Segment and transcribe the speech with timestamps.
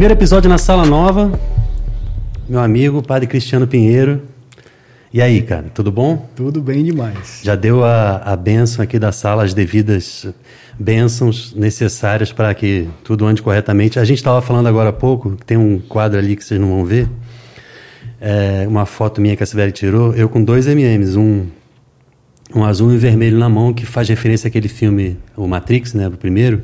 [0.00, 1.38] Primeiro episódio na Sala Nova.
[2.48, 4.22] Meu amigo, Padre Cristiano Pinheiro.
[5.12, 6.26] E aí, cara, tudo bom?
[6.34, 7.42] Tudo bem demais.
[7.44, 10.26] Já deu a, a benção aqui da sala, as devidas
[10.78, 13.98] bênçãos necessárias para que tudo ande corretamente.
[13.98, 16.84] A gente estava falando agora há pouco, tem um quadro ali que vocês não vão
[16.86, 17.06] ver,
[18.18, 21.46] é, uma foto minha que a Sibeli tirou, eu com dois MMs, um,
[22.54, 26.08] um azul e um vermelho na mão, que faz referência àquele filme, o Matrix, né,
[26.08, 26.62] o primeiro.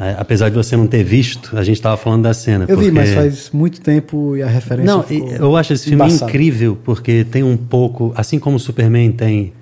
[0.00, 2.64] É, apesar de você não ter visto, a gente estava falando da cena.
[2.64, 2.84] Eu porque...
[2.86, 4.94] vi, mas faz muito tempo e a referência.
[4.94, 5.04] Não,
[5.38, 6.30] eu acho esse filme embaçado.
[6.30, 9.52] incrível, porque tem um pouco, assim como o Superman tem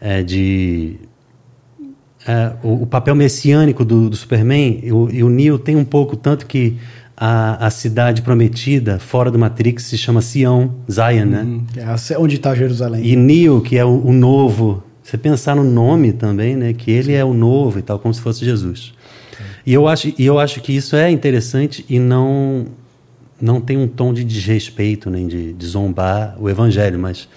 [0.00, 0.96] é, de.
[2.26, 5.84] É, o, o, papel messiânico do, do Superman, e o, e o Neo tem um
[5.84, 6.78] pouco, tanto que
[7.14, 11.42] a, a cidade prometida fora do Matrix se chama Sião, Zion, né?
[11.42, 13.04] Uhum, é onde está Jerusalém.
[13.04, 16.72] E Neo, que é o, o novo, você pensar no nome também, né?
[16.72, 18.96] Que ele é o novo e tal, como se fosse Jesus.
[19.66, 22.66] E eu acho, e eu acho que isso é interessante e não
[23.38, 27.28] não tem um tom de desrespeito nem de, de zombar o evangelho, mas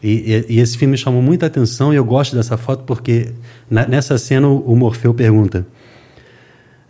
[0.00, 3.32] e, e, e, esse filme me chamou muita atenção e eu gosto dessa foto porque
[3.68, 5.66] na, nessa cena o Morfeu pergunta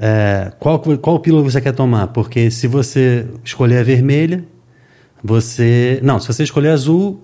[0.03, 2.07] é, qual, qual pílula você quer tomar?
[2.09, 4.43] Porque se você escolher a vermelha,
[5.23, 6.01] você.
[6.03, 7.23] Não, se você escolher azul,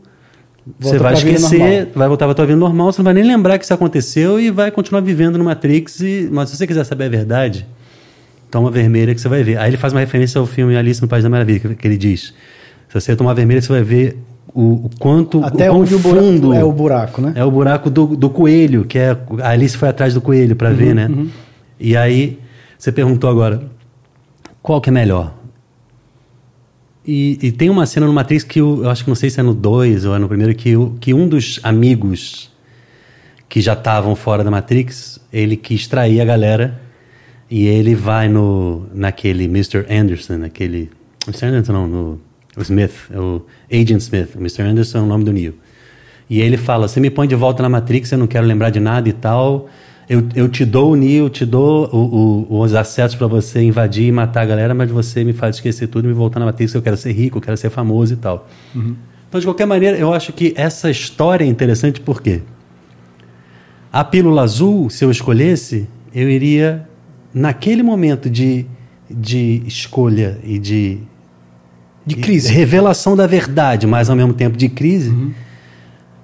[0.80, 3.56] você vai esquecer, vai voltar para a tua vida normal, você não vai nem lembrar
[3.56, 6.00] que isso aconteceu e vai continuar vivendo no Matrix.
[6.00, 7.66] E, mas se você quiser saber a verdade,
[8.50, 9.58] toma vermelha que você vai ver.
[9.58, 12.34] Aí ele faz uma referência ao filme Alice no País da Maravilha, que, ele diz:
[12.88, 14.18] se você tomar vermelha, você vai ver
[14.52, 17.32] o, o quanto até o onde o fundo é o buraco, né?
[17.36, 20.70] É o buraco do, do coelho, que é a Alice foi atrás do coelho para
[20.70, 21.06] uhum, ver, né?
[21.06, 21.28] Uhum.
[21.78, 22.40] E aí
[22.76, 23.62] você perguntou agora
[24.60, 25.32] qual que é melhor?
[27.06, 29.38] E, e, tem uma cena no Matrix que eu, eu, acho que não sei se
[29.38, 32.50] é no 2 ou é no primeiro, que, que um dos amigos
[33.48, 36.80] que já estavam fora da Matrix, ele quis trair a galera
[37.48, 39.86] e ele vai no naquele Mr.
[39.88, 40.90] Anderson, aquele.
[41.28, 41.46] Mr.
[41.46, 42.20] Anderson não, no
[42.56, 44.34] o Smith, o Agent Smith.
[44.34, 44.62] O Mr.
[44.62, 45.54] Anderson é o nome do Neo.
[46.28, 48.80] E ele fala: Você me põe de volta na Matrix, eu não quero lembrar de
[48.80, 49.68] nada e tal
[50.08, 54.06] eu, eu te dou o Neo, te dou o, o, os acessos para você invadir
[54.06, 56.72] e matar a galera, mas você me faz esquecer tudo e me voltar na matriz.
[56.72, 58.48] Eu quero ser rico, eu quero ser famoso e tal.
[58.74, 58.94] Uhum.
[59.28, 62.42] Então, de qualquer maneira, eu acho que essa história é interessante porque
[63.92, 66.88] a pílula azul, se eu escolhesse, eu iria,
[67.34, 68.64] naquele momento de,
[69.10, 70.98] de escolha e de.
[72.06, 72.52] De crise.
[72.52, 75.10] Revelação da verdade, mas ao mesmo tempo de crise.
[75.10, 75.32] Uhum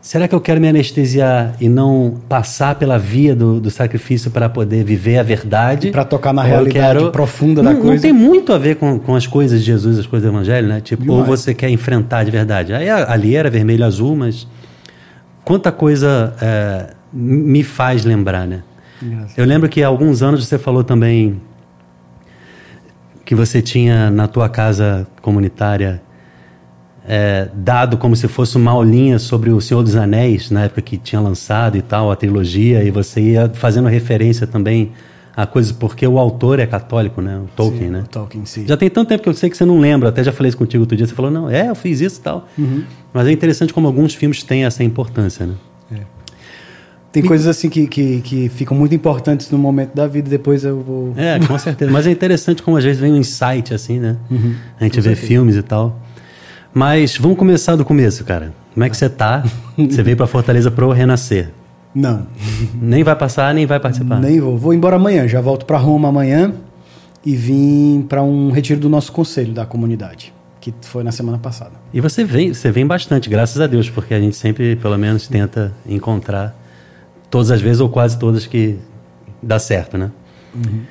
[0.03, 4.49] Será que eu quero me anestesiar e não passar pela via do, do sacrifício para
[4.49, 5.93] poder viver a verdade?
[5.93, 7.13] Para tocar na realidade quero...
[7.13, 7.95] profunda da não, coisa?
[7.95, 10.67] Não tem muito a ver com, com as coisas de Jesus, as coisas do Evangelho,
[10.67, 10.81] né?
[10.81, 11.21] Tipo, Demais.
[11.21, 12.73] ou você quer enfrentar de verdade.
[12.75, 14.45] Aí ali era vermelho azul, mas
[15.45, 18.65] quanta coisa é, me faz lembrar, né?
[19.37, 21.41] Eu lembro que há alguns anos você falou também
[23.25, 26.03] que você tinha na tua casa comunitária
[27.07, 30.97] é, dado como se fosse uma aulinha sobre o Senhor dos Anéis, na época que
[30.97, 34.93] tinha lançado e tal, a trilogia, e você ia fazendo referência também
[35.35, 37.39] a coisas, porque o autor é católico, né?
[37.39, 38.01] O Tolkien, sim, né?
[38.01, 38.67] O Tolkien, sim.
[38.67, 40.59] Já tem tanto tempo que eu sei que você não lembra, até já falei isso
[40.59, 42.49] contigo outro dia, você falou, não, é, eu fiz isso e tal.
[42.57, 42.85] Uhum.
[43.13, 45.55] Mas é interessante como alguns filmes têm essa importância, né?
[45.91, 46.01] É.
[47.11, 50.81] Tem coisas assim que, que, que, ficam muito importantes no momento da vida, depois eu
[50.81, 51.15] vou...
[51.17, 51.91] É, com certeza.
[51.91, 54.17] Mas é interessante como às vezes vem um insight, assim, né?
[54.31, 54.55] Uhum.
[54.81, 55.27] A gente com vê certeza.
[55.27, 55.99] filmes e tal.
[56.75, 58.53] Mas vamos começar do começo, cara.
[58.73, 59.45] Como é que você tá?
[59.77, 61.51] Você veio para Fortaleza pro renascer?
[61.95, 62.27] Não.
[62.81, 64.19] Nem vai passar, nem vai participar?
[64.19, 64.57] Nem vou.
[64.57, 65.29] Vou embora amanhã.
[65.29, 66.55] Já volto para Roma amanhã
[67.25, 71.73] e vim para um retiro do nosso conselho da comunidade, que foi na semana passada.
[71.93, 75.29] E você vem, você vem bastante, graças a Deus, porque a gente sempre, pelo menos,
[75.29, 76.57] tenta encontrar
[77.31, 78.79] todas as vezes ou quase todas que
[79.43, 80.11] dá certo, né?
[80.55, 80.83] Uhum.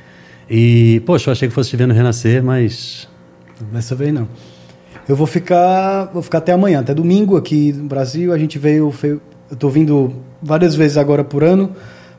[0.49, 3.07] E, poxa, eu achei que fosse te ver no Renascer, mas.
[3.71, 4.27] Dessa vez não.
[5.07, 8.31] Eu vou ficar, vou ficar até amanhã, até domingo aqui no Brasil.
[8.33, 9.21] A gente veio, eu
[9.51, 11.71] estou vindo várias vezes agora por ano,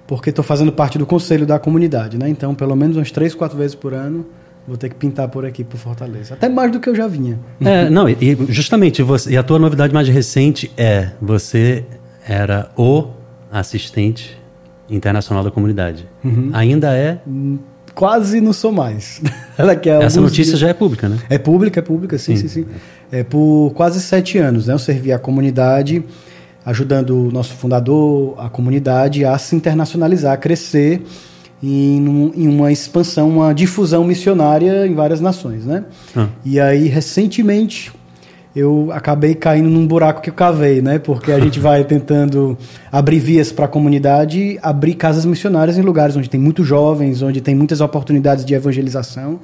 [0.07, 2.29] porque estou fazendo parte do conselho da comunidade, né?
[2.29, 4.27] Então, pelo menos umas três, quatro vezes por ano,
[4.67, 6.35] vou ter que pintar por aqui por Fortaleza.
[6.35, 7.39] Até mais do que eu já vinha.
[7.61, 11.85] É, não, e justamente você, e a tua novidade mais recente é você
[12.27, 13.09] era o
[13.51, 14.39] assistente
[14.89, 16.09] internacional da comunidade.
[16.25, 16.51] Uhum.
[16.53, 17.21] Ainda é?
[17.95, 19.21] Quase não sou mais.
[20.03, 20.59] Essa notícia dias...
[20.59, 21.19] já é pública, né?
[21.29, 22.63] É pública, é pública, sim, sim, sim.
[22.65, 22.67] sim.
[23.11, 24.75] É por quase sete anos, né?
[24.75, 26.03] Eu servi a comunidade,
[26.65, 31.03] ajudando o nosso fundador, a comunidade, a se internacionalizar, a crescer
[31.63, 35.85] em, em uma expansão, uma difusão missionária em várias nações, né?
[36.17, 36.29] Ah.
[36.45, 37.93] E aí, recentemente,
[38.55, 40.99] eu acabei caindo num buraco que eu cavei, né?
[40.99, 42.57] Porque a gente vai tentando
[42.91, 47.41] abrir vias para a comunidade, abrir casas missionárias em lugares onde tem muitos jovens, onde
[47.41, 49.41] tem muitas oportunidades de evangelização.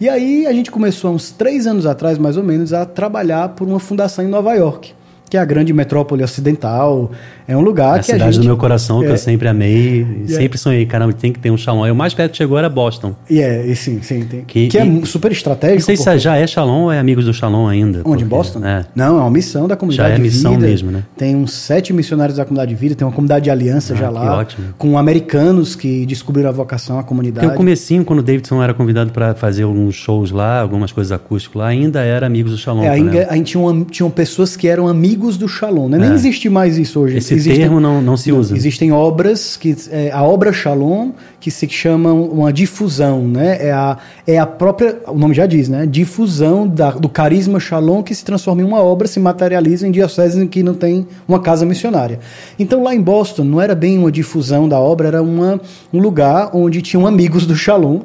[0.00, 3.50] E aí a gente começou há uns três anos atrás, mais ou menos, a trabalhar
[3.50, 4.94] por uma fundação em Nova York
[5.32, 7.10] que é a grande metrópole ocidental.
[7.48, 8.42] É um lugar a que cidade a gente...
[8.42, 11.50] do meu coração, é, que eu sempre amei, é, sempre sonhei, caramba, tem que ter
[11.50, 11.86] um Shalom.
[11.86, 13.14] E o mais perto que chegou era Boston.
[13.30, 14.24] E é, e sim, sim.
[14.26, 15.80] Tem, Que- que, é e- super estratégico.
[15.80, 18.00] Não sei se porque- já é Shalom ou é Amigos do Shalom ainda.
[18.00, 18.62] Onde, porque- Boston?
[18.64, 18.84] É.
[18.94, 20.66] Não, é uma missão da comunidade Já é missão vida.
[20.66, 21.02] mesmo, né?
[21.16, 24.10] Tem uns sete missionários da comunidade de vida, tem uma comunidade de aliança Ah, já
[24.10, 24.36] lá.
[24.36, 24.66] ótimo.
[24.76, 27.46] Com americanos que descobriram a vocação à comunidade.
[27.46, 31.10] Porque o comecinho, quando o Davidson era convidado para fazer alguns shows lá, algumas coisas
[31.10, 32.84] acústicas lá, ainda era Amigos do Shalom.
[32.84, 33.30] É, ainda, vendo?
[33.30, 35.98] a gente tinha uma- tinham pessoas que eram amigos do Shalom, né?
[35.98, 36.14] Nem É.
[36.14, 37.16] existe mais isso hoje.
[37.18, 38.56] Esse Existem- termo não, não se usa.
[38.56, 43.58] Existem obras que é, a obra Shalom que se chama uma difusão, né?
[43.60, 43.96] É a,
[44.26, 45.86] é a própria, o nome já diz, né?
[45.86, 50.36] Difusão da- do carisma Shalom que se transforma em uma obra, se materializa em dioceses
[50.42, 52.18] em que não tem uma casa missionária.
[52.58, 55.60] Então lá em Boston não era bem uma difusão da obra, era uma,
[55.92, 58.00] um lugar onde tinham amigos do Shalom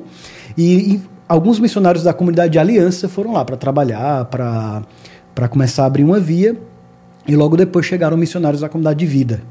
[0.58, 4.84] e, e alguns missionários da comunidade de aliança foram lá para trabalhar, para
[5.36, 6.56] para começar a abrir uma via
[7.28, 9.42] e logo depois chegaram missionários da comunidade de vida.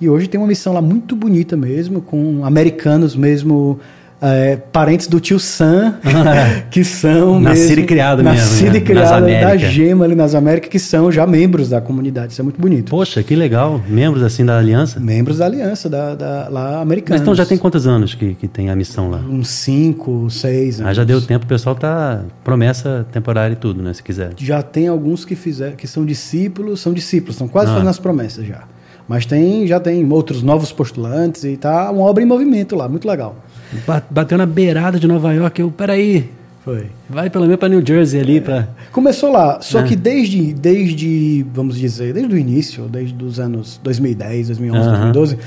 [0.00, 3.78] E hoje tem uma missão lá muito bonita mesmo, com americanos mesmo,
[4.24, 5.94] é, parentes do tio Sam,
[6.70, 8.78] que são Nascido mesmo, e criado mesmo, nascido né?
[8.78, 12.32] e criado Nas da gema ali nas Américas, que são já membros da comunidade.
[12.32, 12.90] Isso é muito bonito.
[12.90, 13.80] Poxa, que legal.
[13.86, 14.98] Membros assim da aliança.
[14.98, 17.20] Membros da aliança, da, da, lá Mas americanos.
[17.22, 19.18] então já tem quantos anos que, que tem a missão lá?
[19.18, 20.90] Uns cinco, seis anos.
[20.90, 23.92] Ah, já deu tempo, o pessoal tá promessa temporária e tudo, né?
[23.92, 24.30] Se quiser.
[24.38, 27.74] Já tem alguns que fizeram, que são discípulos, são discípulos, estão quase Ah.
[27.74, 28.62] fazendo as promessas já.
[29.06, 33.06] Mas tem, já tem outros novos postulantes e tá uma obra em movimento lá, muito
[33.06, 33.36] legal.
[33.86, 35.60] Ba- Bateu na beirada de Nova York.
[35.60, 36.30] Eu, peraí,
[36.64, 36.86] Foi.
[37.08, 38.68] vai pelo menos para New Jersey ali para.
[38.92, 39.82] Começou lá, só É.
[39.84, 45.12] que desde, desde, vamos dizer, desde o início, desde os anos 2010, 2011, Aham.
[45.12, 45.38] 2012,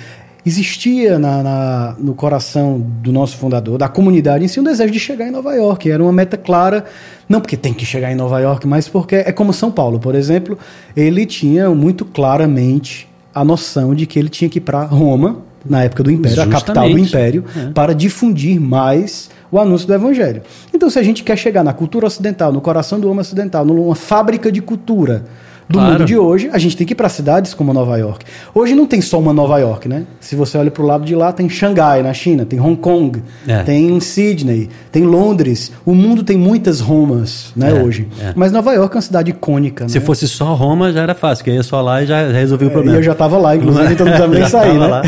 [0.46, 5.00] existia na, na- no coração do nosso fundador, da comunidade em si, um desejo de
[5.00, 5.90] chegar em Nova York.
[5.92, 6.86] Era uma meta clara,
[7.28, 10.16] não porque tem que chegar em Nova York, mas porque é como São Paulo, por
[10.16, 10.58] exemplo,
[10.96, 15.84] ele tinha muito claramente a noção de que ele tinha que ir para Roma, na
[15.84, 17.10] época do Império, a capital do Justamente.
[17.10, 17.72] Império, É.
[17.72, 20.42] para difundir mais o anúncio do Evangelho.
[20.74, 23.96] Então, se a gente quer chegar na cultura ocidental, no coração do homem ocidental, numa
[23.96, 25.26] fábrica de cultura
[25.70, 25.92] do Claro.
[25.94, 28.26] mundo de hoje, a gente tem que ir para cidades como Nova York.
[28.56, 30.04] Hoje não tem só uma Nova York, né?
[30.20, 33.22] Se você olha para o lado de lá, tem Xangai, na China, tem Hong Kong,
[33.48, 33.64] É.
[33.64, 35.72] tem Sydney, tem Londres.
[35.86, 38.08] O mundo tem muitas Romas, né, É, hoje.
[38.20, 38.32] é.
[38.36, 40.06] Mas Nova York é uma cidade icônica, Se né?
[40.06, 42.72] fosse só Roma, já era fácil, que ia só lá e já, já resolvia o
[42.72, 42.98] É, problema.
[42.98, 44.88] E eu já estava lá, inclusive, então não precisava nem sair, né?
[44.88, 45.02] lá.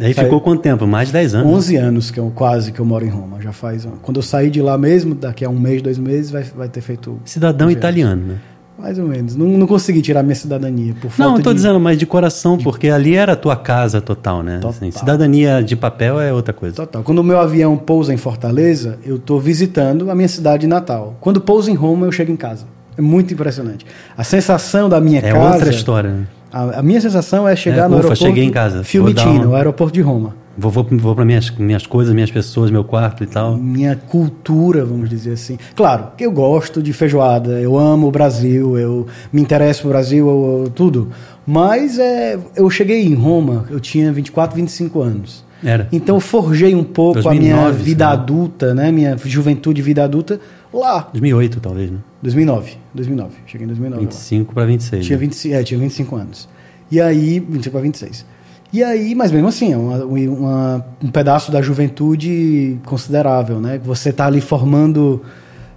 [0.00, 0.86] E aí ficou quanto tempo?
[0.86, 1.52] Mais de 10 anos.
[1.52, 3.86] 11 anos que eu quase que eu moro em Roma, já faz.
[4.02, 6.80] Quando eu sair de lá mesmo, daqui a um mês, dois meses, vai, vai ter
[6.80, 8.34] feito Cidadão italiano, né?
[8.80, 9.36] Mais ou menos.
[9.36, 11.56] Não, não consegui tirar minha cidadania por falta Não, tô de...
[11.56, 14.56] dizendo, mas de coração, porque ali era a tua casa total, né?
[14.56, 14.70] Total.
[14.70, 16.74] Assim, cidadania de papel é outra coisa.
[16.76, 17.02] Total.
[17.02, 21.16] Quando o meu avião pousa em Fortaleza, eu estou visitando a minha cidade natal.
[21.20, 22.64] Quando pousa em Roma, eu chego em casa.
[22.96, 23.86] É muito impressionante.
[24.16, 25.54] A sensação da minha É casa.
[25.54, 26.26] outra história, né?
[26.52, 28.24] A, a minha sensação é chegar É, no ufa, aeroporto.
[28.24, 28.82] cheguei em casa.
[28.82, 30.34] Fiumicino, uma- o aeroporto de Roma.
[30.60, 33.56] Vou, vou, vou para minhas, minhas coisas, minhas pessoas, meu quarto e tal.
[33.56, 35.56] minha cultura, vamos dizer assim.
[35.74, 40.62] Claro, eu gosto de feijoada, eu amo o Brasil, eu me interesso pelo Brasil, eu-
[40.64, 41.08] eu- tudo.
[41.46, 45.44] Mas é, eu cheguei em Roma, eu tinha 24, 25 anos.
[45.64, 45.88] Era.
[45.92, 48.12] Então eu forjei um pouco a 2009, minha vida lá.
[48.12, 50.40] adulta, né, minha juventude, vida adulta
[50.72, 51.08] lá.
[51.12, 51.98] 2008, talvez, né?
[52.22, 54.04] 2009, 2009, cheguei em 2009.
[54.04, 54.10] lá.
[54.10, 55.06] 25 para 26.
[55.06, 55.20] Tinha, né?
[55.24, 56.48] 25, é, tinha 25 anos.
[56.90, 58.24] E aí, 25 para 26.
[58.72, 63.80] E aí, mas mesmo assim, é uma, uma- um pedaço da juventude considerável, né?
[63.84, 65.20] Você tá ali formando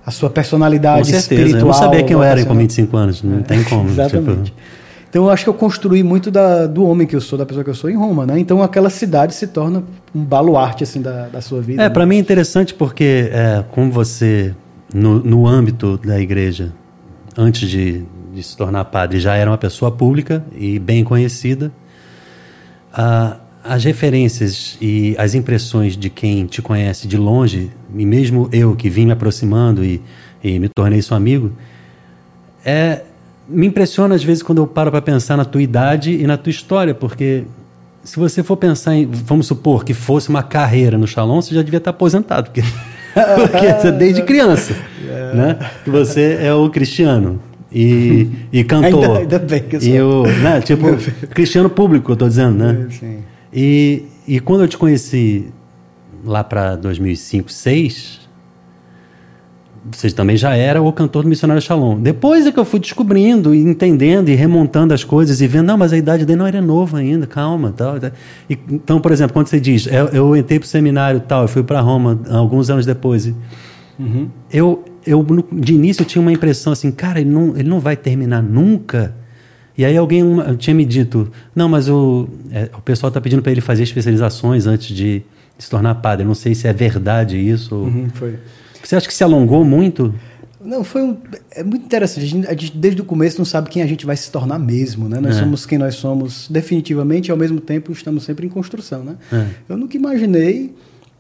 [0.06, 1.34] a sua personalidade Com certeza.
[1.42, 1.60] espiritual.
[1.62, 2.62] Eu não sabia quem eu era com vocacional.
[2.62, 3.24] 25 anos.
[3.24, 3.90] Não tem como.
[3.90, 4.44] Exatamente.
[4.52, 4.58] tipo,
[5.10, 7.64] Então eu acho que eu construí muito da, do homem que eu sou, da pessoa
[7.64, 8.38] que eu sou em Roma, né?
[8.38, 9.84] Então aquela cidade se torna
[10.14, 11.82] um baluarte assim da, da sua vida.
[11.82, 11.90] É, né?
[11.90, 14.54] para mim é interessante porque, é, como você,
[14.94, 16.72] no, no âmbito da igreja,
[17.38, 18.04] antes de,
[18.36, 21.72] de se tornar padre, já era uma pessoa pública e bem conhecida,
[23.64, 28.90] as referências e as impressões de quem te conhece de longe, e mesmo eu que
[28.90, 30.02] vim me aproximando e,
[30.44, 31.52] e me tornei seu amigo,
[32.66, 33.02] é,
[33.48, 36.52] me impressiona às vezes quando eu paro para pensar na tua idade e na tua
[36.52, 37.46] história, porque
[38.04, 41.62] se você for pensar em, vamos supor que fosse uma carreira no Shalom, você já
[41.62, 42.62] devia estar aposentado, porque,
[43.50, 44.74] porque é desde criança,
[45.34, 45.58] né?
[45.84, 47.40] Que você é o cristiano
[47.74, 49.04] e, e cantor.
[49.18, 50.24] Ainda- ainda bem que eu E sou.
[50.26, 50.86] o, né, tipo,
[51.32, 52.88] cristiano público, eu tô dizendo, né?
[52.92, 53.18] Sim.
[53.52, 55.48] E, e quando eu te conheci
[56.26, 58.22] lá para 2005, 2006,
[59.92, 62.00] você também já era o cantor do Missionário Shalom.
[62.00, 65.78] Depois é que eu fui descobrindo e entendendo e remontando as coisas e vendo, não,
[65.78, 67.74] mas a idade dele não era novo ainda, calma.
[67.76, 67.98] Tal,
[68.50, 71.48] E, então, por exemplo, quando você diz, eu, eu entrei para o seminário tal, eu
[71.50, 73.26] fui para Roma alguns anos depois.
[74.00, 74.30] Uhum.
[74.50, 77.96] Eu, eu, de início, eu tinha uma impressão assim, cara, ele não, ele não vai
[77.96, 79.16] terminar nunca.
[79.78, 83.42] E aí alguém uma, tinha me dito, não, mas o, é, o pessoal está pedindo
[83.42, 85.24] para ele fazer especializações antes de
[85.58, 86.24] se tornar padre.
[86.24, 87.76] Eu não sei se é verdade isso.
[87.76, 88.38] Uhum, foi.
[88.84, 90.14] Você acha que se alongou muito?
[90.64, 91.18] Não, foi um,
[91.52, 92.24] é muito interessante.
[92.24, 94.58] A gente, a gente, desde o começo não sabe quem a gente vai se tornar
[94.58, 95.20] mesmo, né?
[95.20, 95.40] Nós é.
[95.40, 99.16] somos quem nós somos definitivamente e ao mesmo tempo estamos sempre em construção, né?
[99.32, 99.46] É.
[99.70, 100.74] Eu nunca imaginei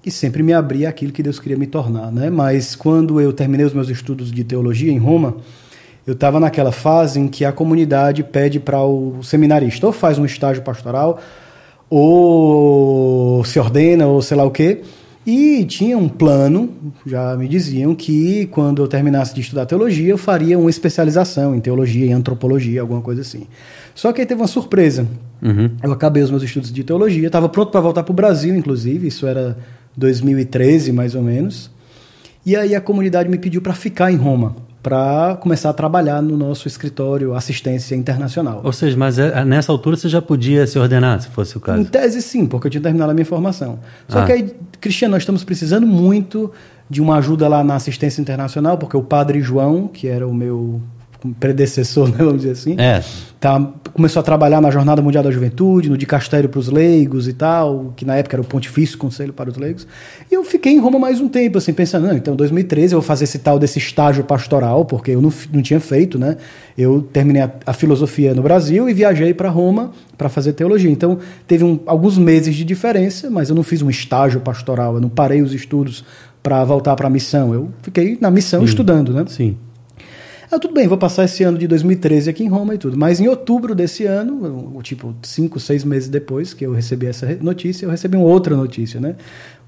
[0.05, 2.29] e sempre me abri aquilo que Deus queria me tornar, né?
[2.29, 5.38] Mas quando eu terminei os meus estudos de teologia em Roma,
[6.05, 10.25] eu estava naquela fase em que a comunidade pede para o seminarista ou faz um
[10.25, 11.19] estágio pastoral
[11.89, 14.81] ou se ordena ou sei lá o quê.
[15.25, 16.69] E tinha um plano,
[17.05, 21.62] já me diziam que quando eu terminasse de estudar teologia, eu faria uma especialização em
[21.62, 23.48] teologia, em antropologia, alguma coisa assim.
[23.95, 25.07] Só que aí teve uma surpresa.
[25.41, 25.69] Uhum.
[25.81, 29.07] Eu acabei os meus estudos de teologia, estava pronto para voltar para o Brasil, inclusive,
[29.07, 29.57] isso era
[29.95, 31.71] 2013 mais ou menos.
[32.45, 36.35] E aí a comunidade me pediu para ficar em Roma para começar a trabalhar no
[36.35, 38.59] nosso escritório assistência internacional.
[38.65, 41.81] Ou seja, mas é, nessa altura você já podia se ordenar, se fosse o caso?
[41.81, 43.79] Em tese, sim, porque eu tinha terminado a minha formação.
[44.09, 44.25] Só ah.
[44.25, 46.51] que aí, Cristiano, nós estamos precisando muito
[46.89, 50.81] de uma ajuda lá na assistência internacional, porque o padre João, que era o meu
[51.39, 53.01] predecessor, né, vamos dizer assim, é.
[53.39, 57.33] tá, começou a trabalhar na Jornada Mundial da Juventude, no Dicastério para os Leigos e
[57.33, 59.88] tal, que na época era o Pontifício Conselho para os Leigos.
[60.31, 63.00] E eu fiquei em Roma mais um tempo, assim, pensando, não, então em 2013 eu
[63.00, 66.38] vou fazer esse tal desse estágio pastoral, porque eu não, não tinha feito, né?
[66.75, 70.89] Eu terminei a, a filosofia no Brasil e viajei para Roma para fazer teologia.
[70.89, 75.01] Então teve um, alguns meses de diferença, mas eu não fiz um estágio pastoral, eu
[75.01, 76.03] não parei os estudos
[76.41, 77.53] para voltar para a missão.
[77.53, 78.65] Eu fiquei na missão Sim.
[78.65, 79.23] estudando, né?
[79.27, 79.57] Sim.
[80.53, 82.95] Ah, tudo bem, vou passar esse ano de 2013 aqui em Roma e tudo.
[82.95, 87.88] Mas em outubro desse ano, tipo cinco, seis meses depois que eu recebi essa notícia,
[87.88, 89.15] eu recebi uma outra notícia, né?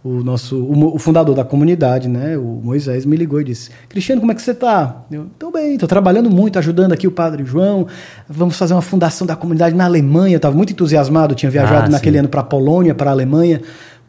[0.04, 2.38] O nosso, o, o fundador da comunidade, né?
[2.38, 5.04] O Moisés me ligou e disse: Cristiano, como é que você está?
[5.10, 7.88] Eu estou bem, estou trabalhando muito, ajudando aqui o Padre João.
[8.30, 10.36] Vamos fazer uma fundação da comunidade na Alemanha.
[10.36, 13.60] Estava muito entusiasmado, tinha viajado ah, naquele ano para a Polônia, para a Alemanha,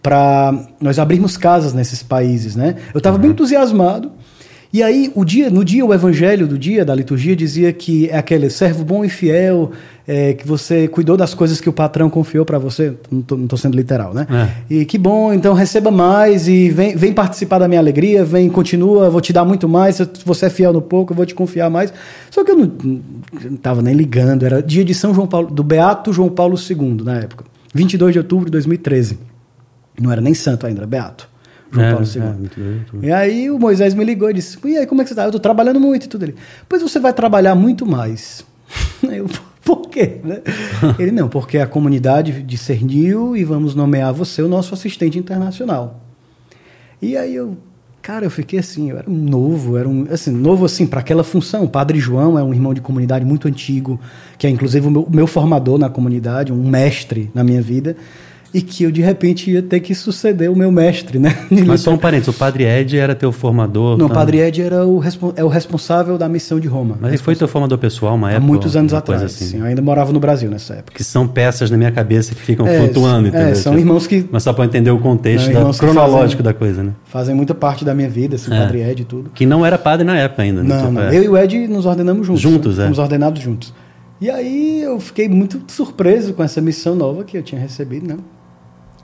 [0.03, 2.77] para nós abrirmos casas nesses países, né?
[2.93, 3.23] Eu estava uhum.
[3.23, 4.13] bem entusiasmado.
[4.77, 8.19] E aí, o dia, no dia, o evangelho do dia, da liturgia, dizia que é
[8.19, 9.73] aquele servo bom e fiel,
[10.07, 12.93] é, que você cuidou das coisas que o patrão confiou para você.
[13.11, 14.27] Não estou sendo literal, né?
[14.31, 14.75] É.
[14.75, 19.09] E que bom, então receba mais e vem, vem participar da minha alegria, vem, continua,
[19.09, 19.97] vou te dar muito mais.
[19.97, 21.91] Se você é fiel no pouco, eu vou te confiar mais.
[22.31, 23.01] Só que eu não
[23.55, 27.21] estava nem ligando, era dia de São João Paulo, do Beato João Paulo II, na
[27.21, 27.47] época.
[27.73, 29.19] 22 de outubro de 2013.
[29.99, 31.35] Não era nem santo ainda, era Beato.
[31.71, 32.23] João é, Paulo II.
[32.23, 33.11] É, muito bem, muito bem.
[33.11, 35.25] E aí o Moisés me ligou e disse: E aí, como é que você está?
[35.25, 36.35] Eu estou trabalhando muito e tudo ali.
[36.69, 38.45] Pois você vai trabalhar muito mais.
[39.03, 39.29] eu,
[39.65, 40.21] por quê?
[40.23, 40.43] Né?
[40.99, 46.01] Ele, não, porque a comunidade discerniu e vamos nomear você o nosso assistente internacional.
[47.03, 47.57] E aí eu,
[48.01, 51.65] cara, eu fiquei assim, eu era novo, era um, assim, novo assim, para aquela função.
[51.65, 54.01] O Padre João é um irmão de comunidade muito antigo,
[54.39, 57.97] que é inclusive o meu, meu formador na comunidade, um mestre na minha vida
[58.53, 61.37] e que eu de repente ia ter que suceder o meu mestre, né?
[61.67, 63.99] Mas só um parênteses, o Padre Ed era teu formador?
[63.99, 64.15] Não, o tá?
[64.15, 65.03] Padre Ed era o,
[65.37, 66.97] é o responsável da missão de Roma.
[67.01, 68.45] Mas ele foi teu formador pessoal uma época?
[68.45, 69.45] Há muitos anos atrás, assim.
[69.45, 70.97] sim, eu ainda morava no Brasil nessa época.
[70.97, 73.49] Que são peças na minha cabeça que ficam é, flutuando, entendeu?
[73.49, 74.27] É, são irmãos que...
[74.31, 76.93] Mas só para entender o contexto da, cronológico fazem, da coisa, né?
[77.05, 78.59] Fazem muita parte da minha vida, assim, é.
[78.59, 79.31] Padre Ed e tudo.
[79.35, 80.63] Que não era padre na época ainda.
[80.63, 80.69] Né?
[80.69, 81.03] Não, tipo, não.
[81.03, 81.17] É.
[81.17, 82.43] Eu e o Ed nos ordenamos juntos.
[82.43, 82.85] Juntos, né?
[82.85, 82.87] é.
[82.87, 83.73] Fomos ordenados juntos.
[84.21, 88.17] E aí eu fiquei muito surpreso com essa missão nova que eu tinha recebido, né?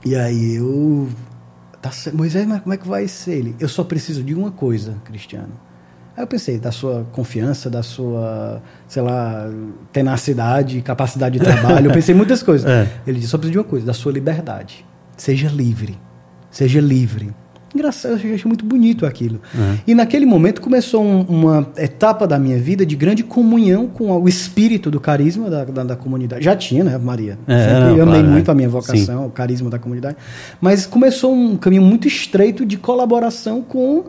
[0.05, 1.09] E aí eu.
[1.81, 3.55] Tá, Moisés, mas como é que vai ser ele?
[3.59, 5.53] Eu só preciso de uma coisa, Cristiano.
[6.15, 9.49] Aí eu pensei, da sua confiança, da sua, sei lá,
[9.91, 11.87] tenacidade, capacidade de trabalho.
[11.87, 12.69] Eu pensei muitas coisas.
[12.69, 12.87] É.
[13.05, 14.85] Ele disse: só preciso de uma coisa, da sua liberdade.
[15.17, 15.97] Seja livre.
[16.51, 17.33] Seja livre
[17.73, 19.39] engraçado, eu achei muito bonito aquilo.
[19.53, 19.77] Uhum.
[19.87, 24.27] E naquele momento começou um, uma etapa da minha vida de grande comunhão com o
[24.27, 26.43] espírito do carisma da, da, da comunidade.
[26.43, 27.37] Já tinha, né, Maria?
[27.47, 28.51] É, Sempre não, amei claro, muito é.
[28.51, 29.27] a minha vocação, Sim.
[29.27, 30.17] o carisma da comunidade.
[30.61, 34.05] Mas começou um caminho muito estreito de colaboração com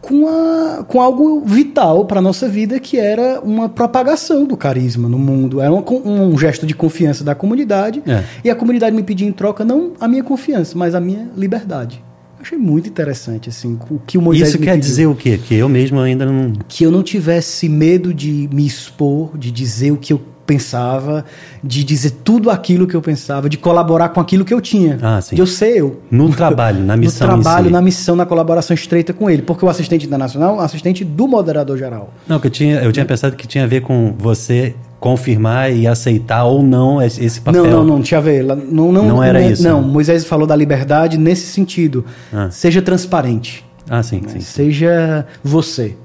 [0.00, 5.08] com, a, com algo vital para a nossa vida, que era uma propagação do carisma
[5.08, 5.60] no mundo.
[5.60, 8.02] Era um, um gesto de confiança da comunidade.
[8.06, 8.24] É.
[8.44, 12.02] E a comunidade me pedia em troca não a minha confiança, mas a minha liberdade.
[12.40, 14.80] Achei muito interessante, assim, o que o Moisés Isso quer pediu.
[14.80, 15.38] dizer o quê?
[15.38, 16.52] Que eu mesmo ainda não...
[16.66, 20.20] Que eu não tivesse medo de me expor, de dizer o que eu
[20.50, 21.24] pensava,
[21.62, 24.98] de dizer tudo aquilo que eu pensava, de colaborar com aquilo que eu tinha.
[25.00, 25.36] Ah, sim.
[25.36, 26.00] De eu ser eu.
[26.10, 27.28] No trabalho, na missão.
[27.28, 27.72] No trabalho, si.
[27.72, 29.42] na missão, na colaboração estreita com ele.
[29.42, 32.12] Porque o assistente internacional é um assistente do moderador geral.
[32.26, 35.86] Não, que eu tinha, eu tinha pensado que tinha a ver com você confirmar e
[35.86, 37.64] aceitar ou não esse papel.
[37.64, 38.44] Não, não, não, tinha a ver.
[38.44, 39.88] Não, não, Não era é- isso, Não, né?
[39.88, 42.04] Moisés falou da liberdade nesse sentido.
[42.32, 42.48] Ah.
[42.50, 43.64] Seja transparente.
[43.88, 44.28] Ah, sim, né?
[44.28, 44.40] sim.
[44.40, 45.96] Seja você.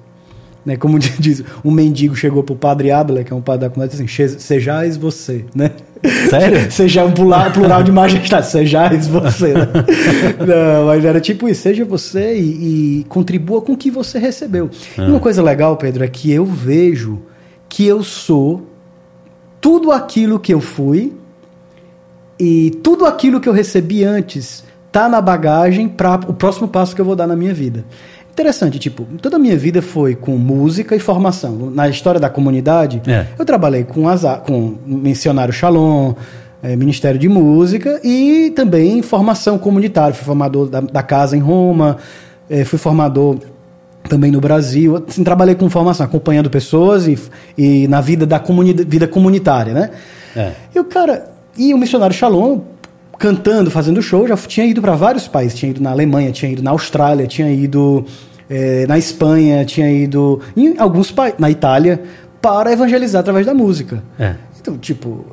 [0.65, 0.77] Né?
[0.77, 4.07] Como diz, um mendigo chegou pro padre Abler, que é um padre da comunidade, assim,
[4.07, 5.71] "Che- sejais você, né?
[6.29, 6.65] Sério?
[6.71, 9.53] Seja um plural, plural de majestade, sejais você.
[9.53, 9.67] Né?
[10.39, 14.69] Não, mas era tipo isso, seja você e, e contribua com o que você recebeu.
[14.97, 17.19] E uma coisa legal, Pedro, é que eu vejo
[17.67, 18.67] que eu sou
[19.65, 21.11] tudo aquilo que eu fui
[22.39, 27.01] e tudo aquilo que eu recebi antes tá na bagagem para o próximo passo que
[27.01, 27.83] eu vou dar na minha vida.
[28.31, 31.71] Interessante, tipo, toda a minha vida foi com música e formação.
[31.73, 33.25] Na história da comunidade, É.
[33.39, 36.13] eu trabalhei com, asa- com Missionário Shalom,
[36.61, 40.13] eh, Ministério de Música e também formação comunitária.
[40.13, 41.97] Fui formador da, da casa em Roma,
[42.47, 43.37] eh, fui formador
[44.09, 45.03] também no Brasil.
[45.07, 47.17] Assim, trabalhei com formação, acompanhando pessoas e,
[47.57, 49.89] e na vida da comuni vida comunitária, né?
[50.35, 50.51] É.
[50.73, 52.59] E o cara, e o missionário Shalom
[53.17, 56.61] cantando, fazendo show, já tinha ido para vários países, tinha ido na Alemanha, tinha ido
[56.61, 58.05] na Austrália, tinha ido
[58.49, 62.03] eh, na Espanha, tinha ido em alguns países, na Itália,
[62.41, 64.03] para evangelizar através da música.
[64.19, 64.35] É.
[64.59, 65.25] Então, tipo,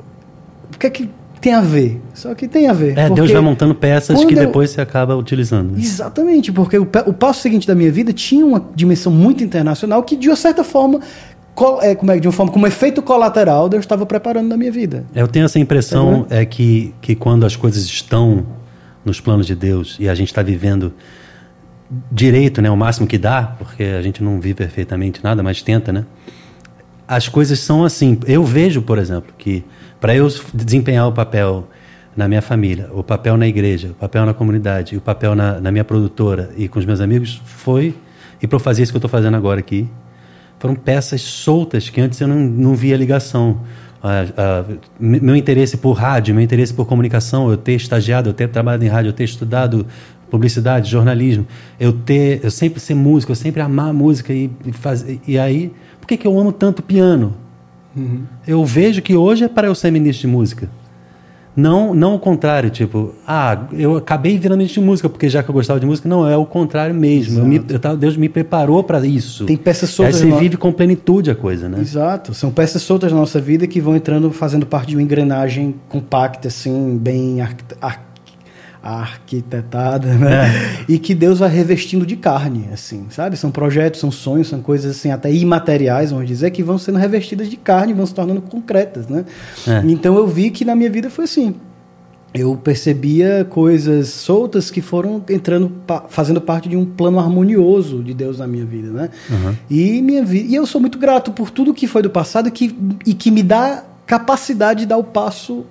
[0.72, 1.10] o que é que
[1.42, 2.00] tem a ver?
[2.14, 2.96] Só que tem a ver.
[2.96, 5.72] É, Deus vai montando peças que eu- depois você acaba utilizando.
[5.72, 5.80] né?
[5.80, 10.16] Exatamente, porque o, o passo seguinte da minha vida tinha uma dimensão muito internacional que,
[10.16, 11.00] de uma certa forma,
[11.82, 15.04] é, como é, de uma forma, como efeito colateral, Deus estava preparando na minha vida.
[15.14, 18.46] Eu tenho essa impressão é que, que quando as coisas estão
[19.04, 20.94] nos planos de Deus e a gente está vivendo
[22.10, 25.92] direito, né, o máximo que dá, porque a gente não vive perfeitamente nada, mas tenta,
[25.92, 26.04] né?
[27.06, 28.18] As coisas são assim.
[28.26, 29.62] Eu vejo, por exemplo, que
[30.02, 31.68] para eu desempenhar o papel
[32.16, 35.70] na minha família, o papel na igreja, o papel na comunidade, o papel na, na
[35.70, 37.94] minha produtora e com os meus amigos foi
[38.42, 39.88] e para eu fazer isso que eu estou fazendo agora aqui
[40.58, 43.60] foram peças soltas que antes eu não, não via ligação.
[44.02, 44.64] Ah, ah,
[44.98, 48.84] me- meu interesse por rádio, meu interesse por comunicação, eu ter estagiado, eu ter trabalhado
[48.84, 49.86] em rádio, eu ter estudado
[50.28, 51.46] publicidade, jornalismo,
[51.78, 55.20] eu ter, eu sempre ser músico, eu sempre amar música e, e fazer.
[55.28, 57.41] E aí, por que, que eu amo tanto piano?
[58.46, 60.68] Eu vejo que hoje é para eu ser ministro de música.
[61.54, 65.50] Não, não o contrário, tipo, ah, eu acabei virando ministro de música porque já que
[65.50, 66.08] eu gostava de música.
[66.08, 67.40] Não, é o contrário mesmo.
[67.40, 69.44] Eu me- eu tava- Deus me preparou para isso.
[69.44, 71.78] Tem peças Aí soltas você no- vive com plenitude a coisa, né?
[71.78, 72.32] Exato.
[72.32, 76.48] São peças soltas na nossa vida que vão entrando, fazendo parte de uma engrenagem compacta,
[76.48, 78.11] assim, bem arquite- ar-
[78.82, 80.84] arquitetada, né?
[80.88, 83.36] E que Deus vai revestindo de carne, assim, sabe?
[83.36, 87.48] São projetos, são sonhos, são coisas assim até imateriais, vamos dizer, que vão sendo revestidas
[87.48, 89.24] de carne, vão se tornando concretas, né?
[89.66, 89.82] É.
[89.86, 91.54] Então eu vi que na minha vida foi assim.
[92.34, 95.70] Eu percebia coisas soltas que foram entrando,
[96.08, 99.10] fazendo parte de um plano harmonioso de Deus na minha vida, né?
[99.70, 102.74] E minha vi- e eu sou muito grato por tudo que foi do passado que,
[103.06, 105.66] e que me dá capacidade de dar o passo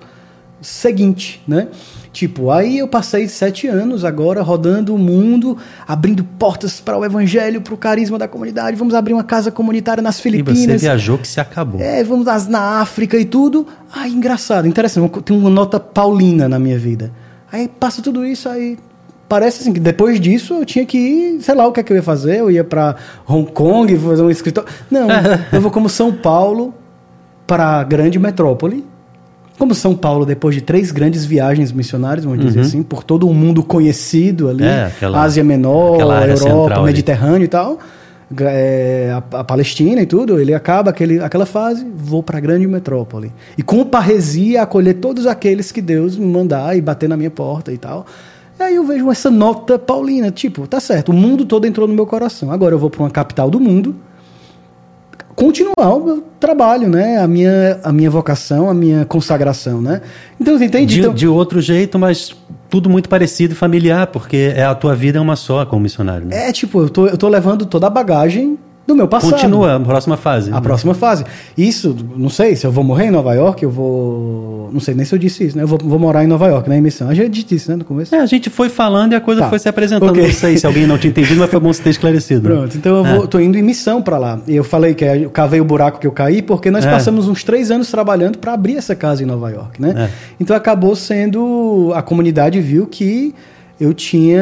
[0.62, 1.68] seguinte, né?
[2.14, 7.62] Tipo, aí eu passei sete anos agora rodando o mundo, abrindo portas para o evangelho,
[7.62, 8.76] para o carisma da comunidade.
[8.76, 10.60] Vamos abrir uma casa comunitária nas E Filipinas.
[10.60, 11.80] você viajou que se acabou.
[11.80, 13.66] É, vamos nas- na África e tudo.
[13.94, 15.10] Ah, engraçado, interessante.
[15.22, 17.12] Tem uma nota paulina na minha vida.
[17.52, 18.78] Aí passa tudo isso, aí
[19.30, 21.94] parece assim que depois disso eu tinha que ir, sei lá o que, é que
[21.94, 22.40] eu ia fazer.
[22.40, 24.70] Eu ia para Hong Kong fazer um escritório.
[24.92, 25.08] Não,
[25.54, 26.74] eu vou como São Paulo
[27.48, 28.86] para a grande metrópole.
[29.58, 33.34] Como São Paulo, depois de três grandes viagens missionárias, vamos dizer assim, por todo o
[33.34, 34.70] mundo conhecido ali, Uhum.
[34.70, 36.00] É, aquela- Ásia Menor,
[36.48, 36.86] Europa, ali.
[36.86, 37.78] Mediterrâneo e tal,
[38.40, 42.66] é, a, a Palestina e tudo, ele acaba aquele, aquela fase, vou para a grande
[42.68, 43.32] metrópole.
[43.58, 47.72] E com parresia acolher todos aqueles que Deus me mandar e bater na minha porta
[47.72, 48.06] e tal.
[48.60, 51.94] E aí eu vejo essa nota paulina, tipo, tá certo, o mundo todo entrou no
[51.94, 52.52] meu coração.
[52.52, 53.96] Agora eu vou para uma capital do mundo,
[55.36, 57.18] continuar o meu trabalho, né?
[57.20, 60.02] A minha, a minha vocação, a minha consagração, né?
[60.40, 60.96] Então, você entende?
[60.96, 62.36] De, Então, de outro jeito, mas
[62.70, 66.28] tudo muito parecido e familiar, porque é, a tua vida é uma só como missionário.
[66.28, 66.50] Né?
[66.50, 69.32] é tipo, eu tô, eu tô levando toda a bagagem do meu passado.
[69.34, 70.52] Continua, a próxima fase.
[70.52, 71.24] A próxima fase.
[71.58, 74.70] Isso, não sei, se eu vou morrer em Nova York, eu vou.
[74.74, 75.64] Não sei nem se eu disse isso, né?
[75.64, 77.08] Eu vou, vou morar em Nova York, na emissão.
[77.10, 78.14] A gente disse né, no começo.
[78.16, 79.50] É, a gente foi falando e a coisa Tá.
[79.50, 80.10] foi se apresentando.
[80.10, 80.24] Ok.
[80.24, 82.42] Não sei se alguém não tinha entendido, mas foi bom você ter esclarecido.
[82.42, 84.40] Pronto, então eu vou, tô indo em missão para lá.
[84.48, 86.90] E eu falei que eu cavei o buraco que eu caí, porque nós É.
[86.92, 89.94] passamos uns três anos trabalhando para abrir essa casa em Nova York, né?
[89.96, 90.10] É.
[90.40, 91.92] Então acabou sendo.
[91.96, 93.34] A comunidade viu que
[93.80, 94.42] eu tinha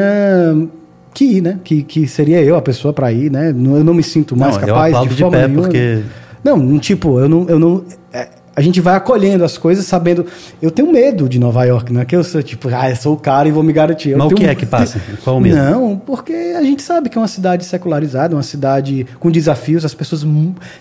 [1.14, 1.58] que ir, né?
[1.64, 3.50] Que, que seria eu a pessoa para ir, né?
[3.50, 5.62] Eu não me sinto mais Não, capaz de de forma pé, nenhuma.
[5.68, 6.02] porque-
[6.42, 7.46] Não, não, tipo, eu não.
[7.48, 10.26] Eu não é, a gente vai acolhendo as coisas sabendo.
[10.60, 13.14] Eu tenho medo de Nova York, não é que eu sou tipo, ah, eu sou
[13.14, 14.10] o cara e vou me garantir.
[14.10, 15.00] Eu Mas o que é que passa?
[15.24, 15.56] Qual o medo?
[15.56, 19.84] Não, porque a gente sabe que é uma cidade secularizada, uma cidade com desafios.
[19.84, 20.24] As pessoas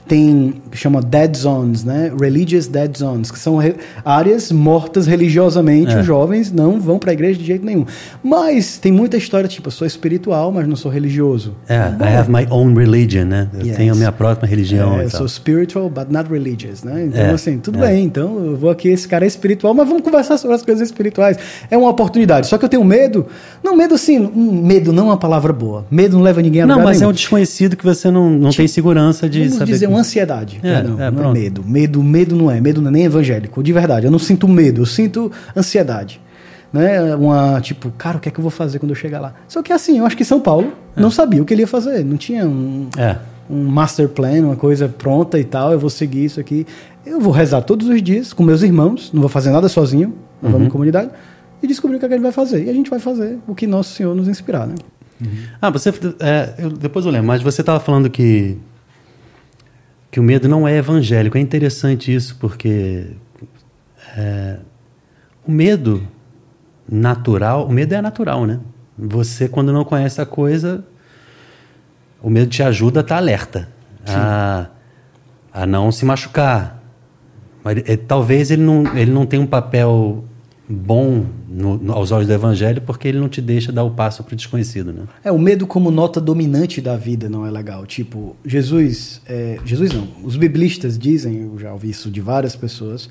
[0.08, 2.12] têm, chama dead zones, né?
[2.20, 5.94] Religious dead zones, que são re- áreas mortas religiosamente.
[5.94, 6.00] É.
[6.00, 7.86] Os jovens não vão para a igreja de jeito nenhum.
[8.24, 11.56] Mas tem muita história, tipo, eu sou espiritual, mas não sou religioso.
[11.68, 13.50] É, I have my own religion, né?
[13.54, 13.78] Eu Yes.
[13.78, 15.20] tenho a minha própria religião É, eu tal.
[15.20, 17.06] sou spiritual, but not religious, né?
[17.06, 17.88] Então, É, assim, tudo é.
[17.90, 18.04] bem.
[18.06, 21.38] Então, eu vou aqui, esse cara é espiritual, mas vamos conversar sobre as coisas espirituais.
[21.70, 22.48] É uma oportunidade.
[22.48, 23.26] Só que eu tenho medo.
[23.64, 23.96] Não, medo
[24.36, 25.86] um medo não é uma palavra boa.
[25.92, 27.12] Medo não leva ninguém a Não, mas é nenhum.
[27.12, 29.72] um desconhecido que você não, não tem segurança de Vamos saber.
[29.74, 30.60] dizer que- uma ansiedade.
[30.64, 31.34] É, é, não é pronto.
[31.34, 31.64] medo.
[31.66, 32.60] Medo, medo não é.
[32.62, 33.62] Medo não é nem evangélico.
[33.62, 34.06] De verdade.
[34.06, 36.20] Eu não sinto medo, eu sinto ansiedade.
[36.72, 37.16] Né?
[37.16, 39.34] Uma, tipo, cara, o que é que eu vou fazer quando eu chegar lá?
[39.48, 42.06] Só que assim, eu acho que São Paulo não sabia o que ele ia fazer.
[42.06, 43.16] Não tinha um, É.
[43.50, 46.68] um master plan, uma coisa pronta e tal, eu vou seguir isso aqui.
[47.06, 50.52] Eu vou rezar todos os dias com meus irmãos, não vou fazer nada sozinho, nós
[50.52, 51.10] vamos em comunidade,
[51.64, 52.64] e descobrir o que, é que a gente vai fazer.
[52.66, 54.76] E a gente vai fazer o que Nosso Senhor nos inspirar, né?
[55.62, 55.90] Ah, você.
[56.20, 58.58] é, eu- depois eu lembro, mas você estava falando que.
[60.10, 61.38] que o medo não é evangélico.
[61.38, 63.08] É interessante isso, porque.
[64.18, 64.58] é,
[65.46, 66.02] o medo
[66.90, 67.66] natural.
[67.68, 68.60] O medo é natural, né?
[68.98, 70.86] Você, quando não conhece a coisa.
[72.22, 73.68] O medo te ajuda a estar alerta.
[74.16, 74.68] A,
[75.54, 76.79] a não se machucar.
[77.64, 80.24] Mas, é, talvez ele não, ele não tenha um papel
[80.72, 84.24] bom no- no- aos olhos do evangelho porque ele não te deixa dar o passo
[84.24, 85.02] para o desconhecido, né?
[85.24, 87.86] É, o medo como nota dominante da vida não é legal.
[87.88, 93.10] Tipo, Jesus, é, Jesus não, os biblistas dizem, eu já ouvi isso de várias pessoas,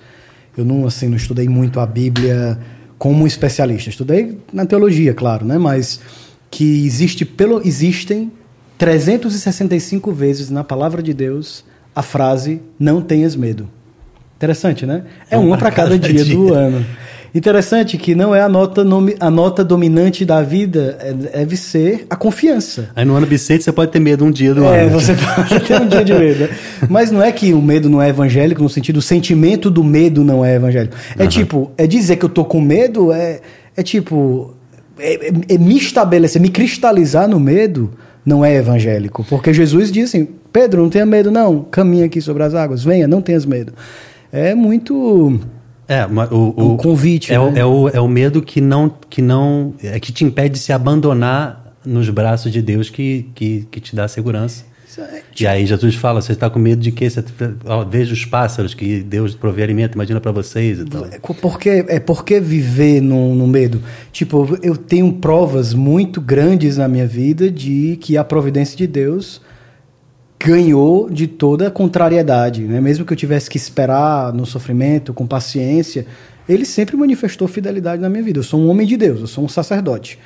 [0.57, 2.59] eu não, assim, não estudei muito a Bíblia
[2.97, 6.01] como um especialista, estudei na teologia, claro, né, mas
[6.51, 8.31] que existe pelo, existem
[8.79, 13.69] 365 vezes na palavra de Deus a frase não tenhas medo.
[14.39, 15.03] Interessante, né?
[15.31, 16.35] É Uma uma para pra cada cada dia, dia.
[16.35, 16.85] do ano.
[17.35, 22.07] Interessante que não é a nota, nomi- a nota dominante da vida, é- deve ser
[22.09, 22.89] a confiança.
[22.97, 24.93] Aí no ano bissexto você pode ter medo um dia do É, ano.
[24.99, 26.41] você pode ter um dia de medo.
[26.45, 26.49] né?
[26.89, 30.25] Mas não é que o medo não é evangélico, no sentido, o sentimento do medo
[30.25, 30.97] não é evangélico.
[31.19, 33.41] É tipo, é dizer que eu tô com medo, é,
[33.77, 34.55] é tipo,
[34.99, 37.91] é, é- é me estabelecer, me cristalizar no medo
[38.25, 39.25] não é evangélico.
[39.29, 43.07] Porque Jesus disse assim, Pedro, não tenha medo não, caminha aqui sobre as águas, venha,
[43.07, 43.73] não tenhas medo.
[44.33, 45.41] É muito...
[45.89, 47.61] É, o, o convite, É, o, né?
[47.61, 49.73] é, o, é o medo que não, que não.
[49.83, 53.97] É que te impede de se abandonar nos braços de Deus que, que, que te
[53.97, 54.65] dá segurança.
[54.99, 57.09] é, E aí Jesus fala: você está com medo de quê?
[57.09, 57.25] Você,
[57.65, 60.85] ó, veja os pássaros que Deus provê alimento, imagina para vocês e.
[61.11, 63.81] É co- porque, é porque viver no, no medo.
[64.13, 69.41] Tipo, eu tenho provas muito grandes na minha vida de que a providência de Deus
[70.39, 72.63] ganhou de toda a contrariedade.
[72.63, 72.81] Né?
[72.81, 76.07] Mesmo que eu tivesse que esperar no sofrimento, com paciência,
[76.49, 78.39] ele sempre manifestou fidelidade na minha vida.
[78.39, 80.19] Eu sou um homem de Deus, eu sou um sacerdote.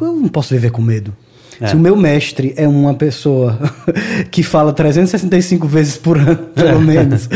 [0.00, 1.14] Eu não posso viver com medo.
[1.60, 1.68] É.
[1.68, 3.58] Se o meu mestre é uma pessoa
[4.30, 7.28] que fala 365 vezes por ano, pelo menos,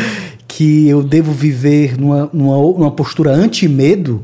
[0.48, 4.22] que eu devo viver numa, numa, numa postura anti-medo,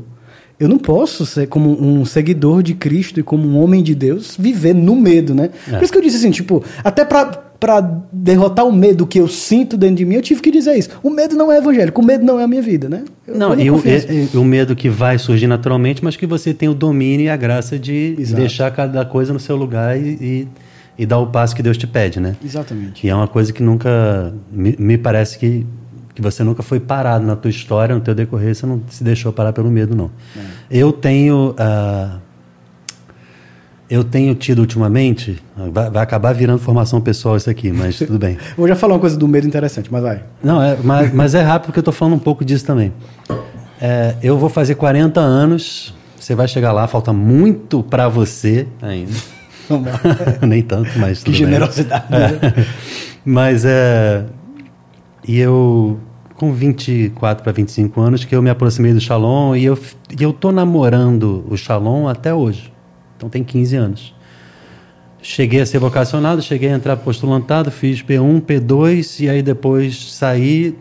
[0.61, 4.37] eu não posso ser como um seguidor de Cristo e como um homem de Deus
[4.37, 5.49] viver no medo, né?
[5.67, 5.71] É.
[5.71, 7.79] Por isso que eu disse assim, tipo, até pra para
[8.11, 10.89] derrotar o medo que eu sinto dentro de mim, eu tive que dizer isso.
[11.03, 13.03] O medo não é evangélico, o medo não é a minha vida, né?
[13.27, 16.55] Eu Não, na e o, e o medo que vai surgir naturalmente, mas que você
[16.55, 18.41] tem o domínio e a graça de Exato.
[18.41, 20.47] deixar cada coisa no seu lugar e, e,
[20.97, 22.35] e dar o passo que Deus te pede, né?
[22.43, 23.05] Exatamente.
[23.05, 24.33] E é uma coisa que nunca.
[24.51, 25.63] Me, me parece que,
[26.21, 29.33] que você nunca foi parado na tua história, no teu decorrer, você não se deixou
[29.33, 30.11] parar pelo medo, não.
[30.69, 31.55] Eu tenho.
[31.57, 32.17] ah,
[33.89, 35.43] eu tenho tido ultimamente.
[35.73, 38.37] Vai, vai acabar virando formação pessoal isso aqui, mas tudo bem.
[38.55, 40.23] Vou já falar uma coisa do medo interessante, mas vai.
[40.41, 42.93] Não, é, mas, mas é rápido porque eu estou falando um pouco disso também.
[43.81, 49.11] É, eu vou fazer 40 anos, você vai chegar lá, falta muito para você ainda.
[50.47, 52.05] Nem tanto, mas que generosidade.
[52.09, 52.39] né?
[52.41, 52.65] É.
[53.23, 54.25] Mas é.
[55.27, 55.99] E eu,
[56.41, 59.77] com 24 para 25 anos, que eu me aproximei do Shalom e eu,
[60.19, 62.73] e eu tô namorando o Shalom até hoje.
[63.15, 64.15] Então tem 15 anos.
[65.21, 70.75] Cheguei a ser vocacionado, cheguei a entrar postulantado, fiz P1, P2 e aí depois saí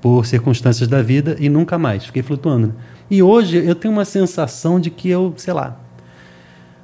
[0.00, 2.68] por circunstâncias da vida e nunca mais, fiquei flutuando.
[2.68, 2.72] né?
[3.10, 5.76] E hoje eu tenho uma sensação de que eu, sei lá,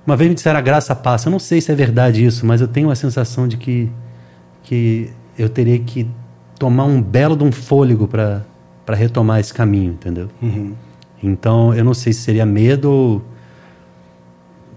[0.04, 1.28] uma vez me disseram a graça passa.
[1.28, 3.88] Eu não sei se é verdade isso, mas eu tenho a sensação de que,
[4.64, 6.08] que eu teria que
[6.58, 8.44] tomar um belo de um fôlego para
[8.94, 10.28] retomar esse caminho, entendeu?
[10.40, 10.74] Uhum.
[11.22, 13.22] Então, eu não sei se seria medo ou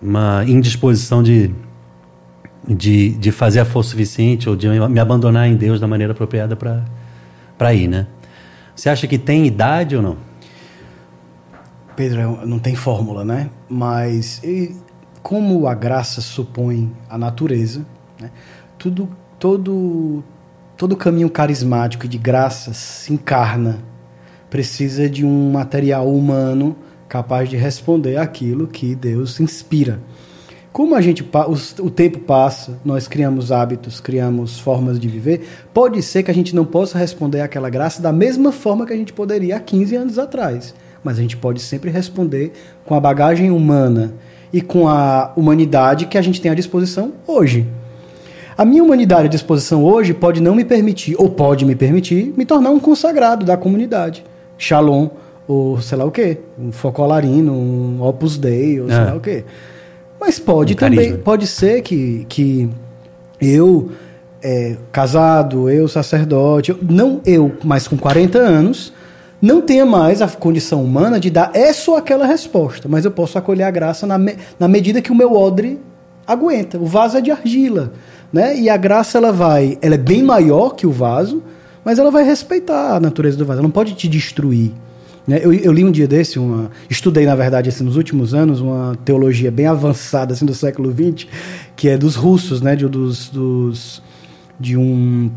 [0.02, 1.52] uma indisposição de,
[2.68, 6.56] de, de fazer a força suficiente ou de me abandonar em Deus da maneira apropriada
[6.56, 8.08] para ir, né?
[8.76, 10.18] Você acha que tem idade ou não?
[11.96, 13.50] Pedro, não tem fórmula, né?
[13.68, 14.42] Mas
[15.22, 17.86] como a graça supõe a natureza,
[18.20, 18.32] né?
[18.78, 20.24] tudo, todo,
[20.80, 23.80] todo caminho carismático de graça se encarna,
[24.50, 26.74] precisa de um material humano
[27.10, 30.00] capaz de responder aquilo que Deus inspira.
[30.72, 31.22] Como a gente
[31.80, 36.56] o tempo passa, nós criamos hábitos, criamos formas de viver, pode ser que a gente
[36.56, 40.18] não possa responder àquela graça da mesma forma que a gente poderia há 15 anos
[40.18, 42.54] atrás, mas a gente pode sempre responder
[42.86, 44.14] com a bagagem humana
[44.54, 47.68] e com a humanidade que a gente tem à disposição hoje.
[48.60, 52.46] A minha humanidade à disposição hoje pode não me permitir, ou pode me permitir, me
[52.46, 54.22] tornar um consagrado da comunidade.
[54.58, 55.08] Shalom,
[55.48, 59.06] ou sei lá o quê, um focolarino, um Opus Dei, ou sei é.
[59.06, 59.46] lá o quê.
[60.20, 62.70] Mas pode um também, pode ser que, que
[63.40, 63.92] eu,
[64.44, 68.92] é, casado, eu sacerdote, não eu, mas com 40 anos,
[69.42, 73.38] não tenha mais a condição humana de dar essa ou aquela resposta, mas eu posso
[73.38, 75.80] acolher a graça na, me, na medida que o meu odre
[76.28, 76.78] aguenta.
[76.78, 77.94] O vaso é de argila,
[78.32, 78.58] né?
[78.60, 81.44] E a graça ela vai, ela é bem maior que o vaso,
[81.84, 83.60] mas ela vai respeitar a natureza do vaso.
[83.60, 84.72] Ela não pode te destruir.
[85.28, 85.40] Né?
[85.42, 88.98] Eu, eu, li um dia desse, uma, estudei, na verdade, assim, nos últimos anos, uma
[89.06, 91.28] teologia bem avançada assim, do século XX,
[91.76, 92.76] que é dos russos, né?
[92.76, 94.02] de, dos, dos,
[94.60, 95.32] de um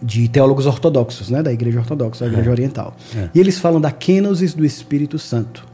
[0.00, 2.52] de teólogos ortodoxos, né, da Igreja Ortodoxa, da Igreja é.
[2.52, 2.96] Oriental.
[3.16, 3.28] É.
[3.34, 5.66] E eles falam da kenosis do Espírito Santo.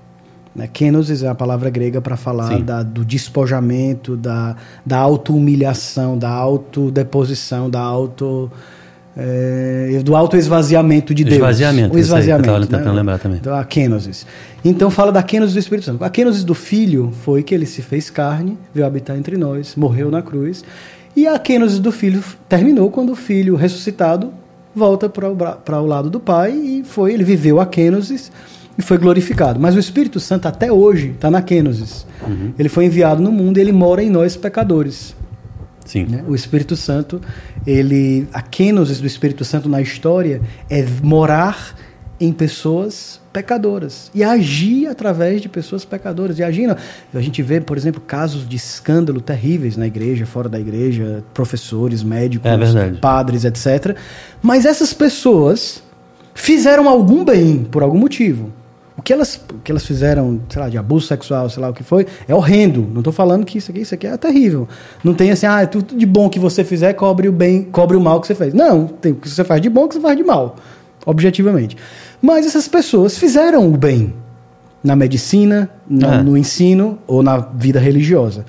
[0.55, 0.69] Né?
[0.73, 7.69] Kenosis é a palavra grega para falar da, do despojamento, da, da auto-humilhação, da autodeposição,
[7.69, 8.51] da auto
[9.17, 11.37] é, do autoesvaziamento de Deus.
[11.37, 11.95] Esvaziamento.
[11.95, 12.51] O esvaziamento.
[12.51, 12.93] Aí, tentando né?
[12.93, 13.39] lembrar também.
[13.39, 14.27] Então, a kenosis.
[14.65, 16.05] Então fala da kenosis do Espírito Santo.
[16.05, 20.11] A kenosis do Filho foi que ele se fez carne, veio habitar entre nós, morreu
[20.11, 20.65] na cruz.
[21.15, 24.33] E a kenosis do Filho terminou quando o Filho ressuscitado
[24.75, 28.33] volta para o lado do Pai e foi ele viveu a kenosis
[28.77, 29.59] e foi glorificado.
[29.61, 32.07] Mas o Espírito Santo até hoje está na kenosis.
[32.27, 32.53] Uhum.
[32.59, 35.15] Ele foi enviado no mundo e ele mora em nós pecadores.
[35.85, 36.07] Sim.
[36.07, 36.25] Né?
[36.27, 37.21] O Espírito Santo,
[37.67, 41.75] ele, a kenosis do Espírito Santo na história é morar
[42.19, 46.39] em pessoas pecadoras e agir através de pessoas pecadoras.
[46.39, 46.77] E agindo,
[47.13, 52.03] a gente vê, por exemplo, casos de escândalo terríveis na igreja, fora da igreja, professores,
[52.03, 53.97] médicos, é padres, etc.
[54.41, 55.83] Mas essas pessoas
[56.35, 58.51] fizeram algum bem por algum motivo.
[58.97, 61.73] O que elas, o que elas fizeram, sei lá, de abuso sexual, sei lá o
[61.73, 62.87] que foi, é horrendo.
[62.93, 64.69] Não estou falando que isso aqui, isso aqui é terrível.
[65.03, 67.97] Não tem assim, ah, é tudo de bom que você fizer cobre o bem, cobre
[67.97, 68.55] o mal que você fez.
[68.55, 70.57] Não, tem o que você faz de bom, que você faz de mal,
[71.05, 71.77] objetivamente.
[72.23, 74.15] Mas essas pessoas fizeram o bem
[74.83, 76.23] na medicina, no, é.
[76.23, 78.45] no ensino ou na vida religiosa.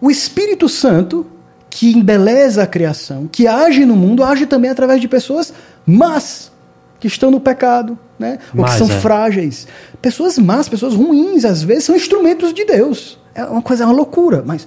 [0.00, 1.26] O Espírito Santo,
[1.68, 5.52] que embeleza a criação, que age no mundo, age também através de pessoas
[5.84, 6.50] más
[6.98, 8.38] que estão no pecado, né?
[8.56, 9.00] Ou que são é.
[9.00, 9.66] frágeis.
[10.02, 13.18] Pessoas más, pessoas ruins, às vezes, são instrumentos de Deus.
[13.34, 14.66] É uma coisa, é uma loucura, mas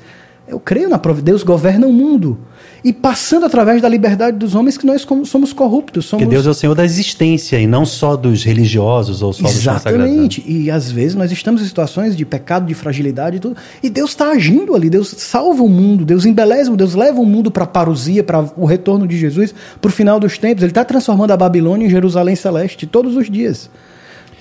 [0.52, 1.32] eu creio na providência.
[1.32, 2.38] Deus governa o mundo.
[2.84, 6.06] E passando através da liberdade dos homens que nós somos corruptos.
[6.06, 6.24] Somos...
[6.24, 10.42] Porque Deus é o Senhor da existência e não só dos religiosos ou só Exatamente.
[10.42, 10.52] dos Exatamente.
[10.52, 13.56] E às vezes nós estamos em situações de pecado, de fragilidade e tudo.
[13.82, 14.90] E Deus está agindo ali.
[14.90, 16.04] Deus salva o mundo.
[16.04, 19.90] Deus embeleza, Deus leva o mundo para a parousia, para o retorno de Jesus, para
[19.90, 20.64] o final dos tempos.
[20.64, 23.70] Ele está transformando a Babilônia em Jerusalém celeste todos os dias.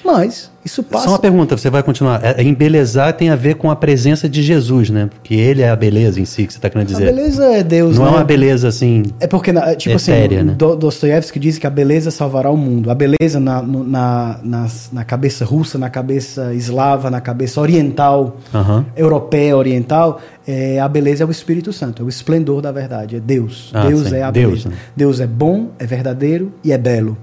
[0.05, 1.05] Mas isso passa.
[1.05, 2.23] Só uma pergunta, você vai continuar.
[2.23, 5.09] É, é, embelezar tem a ver com a presença de Jesus, né?
[5.11, 7.09] Porque ele é a beleza em si que você está querendo dizer.
[7.09, 8.11] A beleza é Deus, Não né?
[8.11, 9.05] é uma beleza assim.
[9.19, 10.55] É porque, tipo assim, etérea, assim, né?
[10.55, 12.91] Dostoiévski diz que a beleza salvará o mundo.
[12.91, 18.85] A beleza na, na, na, na cabeça russa, na cabeça eslava, na cabeça oriental, uhum.
[18.95, 23.21] europeia, oriental, é, a beleza é o Espírito Santo, é o esplendor da verdade, é
[23.21, 23.71] Deus.
[23.73, 24.17] Ah, Deus sim.
[24.17, 24.69] é a Deus, beleza.
[24.69, 24.77] Né?
[24.97, 27.17] Deus é bom, é verdadeiro e é belo.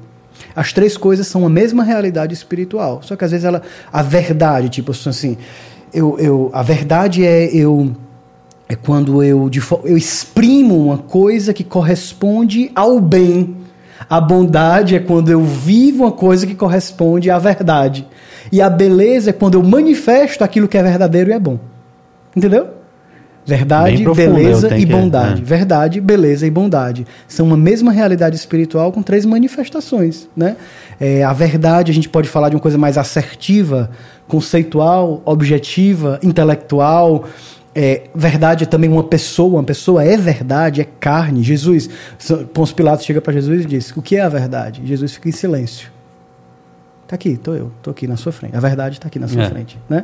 [0.57, 3.01] As três coisas são a mesma realidade espiritual.
[3.03, 3.61] Só que às vezes ela.
[3.93, 5.37] A verdade, tipo assim.
[5.93, 7.95] Eu, eu, a verdade é eu.
[8.67, 9.51] É quando eu,
[9.83, 13.55] eu exprimo uma coisa que corresponde ao bem.
[14.09, 18.07] A bondade é quando eu vivo uma coisa que corresponde à verdade.
[18.51, 21.59] E a beleza é quando eu manifesto aquilo que é verdadeiro e é bom.
[22.35, 22.76] Entendeu?
[23.47, 25.35] Verdade, beleza e bondade.
[25.35, 25.57] Que, é.
[25.57, 27.07] Verdade, beleza e bondade.
[27.29, 30.27] São uma mesma realidade espiritual com três manifestações.
[30.35, 30.57] Né?
[30.99, 33.89] É, a verdade, a gente pode falar de uma coisa mais assertiva,
[34.27, 37.23] conceitual, objetiva, intelectual.
[37.73, 41.41] É, verdade é também uma pessoa, uma pessoa é verdade, é carne.
[41.41, 41.89] Jesus,
[42.53, 44.81] Pôncio Pilatos chega para Jesus e diz: O que é a verdade?
[44.83, 45.96] Jesus fica em silêncio.
[47.07, 48.53] Está aqui, estou eu, estou aqui na sua frente.
[48.53, 49.49] A verdade está aqui na sua é.
[49.49, 49.79] frente.
[49.87, 50.03] Né?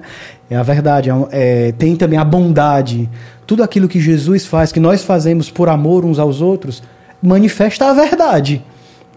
[0.50, 1.10] É a verdade.
[1.10, 3.10] É, é, tem também a bondade.
[3.46, 6.82] Tudo aquilo que Jesus faz, que nós fazemos por amor uns aos outros,
[7.22, 8.64] manifesta a verdade.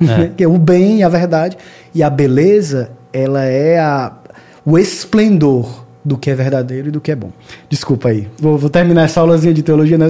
[0.00, 0.30] É.
[0.36, 1.56] que é o bem, a verdade.
[1.94, 4.12] E a beleza, ela é a,
[4.64, 7.32] o esplendor do que é verdadeiro e do que é bom.
[7.68, 8.28] Desculpa aí.
[8.38, 10.06] Vou, vou terminar essa aulazinha de teologia, né?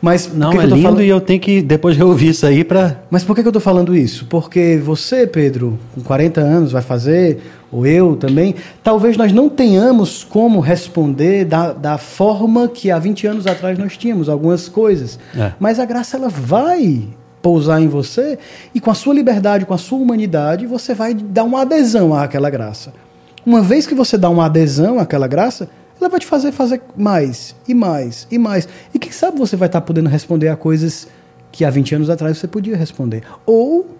[0.00, 1.02] Mas não que é que lindo falando...
[1.02, 3.02] e eu tenho que depois reouvir isso aí para.
[3.10, 4.24] Mas por que, que eu estou falando isso?
[4.24, 10.24] Porque você, Pedro, com 40 anos vai fazer, ou eu também, talvez nós não tenhamos
[10.24, 15.18] como responder da, da forma que há 20 anos atrás nós tínhamos algumas coisas.
[15.36, 15.52] É.
[15.60, 17.06] Mas a graça ela vai
[17.42, 18.38] pousar em você
[18.74, 22.48] e com a sua liberdade, com a sua humanidade, você vai dar uma adesão àquela
[22.48, 23.03] graça.
[23.44, 25.68] Uma vez que você dá uma adesão àquela graça,
[26.00, 28.68] ela vai te fazer fazer mais e mais e mais.
[28.92, 31.08] E quem sabe você vai estar podendo responder a coisas
[31.52, 33.22] que há 20 anos atrás você podia responder.
[33.46, 33.96] Ou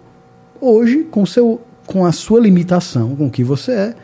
[0.59, 3.95] hoje, com, seu, com a sua limitação, com o que você é,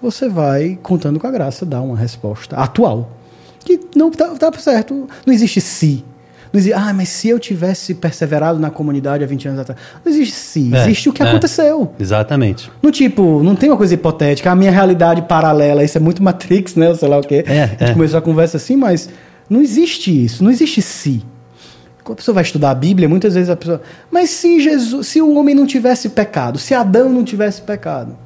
[0.00, 3.10] você vai, contando com a graça, dar uma resposta atual.
[3.64, 5.08] Que não está tá certo.
[5.24, 6.04] Não existe se.
[6.56, 9.78] Não existe, ah, mas se eu tivesse perseverado na comunidade há 20 anos atrás.
[10.02, 11.28] Não existe se, É, existe o que é.
[11.28, 11.92] aconteceu.
[12.00, 12.70] Exatamente.
[12.82, 16.74] No tipo, não tem uma coisa hipotética, a minha realidade paralela, isso é muito Matrix,
[16.74, 16.88] né?
[16.88, 17.44] Ou sei lá o quê.
[17.46, 17.92] É, a gente é.
[17.92, 19.10] começou a conversa assim, mas
[19.50, 21.22] não existe isso, não existe se.
[22.02, 23.82] Quando a pessoa vai estudar a Bíblia, muitas vezes a pessoa.
[24.10, 28.16] Mas se Jesus, se o homem não tivesse pecado, se Adão não tivesse pecado.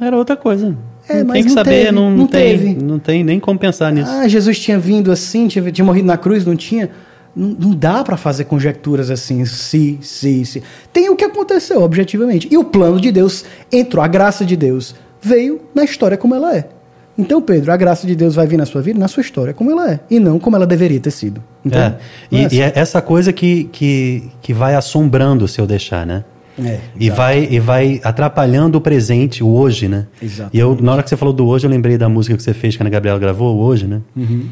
[0.00, 0.74] Era outra coisa.
[1.06, 2.82] É, tem que não saber, teve, não, não, não tem, teve.
[2.82, 4.10] não tem nem como pensar nisso.
[4.10, 6.88] Ah, Jesus tinha vindo assim, tinha, tinha morrido na cruz, não tinha.
[7.34, 10.62] Não, não dá para fazer conjecturas assim, se, se, se.
[10.92, 12.48] Tem o que aconteceu, objetivamente.
[12.50, 16.56] E o plano de Deus entrou, a graça de Deus veio na história como ela
[16.56, 16.68] é.
[17.16, 19.70] Então, Pedro, a graça de Deus vai vir na sua vida, na sua história, como
[19.70, 21.42] ela é, e não como ela deveria ter sido.
[21.64, 21.96] Então, É.
[22.30, 26.24] E, e é essa coisa que, que, que vai assombrando se eu deixar, né?
[26.58, 30.06] É, E vai, e vai atrapalhando o presente, o hoje, né?
[30.22, 30.56] Exatamente.
[30.56, 32.54] E eu, na hora que você falou do hoje, eu lembrei da música que você
[32.54, 34.00] fez, que a Ana Gabriela gravou, o hoje, né?
[34.14, 34.48] Uhum.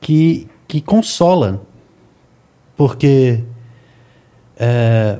[0.00, 1.62] Que, que consola.
[2.76, 3.40] Porque,
[4.56, 5.18] é,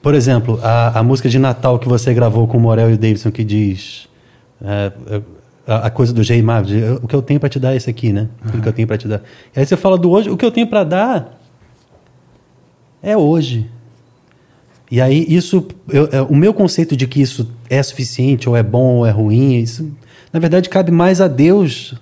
[0.00, 2.98] por exemplo, a, a música de Natal que você gravou com o Morel e o
[2.98, 4.08] Davidson, que diz
[4.62, 5.22] é, é,
[5.66, 6.40] a, a coisa do J.
[6.42, 8.28] Marvel, de, o que eu tenho para te dar é esse aqui, né?
[8.46, 9.22] Tudo que eu tenho para te dar.
[9.56, 11.40] E aí você fala do hoje, o que eu tenho para dar
[13.02, 13.68] é hoje.
[14.90, 18.62] E aí isso, eu- é, o meu conceito de que isso é suficiente ou é
[18.62, 19.90] bom ou é ruim, isso
[20.32, 21.94] na verdade cabe mais a Deus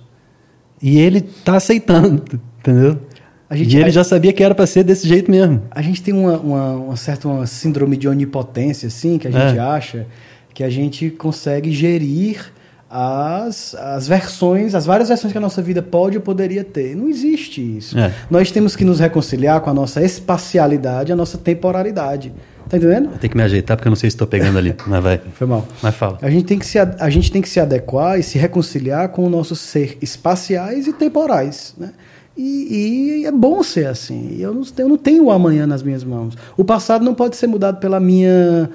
[0.81, 2.23] e Ele está aceitando,
[2.63, 2.97] entendeu?
[3.51, 5.61] Gente- e Ele já sabia que era para ser desse jeito mesmo.
[5.69, 9.57] A gente tem uma, uma, uma certa uma síndrome de onipotência, assim, que a gente
[9.57, 9.59] É.
[9.59, 10.07] acha
[10.53, 12.51] que a gente consegue gerir
[12.89, 16.95] as, as versões, as várias versões que a nossa vida pode ou poderia ter.
[16.95, 17.97] Não existe isso.
[17.97, 18.11] É.
[18.29, 22.33] Nós temos que nos reconciliar com a nossa espacialidade, a nossa temporalidade.
[22.69, 23.09] Tá entendendo?
[23.19, 25.21] Ter que me ajeitar porque eu não sei se estou pegando ali, mas vai.
[25.35, 25.67] Foi mal.
[25.81, 26.17] Mas fala.
[26.21, 29.25] A gente, tem que se, a gente tem que se adequar e se reconciliar com
[29.25, 31.73] o nosso ser espaciais e temporais.
[31.77, 31.91] Né?
[32.35, 34.37] E, e é bom ser assim.
[34.39, 36.35] Eu não, eu não tenho o amanhã nas minhas mãos.
[36.57, 38.69] O passado não pode ser mudado pela minha.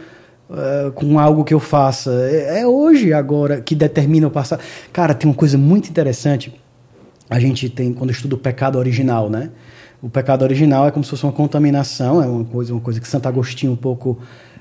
[0.51, 2.11] eh, com algo que eu faça.
[2.31, 4.63] É, é hoje, agora, que determina o passado.
[4.93, 6.55] Cara, tem uma coisa muito interessante.
[7.29, 9.51] A gente tem, quando estuda o pecado original, né?
[10.01, 13.09] O pecado original é como se fosse uma contaminação, é uma coisa, uma coisa que
[13.09, 14.19] Santo Agostinho um pouco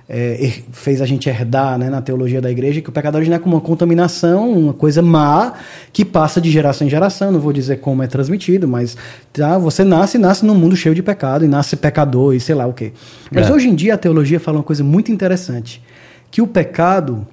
[0.09, 3.37] é, her- fez a gente herdar né, na teologia da igreja, que o pecado original
[3.39, 5.53] é como uma contaminação, uma coisa má,
[5.91, 7.31] que passa de geração em geração.
[7.31, 8.95] Não vou dizer como é transmitido, mas
[9.33, 12.55] tá, você nasce e nasce num mundo cheio de pecado, e nasce pecador, e sei
[12.55, 12.93] lá o quê.
[13.31, 13.53] Mas É.
[13.53, 15.83] hoje em dia a teologia fala uma coisa muito interessante,
[16.31, 17.27] que o pecado,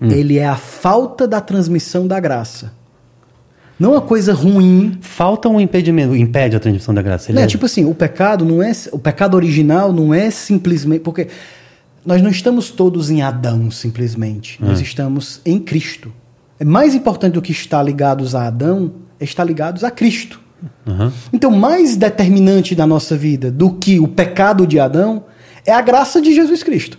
[0.00, 2.72] ele é a falta da transmissão da graça.
[3.78, 7.30] Não uma coisa ruim, Falta um impedimento, impede a transmissão da graça.
[7.30, 11.00] Ele não, é- tipo assim, o pecado não é o pecado original não é simplesmente
[11.02, 11.28] porque
[12.06, 16.12] nós não estamos todos em Adão simplesmente, nós estamos em Cristo.
[16.58, 20.40] É mais importante do que estar ligados a Adão, é estar ligados a Cristo.
[20.86, 21.12] Aham.
[21.32, 25.24] Então, mais determinante da nossa vida do que o pecado de Adão
[25.66, 26.98] é a graça de Jesus Cristo.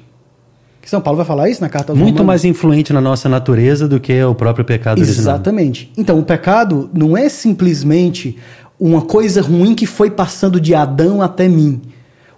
[0.82, 2.28] Que São Paulo vai falar isso na carta aos Muito Romanos.
[2.28, 5.20] mais influente na nossa natureza do que o próprio pecado original.
[5.20, 5.92] Exatamente.
[5.98, 8.38] Então, o pecado não é simplesmente
[8.80, 11.82] uma coisa ruim que foi passando de Adão até mim.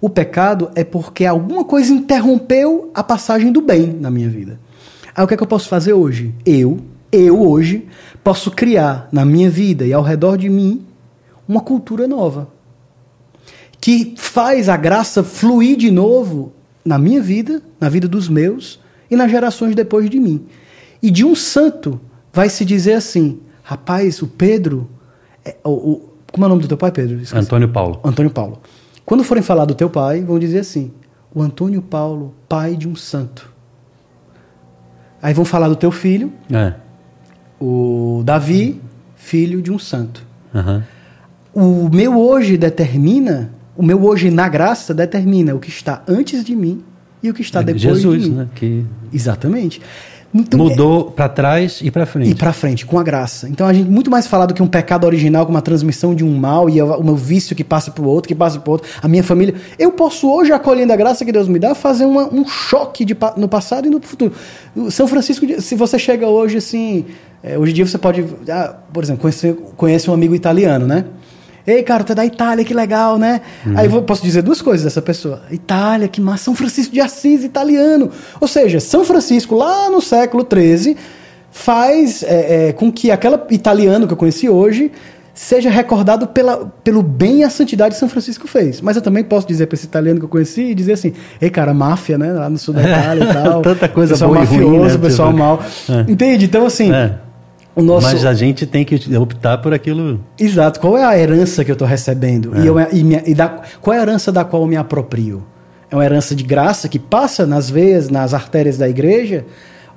[0.01, 4.59] O pecado é porque alguma coisa interrompeu a passagem do bem na minha vida.
[5.15, 6.33] Aí o que é que eu posso fazer hoje?
[6.45, 6.79] Eu,
[7.11, 7.85] eu hoje,
[8.23, 10.85] posso criar na minha vida e ao redor de mim
[11.47, 12.47] uma cultura nova.
[13.81, 16.51] Que faz a graça fluir de novo
[16.83, 20.45] na minha vida, na vida dos meus e nas gerações depois de mim.
[21.01, 21.99] E de um santo
[22.33, 24.89] vai se dizer assim: rapaz, o Pedro.
[25.45, 27.15] é- o, o- como é o nome do teu pai, Pedro?
[27.15, 27.35] Esqueci.
[27.35, 27.99] Antônio Paulo.
[28.03, 28.61] Antônio Paulo.
[29.09, 30.91] Quando forem falar do teu pai, vão dizer assim:
[31.33, 33.51] o Antônio Paulo, pai de um santo.
[35.19, 36.75] Aí vão falar do teu filho, É.
[37.59, 38.79] o Davi,
[39.15, 40.23] filho de um santo.
[40.53, 40.83] Aham.
[41.51, 46.55] O meu hoje determina, o meu hoje na graça determina o que está antes de
[46.55, 46.83] mim
[47.23, 48.35] e o que está É depois Jesus, de mim.
[48.35, 48.47] né?
[48.53, 49.81] Que Exatamente.
[50.33, 52.29] Então, mudou para trás e para frente.
[52.29, 53.49] e para frente, com a graça.
[53.49, 56.23] Então a gente muito mais falar do que um pecado original, com uma transmissão de
[56.23, 59.07] um mal e o meu vício que passa pro outro, que passa pro outro, a
[59.07, 59.55] minha família.
[59.79, 63.17] Eu posso hoje, acolhendo a graça que Deus me dá, fazer uma- um choque de,
[63.37, 64.31] no passado e no futuro.
[64.91, 67.05] São Francisco, se você chega hoje assim,
[67.43, 71.05] é, hoje em dia você pode, ah, por exemplo, conhecer, conhece um amigo italiano, né?
[71.69, 73.41] Ei, cara, tu é da Itália, que legal, né?
[73.75, 75.43] Aí eu posso dizer duas coisas dessa pessoa.
[75.51, 78.09] Itália, que massa, São Francisco de Assis, italiano.
[78.41, 80.97] Ou seja, São Francisco, lá no século XIII,
[81.51, 84.91] faz é, é, com que aquele italiano que eu conheci hoje
[85.33, 88.81] seja recordado pela, pelo bem e a santidade que São Francisco fez.
[88.81, 91.49] Mas eu também posso dizer para esse italiano que eu conheci e dizer assim: ei,
[91.49, 92.33] cara, máfia, né?
[92.33, 93.61] Lá no sul da Itália e tal.
[93.61, 95.07] Tanta coisa pessoal boa e ruim, mafioso, né?
[95.07, 95.63] pessoal Tipo, mal.
[95.89, 96.11] é.
[96.11, 96.45] Entende?
[96.45, 97.28] Então, assim, É.
[97.75, 98.07] nosso.
[98.07, 100.19] Mas a gente tem que optar por aquilo.
[100.37, 100.79] Exato.
[100.79, 102.51] Qual é a herança que eu estou recebendo?
[102.59, 105.43] E, eu, e, minha- e da, qual é a herança da qual eu me aproprio?
[105.89, 109.45] É uma herança de graça que passa nas veias, nas artérias da igreja,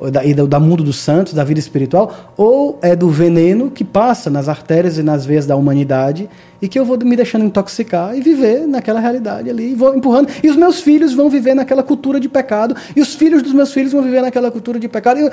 [0.00, 2.32] ou da, e do, da mundo dos santos, da vida espiritual?
[2.36, 6.28] Ou é do veneno que passa nas artérias e nas veias da humanidade
[6.62, 10.28] e que eu vou me deixando intoxicar e viver naquela realidade ali, e vou empurrando.
[10.42, 13.72] E os meus filhos vão viver naquela cultura de pecado, e os filhos dos meus
[13.72, 15.18] filhos vão viver naquela cultura de pecado.
[15.18, 15.30] Eu,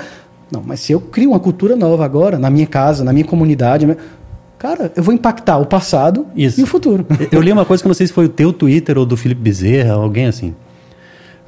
[0.50, 3.86] não, mas se eu crio uma cultura nova agora, na minha casa, na minha comunidade,
[4.58, 6.60] cara, eu vou impactar o passado Isso.
[6.60, 7.06] e o futuro.
[7.30, 9.16] Eu li uma coisa que eu não sei se foi o teu Twitter ou do
[9.16, 10.54] Felipe Bezerra, alguém assim.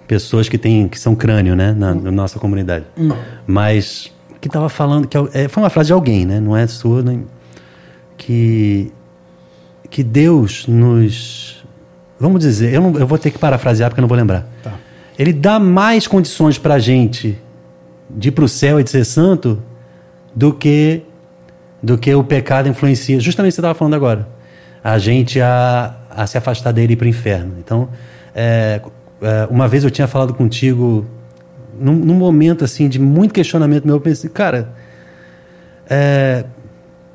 [0.06, 2.84] Pessoas que, têm, que são crânio, né, na, na nossa comunidade.
[3.46, 7.00] Mas que estava falando, que é, foi uma frase de alguém, né, não é sua,
[7.00, 7.24] nem,
[8.16, 8.92] que,
[9.88, 11.64] que Deus nos.
[12.18, 14.46] Vamos dizer, eu, não, eu vou ter que parafrasear porque eu não vou lembrar.
[14.62, 14.72] Tá.
[15.18, 17.38] Ele dá mais condições para a gente
[18.16, 19.62] de ir para o céu e de ser santo
[20.34, 21.02] do que
[21.82, 23.18] do que o pecado influencia.
[23.18, 24.28] Justamente o que você estava falando agora.
[24.84, 27.54] A gente a, a se afastar dele e ir para o inferno.
[27.58, 27.88] Então,
[28.34, 28.80] é,
[29.20, 31.04] é, uma vez eu tinha falado contigo,
[31.78, 34.72] num, num momento assim de muito questionamento meu, eu pensei, cara,
[35.90, 36.44] é,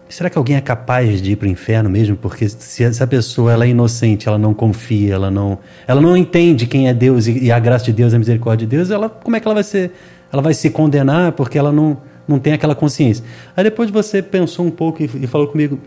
[0.10, 2.16] será que alguém é capaz de ir para o inferno mesmo?
[2.16, 6.66] Porque se essa pessoa ela é inocente, ela não confia, ela não, ela não entende
[6.66, 9.36] quem é Deus e, e a graça de Deus, a misericórdia de Deus, ela, como
[9.36, 9.92] é que ela vai ser?
[10.32, 11.98] Ela vai se condenar porque ela não,
[12.28, 13.24] não tem aquela consciência.
[13.56, 15.80] Aí depois você pensou um pouco e, e falou comigo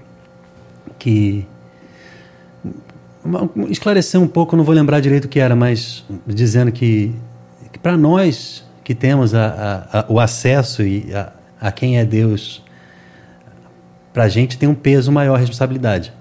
[0.98, 1.46] que
[3.68, 7.14] esclarecer um pouco, não vou lembrar direito o que era, mas dizendo que,
[7.72, 11.06] que para nós que temos a, a- a- o acesso e
[11.60, 12.62] a quem é Deus,
[14.12, 16.12] para a gente tem um peso maior, responsabilidade.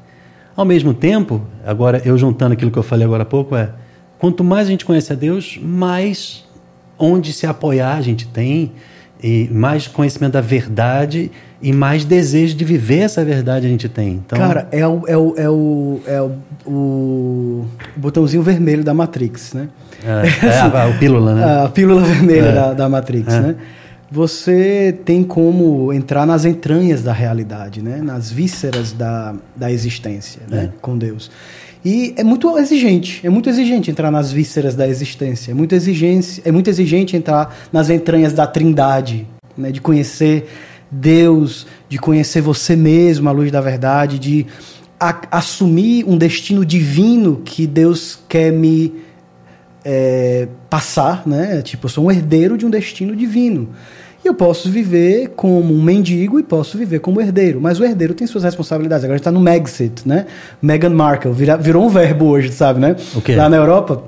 [0.55, 3.69] Ao mesmo tempo, agora eu juntando aquilo que eu falei agora há pouco, é
[4.17, 6.45] quanto mais a gente conhece a Deus, mais
[6.97, 8.73] onde se apoiar a gente tem,
[9.21, 11.29] e mais conhecimento da verdade
[11.61, 14.13] e mais desejo de viver essa verdade a gente tem.
[14.13, 16.31] Então, Cara, é o, é o, é o, é o,
[16.65, 17.65] o
[17.97, 19.67] botãozinho vermelho da Matrix, né?
[20.05, 21.43] é, é a, a pílula, né?
[21.65, 22.51] A pílula vermelha É.
[22.53, 23.39] da, da Matrix, É.
[23.41, 23.55] né?
[24.11, 27.97] Você tem como entrar nas entranhas da realidade, né?
[28.01, 30.71] Nas vísceras da, da existência, né?
[30.81, 31.29] Com Deus.
[31.85, 36.41] E é muito exigente, é muito exigente entrar nas vísceras da existência, é muito exigente,
[36.43, 39.71] é muito exigente entrar nas entranhas da trindade, né?
[39.71, 40.49] De conhecer
[40.91, 44.45] Deus, de conhecer você mesmo à luz da verdade, de
[44.99, 48.91] a- assumir um destino divino que Deus quer me
[49.83, 51.61] é, passar, né?
[51.61, 53.69] Tipo, eu sou um herdeiro de um destino divino.
[54.23, 57.61] E eu posso viver como um mendigo e posso viver como herdeiro.
[57.61, 59.05] Mas o herdeiro tem suas responsabilidades.
[59.05, 60.25] Agora a gente está no Megxit, né?
[60.61, 61.31] Meghan Markle.
[61.31, 62.97] Vira- virou um verbo hoje, sabe, né?
[63.15, 63.35] O quê?
[63.35, 64.03] Lá na Europa,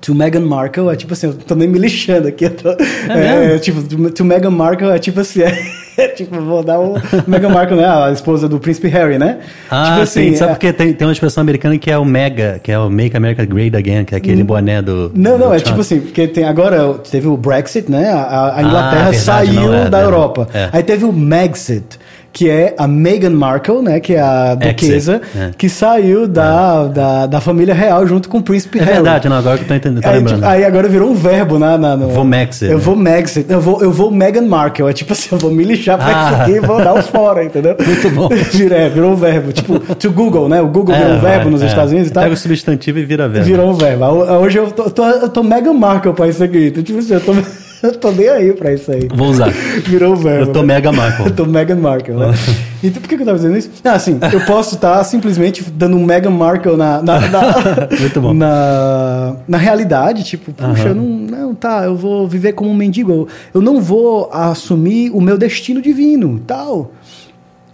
[0.00, 2.48] to Meghan Markle é tipo assim, eu tô nem me lixando aqui.
[2.50, 3.60] Tô, é, mesmo?
[3.60, 5.56] tipo, to, to Meghan Markle é tipo assim, é,
[6.16, 6.94] tipo, vou dar o
[7.26, 7.86] Meghan Markle, né?
[7.86, 9.38] A esposa do príncipe Harry, né?
[9.70, 10.34] Ah, tipo sim.
[10.36, 12.88] Sabe é- porque tem, tem uma expressão americana que é o MEGA, que é o
[12.90, 15.10] Make America Great Again, que é aquele boné do.
[15.14, 15.64] Não, não, do é Trump.
[15.66, 18.10] tipo assim, porque tem agora teve o Brexit, né?
[18.10, 20.48] A, a Inglaterra Ah, verdade, saiu não, é, da é, Europa.
[20.52, 20.68] é.
[20.72, 21.98] Aí teve o Megxit,
[22.36, 23.98] que é a Meghan Markle, né?
[23.98, 25.52] Que é a duquesa, é.
[25.56, 28.94] que saiu da, da, da família real junto com o príncipe É Harry.
[28.96, 30.36] verdade, não, agora que eu tô entendendo, tô Aí, lembrando.
[30.40, 32.08] tipo, aí agora virou um verbo na, na, no...
[32.10, 32.84] Vou Megxit, Eu né?
[32.84, 33.46] vou Megxit.
[33.48, 34.86] Eu vou, eu vou Meghan Markle.
[34.86, 36.30] É tipo assim, eu vou me lixar pra Ah.
[36.32, 37.74] isso aqui e vou dar os fora, entendeu?
[37.82, 38.28] Muito bom.
[38.52, 39.52] Virou, é, virou um verbo.
[39.52, 40.60] Tipo, to Google, né?
[40.60, 41.66] O Google virou um verbo nos é.
[41.68, 42.22] Estados Unidos e tal.
[42.24, 43.46] Pega o substantivo e vira verbo.
[43.46, 44.04] Virou um verbo.
[44.04, 46.66] Hoje eu tô, tô, eu tô mega Markle pra isso aqui.
[46.66, 47.32] Então, tipo assim, eu tô,
[47.82, 49.08] eu tô nem aí pra isso aí.
[49.14, 49.50] Vou usar.
[49.84, 50.50] Virou um verbo.
[50.50, 50.74] Eu tô né?
[50.74, 51.26] mega Markle.
[51.26, 52.34] Eu tô Meghan Markle, né?
[52.82, 53.70] Então por que que eu tava dizendo isso?
[53.84, 58.32] Ah, assim, eu posso estar simplesmente dando um Meghan Markle na, na, na, Muito bom.
[58.34, 63.10] na, na realidade, tipo, puxa, eu não, não, tá, eu vou viver como um mendigo,
[63.12, 66.92] eu, eu não vou assumir o meu destino divino, tal.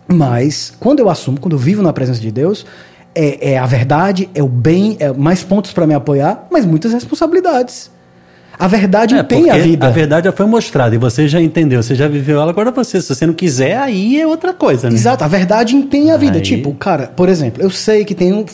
[0.08, 2.64] Mas, quando eu assumo, quando eu vivo na presença de Deus,
[3.14, 6.92] é, é a verdade, é o bem, é mais pontos para me apoiar, mas muitas
[6.92, 7.90] responsabilidades.
[8.62, 9.86] A verdade É, empenha a vida.
[9.88, 12.50] A verdade já foi mostrada e você já entendeu, você já viveu ela.
[12.52, 14.94] Agora você, se você não quiser, aí é outra coisa, né?
[14.94, 16.36] Exato, a verdade empenha a vida.
[16.36, 18.44] Aí- Tipo, cara, por exemplo, eu sei que tem um.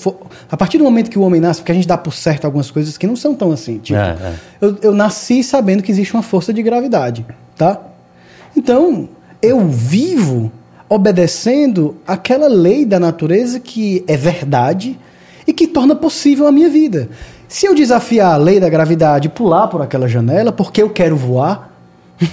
[0.50, 2.70] A partir do momento que o homem nasce, porque a gente dá por certo algumas
[2.70, 3.78] coisas que não são tão assim.
[3.78, 4.32] Tipo, É, é.
[4.62, 7.78] Eu, eu nasci sabendo que existe uma força de gravidade, tá?
[8.56, 9.10] Então,
[9.42, 10.50] eu vivo
[10.88, 14.98] obedecendo aquela lei da natureza que é verdade
[15.46, 17.08] e que torna possível a minha vida.
[17.48, 21.16] Se eu desafiar a lei da gravidade e pular por aquela janela porque eu quero
[21.16, 21.72] voar,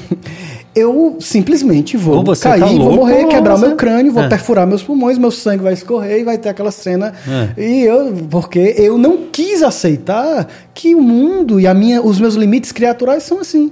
[0.76, 4.28] eu simplesmente vou cair, tá vou louco, morrer, ou quebrar você- meu crânio, vou É.
[4.28, 7.14] perfurar meus pulmões, meu sangue vai escorrer e vai ter aquela cena.
[7.58, 7.62] É.
[7.62, 12.36] E eu, porque eu não quis aceitar que o mundo e a minha, os meus
[12.36, 13.72] limites criaturais são assim.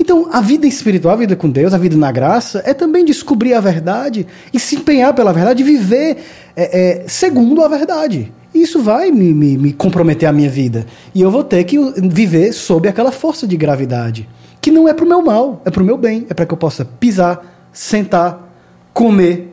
[0.00, 3.54] Então, a vida espiritual, a vida com Deus, a vida na graça, é também descobrir
[3.54, 6.16] a verdade e se empenhar pela verdade e viver
[6.56, 8.32] é, é, segundo a verdade.
[8.54, 10.86] Isso vai me, me, me comprometer a minha vida.
[11.14, 14.28] E eu vou ter que viver sob aquela força de gravidade.
[14.60, 16.26] Que não é pro meu mal, é pro meu bem.
[16.28, 18.52] É para que eu possa pisar, sentar,
[18.92, 19.48] comer,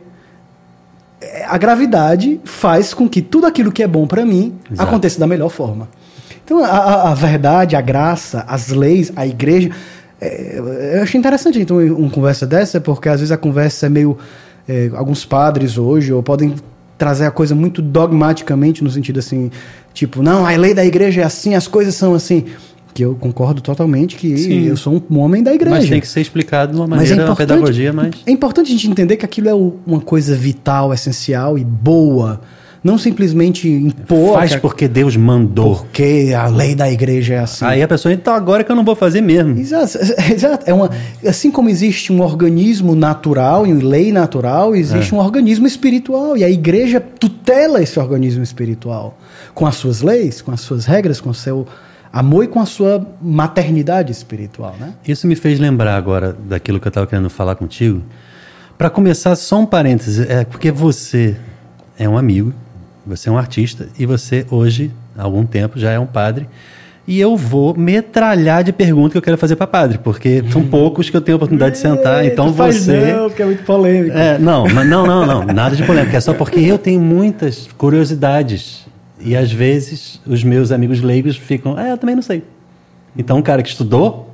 [1.46, 4.88] a gravidade faz com que tudo aquilo que é bom para mim Exato.
[4.88, 5.88] aconteça da melhor forma.
[6.44, 9.70] Então, a, a- a verdade, a graça, as leis, a igreja.
[10.20, 14.16] é, eu achei interessante então uma conversa dessa, porque às vezes a conversa é meio.
[14.68, 16.54] é, alguns padres hoje, ou podem
[17.00, 19.50] trazer a coisa muito dogmaticamente, no sentido assim,
[19.94, 22.44] tipo, não, a lei da igreja é assim, as coisas são assim.
[22.92, 24.66] Que eu concordo totalmente que Sim.
[24.66, 25.76] eu sou um homem da igreja.
[25.76, 28.16] Mas tem que ser explicado de uma Mas é maneira, uma pedagogia mais.
[28.26, 29.54] é importante a gente entender que aquilo é
[29.86, 32.40] uma coisa vital, essencial e boa.
[32.82, 34.36] Não simplesmente impor.
[34.38, 35.76] Faz que porque Deus mandou.
[35.76, 37.64] porque a lei da igreja é assim.
[37.64, 39.58] Aí a pessoa, então agora que eu não vou fazer mesmo.
[39.58, 39.98] Exato,
[40.32, 40.64] exato.
[40.68, 40.90] É uma,
[41.26, 45.16] assim como existe um organismo natural e lei natural, existe É.
[45.16, 46.38] um organismo espiritual.
[46.38, 49.18] E a igreja tutela esse organismo espiritual.
[49.54, 51.66] Com as suas leis, com as suas regras, com o seu
[52.10, 54.94] amor e com a sua maternidade espiritual, né?
[55.06, 58.00] Isso me fez lembrar agora daquilo que eu estava querendo falar contigo.
[58.78, 61.36] Para começar, só um parêntese, é porque você
[61.98, 62.54] é um amigo,
[63.06, 66.48] você é um artista e você hoje, há algum tempo, já é um padre.
[67.06, 71.10] E eu vou metralhar de perguntas que eu quero fazer para padre, porque são poucos
[71.10, 72.24] que eu tenho a oportunidade de sentar.
[72.24, 73.12] Ei, Então você.
[73.12, 74.16] Não, porque é muito polêmico.
[74.16, 76.16] É, não, não, não, não, nada de polêmica.
[76.16, 78.86] É só porque eu tenho muitas curiosidades.
[79.18, 82.42] E às vezes os meus amigos leigos ficam, ah, eu também não sei.
[83.16, 84.29] Então, um cara que estudou,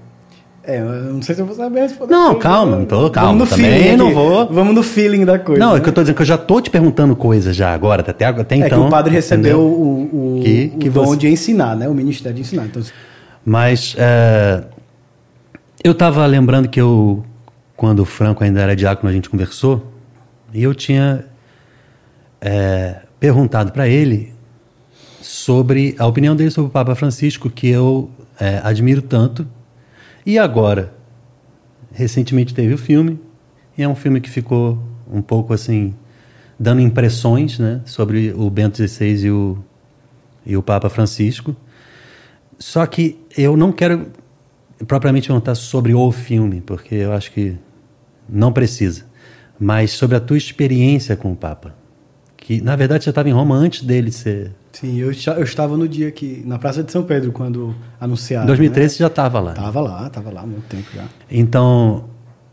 [0.67, 2.13] É, eu não sei se eu vou saber responder.
[2.13, 5.39] Não, calma, não tô- calma, Vamos no também feeling não vou- Vamos no feeling da
[5.39, 5.61] coisa.
[5.61, 5.81] Não, é né?
[5.81, 8.55] que eu tô dizendo que eu já tô te perguntando coisas já agora, até, até
[8.57, 8.81] É então.
[8.83, 11.89] que o padre recebeu o, o, Que- o que dom você- de ensinar, né?
[11.89, 12.65] O ministério de ensinar.
[12.67, 12.83] Então,
[13.45, 14.65] Mas é,
[15.85, 17.25] eu tava lembrando que eu,
[17.77, 19.87] quando o Franco ainda era diácono, a gente conversou,
[20.53, 21.25] e eu tinha
[22.41, 24.33] é, perguntado para ele
[25.23, 28.11] sobre a opinião dele sobre o Papa Francisco, que eu
[28.41, 29.47] é, admiro tanto.
[30.27, 30.93] E agora,
[31.93, 33.21] recentemente teve o filme,
[33.79, 34.77] e é um filme que ficou
[35.09, 35.95] um pouco assim,
[36.59, 39.59] dando impressões né, sobre o Bento XVI e o,
[40.45, 41.55] e o Papa Francisco.
[42.59, 44.11] Só que eu não quero
[44.89, 47.57] propriamente perguntar sobre o filme, porque eu acho que
[48.29, 49.05] não precisa.
[49.61, 51.73] Mas sobre a tua experiência com o Papa.
[52.37, 54.53] Que, na verdade, você estava em Roma antes dele ser.
[54.81, 56.43] Sim, eu, eu estava no dia que.
[56.45, 58.45] Na Praça de São Pedro, quando anunciaram.
[58.45, 59.51] Em 2013 você já estava lá.
[59.51, 59.57] Né?
[59.57, 61.05] Tava lá, tava lá há muito tempo já.
[61.31, 62.05] Então,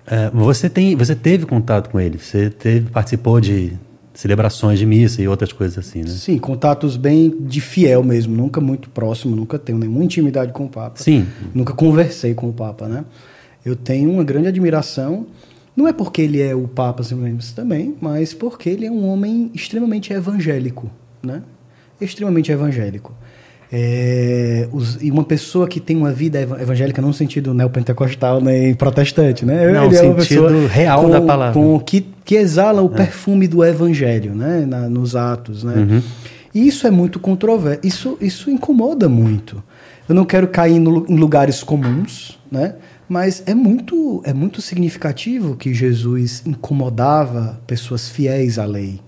[0.05, 3.73] é, você, tem, você teve contato com ele, você teve, participou de
[4.13, 6.07] celebrações de missa e outras coisas assim, né?
[6.07, 10.69] Sim, contatos bem de fiel mesmo, nunca muito próximo, nunca tenho nenhuma intimidade com o
[10.69, 11.01] Papa.
[11.01, 11.25] Sim.
[11.53, 13.05] Nunca conversei com o Papa, né?
[13.65, 15.25] Eu tenho uma grande admiração,
[15.75, 19.49] não é porque ele é o Papa simplesmente também, mas porque ele é um homem
[19.53, 20.91] extremamente evangélico,
[21.23, 21.41] né?
[22.03, 23.13] Extremamente evangélico.
[23.75, 28.39] É, os- e uma pessoa que tem uma vida eva- evangélica não no sentido neopentecostal
[28.39, 29.71] nem protestante, né?
[29.71, 31.53] Não, Ele é sentido pessoa real com- da palavra.
[31.53, 34.63] com que, que exala o perfume do evangelho, né?
[34.67, 35.73] Na- nos atos, né?
[35.75, 36.01] Uhum.
[36.53, 37.79] E isso é muito controverso.
[37.83, 39.63] Isso, isso incomoda muito.
[40.07, 42.75] Eu não quero cair no- em lugares comuns, né?
[43.09, 48.99] Mas é muito, é muito significativo que Jesus incomodava pessoas fiéis à lei.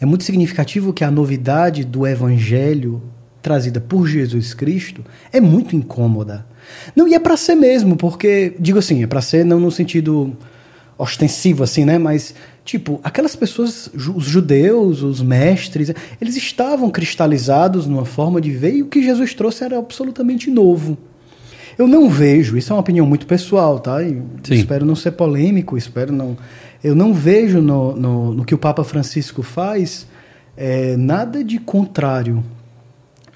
[0.00, 3.02] É muito significativo que a novidade do evangelho
[3.40, 6.44] trazida por Jesus Cristo é muito incômoda.
[6.94, 10.36] Não, e é para ser mesmo, porque, digo assim, é para ser não no sentido
[10.98, 12.34] ostensivo assim, né, mas
[12.64, 18.82] tipo, aquelas pessoas, os judeus, os mestres, eles estavam cristalizados numa forma de ver e
[18.82, 20.98] o que Jesus trouxe era absolutamente novo.
[21.78, 24.02] Eu não vejo, isso é uma opinião muito pessoal, tá?
[24.02, 24.20] E
[24.50, 26.36] espero não ser polêmico, espero não.
[26.82, 30.06] Eu não vejo no, no, no que o Papa Francisco faz
[30.56, 32.42] é, nada de contrário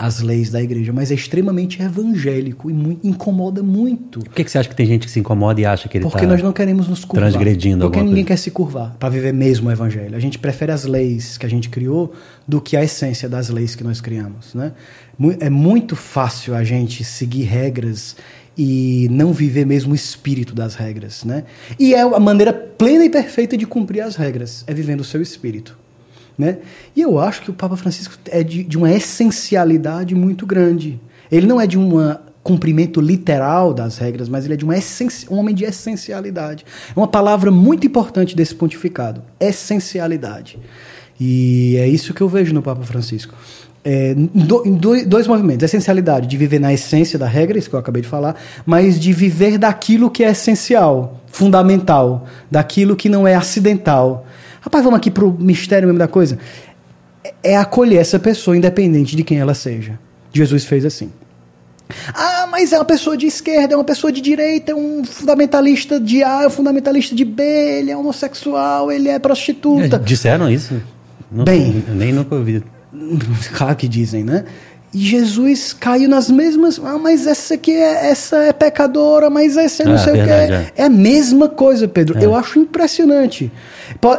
[0.00, 4.20] as leis da igreja, mas é extremamente evangélico e muito, incomoda muito.
[4.20, 6.04] Por que, que você acha que tem gente que se incomoda e acha que ele
[6.04, 7.28] Porque tá nós não queremos nos curvar.
[7.28, 8.28] transgredindo Porque ninguém coisa?
[8.28, 10.16] quer se curvar para viver mesmo o evangelho.
[10.16, 12.14] A gente prefere as leis que a gente criou
[12.48, 14.72] do que a essência das leis que nós criamos, né?
[15.38, 18.16] É muito fácil a gente seguir regras
[18.62, 21.44] e não viver mesmo o espírito das regras, né?
[21.78, 25.22] E é a maneira plena e perfeita de cumprir as regras, é vivendo o seu
[25.22, 25.78] espírito.
[26.36, 26.58] Né?
[26.94, 31.00] E eu acho que o Papa Francisco é de, de uma essencialidade muito grande.
[31.32, 31.96] Ele não é de um
[32.42, 34.74] cumprimento literal das regras, mas ele é de uma
[35.30, 36.66] um homem de essencialidade.
[36.94, 40.58] É uma palavra muito importante desse pontificado: essencialidade.
[41.18, 43.34] E é isso que eu vejo no Papa Francisco.
[43.82, 47.80] É, do- em dois, movimentos: essencialidade de viver na essência da regra, isso que eu
[47.80, 53.34] acabei de falar, mas de viver daquilo que é essencial, fundamental, daquilo que não é
[53.34, 54.26] acidental.
[54.60, 56.38] Rapaz, vamos aqui pro mistério mesmo da coisa.
[57.42, 59.98] É- acolher essa pessoa, independente de quem ela seja.
[60.32, 61.10] Jesus fez assim.
[62.14, 65.98] Ah, mas é uma pessoa de esquerda, é uma pessoa de direita, é um fundamentalista
[65.98, 69.98] de A, é um fundamentalista de B, ele é homossexual, ele é prostituta.
[69.98, 70.80] Disseram isso?
[71.32, 71.82] Não, Bem.
[71.88, 72.62] nem nunca ouvi.
[73.56, 74.44] Claro que dizem, né?
[74.92, 76.80] E Jesus caiu nas mesmas.
[76.84, 80.52] Ah, mas essa aqui é, essa é pecadora, mas essa é não Ah, sei verdade,
[80.52, 80.80] o que.
[80.82, 80.84] É.
[80.84, 82.18] a mesma coisa, Pedro.
[82.18, 83.52] Eu acho impressionante.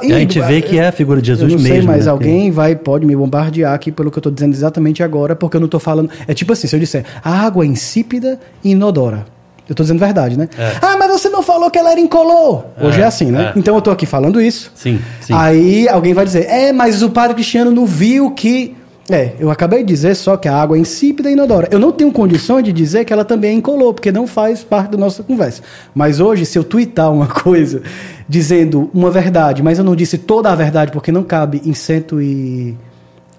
[0.02, 2.06] E a gente vê que é a figura de Jesus eu não sei, mesmo, mas
[2.06, 2.12] né?
[2.12, 5.60] alguém vai, pode me bombardear aqui pelo que eu estou dizendo exatamente agora, porque eu
[5.62, 6.10] não estou falando.
[6.26, 9.26] É tipo assim, se eu disser a água é insípida e inodora.
[9.72, 10.50] Eu estou dizendo verdade, né?
[10.58, 10.74] É.
[10.82, 12.66] Ah, mas você não falou que ela era incolor.
[12.82, 13.54] Hoje é, É, assim, né?
[13.56, 13.58] é.
[13.60, 14.70] Então eu estou aqui falando isso.
[14.76, 15.34] Sim, sim.
[15.34, 18.76] Aí alguém vai dizer, é, mas o padre Cristiano não viu que.
[19.10, 21.70] É, eu acabei de dizer só que a água é insípida e inodora.
[21.72, 24.92] Eu não tenho condições de dizer que ela também é incolor, porque não faz parte
[24.92, 25.62] da nossa conversa.
[25.96, 27.82] Mas hoje, se eu twittar uma coisa
[28.28, 32.22] dizendo uma verdade, mas eu não disse toda a verdade, porque não cabe em cento
[32.22, 32.76] e...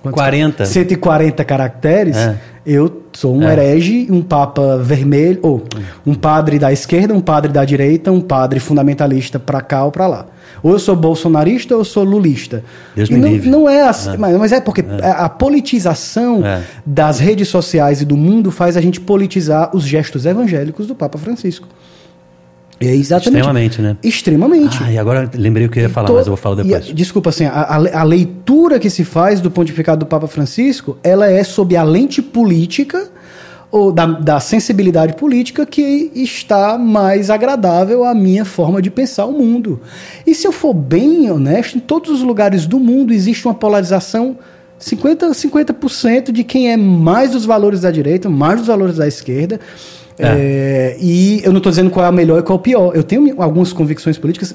[0.02, 0.64] quantos- 40.
[0.66, 2.36] 140 caracteres, É.
[2.66, 3.52] eu sou um É.
[3.52, 5.62] herege, um papa vermelho, ou
[6.06, 10.06] um padre da esquerda, um padre da direita, um padre fundamentalista pra cá ou pra
[10.06, 10.26] lá.
[10.62, 12.62] Ou eu sou bolsonarista ou eu sou lulista.
[12.94, 13.50] Deus e me não, livre.
[13.50, 16.62] não é assim, mas, mas é porque a politização É.
[16.84, 21.18] das redes sociais e do mundo faz a gente politizar os gestos evangélicos do Papa
[21.18, 21.66] Francisco.
[22.88, 23.38] É exatamente.
[23.38, 23.96] Extremamente, né?
[24.02, 24.78] Extremamente.
[24.82, 26.90] Ah, e agora lembrei o que eu ia falar, To- mas eu vou falar depois.
[26.90, 30.96] a- desculpa, assim, a, a- a leitura que se faz do pontificado do Papa Francisco,
[31.02, 33.08] ela é sob a lente política
[33.70, 39.32] ou da, da sensibilidade política que está mais agradável à minha forma de pensar o
[39.32, 39.80] mundo.
[40.26, 44.36] E se eu for bem honesto, em todos os lugares do mundo existe uma polarização
[44.78, 49.58] 50 50% de quem é mais dos valores da direita, mais dos valores da esquerda.
[50.18, 52.92] É, e eu não estou dizendo qual é o melhor e qual é o pior.
[52.94, 54.54] Eu tenho algumas convicções políticas.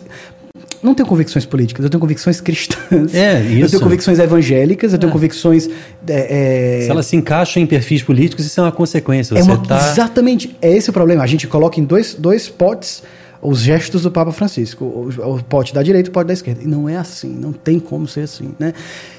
[0.82, 3.14] Não tenho convicções políticas, eu tenho convicções cristãs.
[3.14, 3.72] É, Eu isso.
[3.72, 5.68] tenho convicções evangélicas, eu tenho convicções.
[6.08, 9.36] é, é, Se ela se encaixa em perfis políticos, isso é uma consequência.
[9.36, 9.92] é Você uma, tá...
[9.92, 11.24] Exatamente, é esse o problema.
[11.24, 13.04] A gente coloca em dois, dois potes
[13.42, 16.64] os gestos do Papa Francisco, o, o pote da direita e o pote da esquerda.
[16.64, 18.54] E não é assim, não tem como ser assim.
[18.60, 18.74] Né?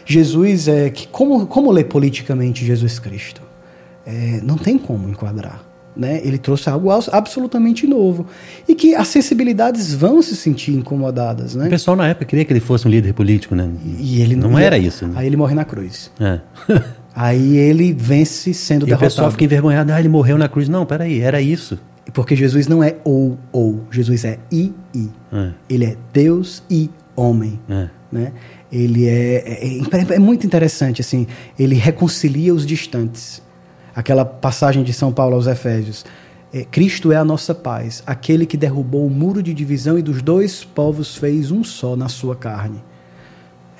[0.04, 1.06] Jesus é que.
[1.08, 3.40] Como, como ler politicamente Jesus Cristo?
[4.06, 5.67] É, não tem como enquadrar.
[5.98, 6.20] Né?
[6.22, 8.24] Ele trouxe algo abs- absolutamente novo.
[8.68, 11.56] E que as sensibilidades vão se sentir incomodadas.
[11.56, 11.68] O Né?
[11.68, 13.68] pessoal na época queria que ele fosse um líder político, né?
[13.98, 15.06] E ele não e- era isso.
[15.08, 15.14] Né?
[15.16, 16.10] Aí ele morre na cruz.
[16.20, 16.38] É.
[17.20, 19.10] Aí ele vence sendo E o derrotado.
[19.10, 20.68] pessoal fica envergonhado, ah, ele morreu na cruz.
[20.68, 21.76] Não, peraí, era isso.
[22.14, 25.08] Porque Jesus não é ou ou, Jesus é i i.
[25.32, 25.50] É.
[25.68, 27.88] Ele é Deus e homem, É.
[28.12, 28.32] né?
[28.70, 31.26] Ele é, é, é- é muito interessante assim,
[31.58, 33.42] ele reconcilia os distantes.
[33.98, 36.04] Aquela passagem de São Paulo aos Efésios.
[36.54, 40.22] É, Cristo é a nossa paz, aquele que derrubou o muro de divisão e dos
[40.22, 42.80] dois povos fez um só na sua carne.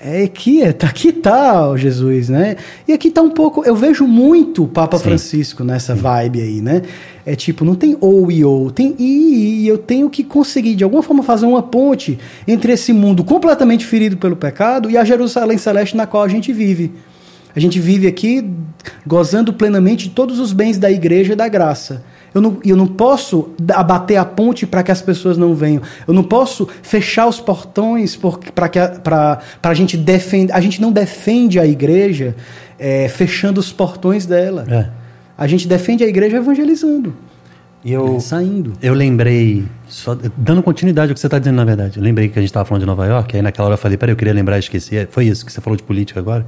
[0.02, 2.56] É aqui, é, tá, aqui tá Jesus, né?
[2.88, 5.04] E aqui tá um pouco, eu vejo muito o Papa Sim.
[5.04, 6.82] Francisco nessa vibe aí, né?
[7.24, 10.74] É tipo, não tem ou e ou, tem e i, e eu tenho que conseguir
[10.74, 15.04] de alguma forma fazer uma ponte entre esse mundo completamente ferido pelo pecado e a
[15.04, 16.92] Jerusalém celeste na qual a gente vive.
[17.54, 18.48] A gente vive aqui
[19.06, 22.02] gozando plenamente de todos os bens da igreja e da graça.
[22.34, 25.82] Eu não, eu não posso abater a ponte para que as pessoas não venham.
[26.06, 28.16] Eu não posso fechar os portões
[28.54, 30.52] para que a- pra- pra gente defender.
[30.52, 32.36] A gente não defende a igreja
[32.78, 34.64] eh, fechando os portões dela.
[34.68, 34.88] É.
[35.36, 37.14] A gente defende a igreja evangelizando,
[37.84, 38.72] E eu, né, saindo.
[38.82, 41.96] eu lembrei, só dando continuidade ao que você está dizendo, na verdade.
[41.98, 43.96] Eu lembrei que a gente estava falando de Nova York, aí naquela hora eu falei,
[43.96, 44.96] peraí, eu queria lembrar e esqueci.
[44.96, 46.44] É, Foi isso que você falou de política agora.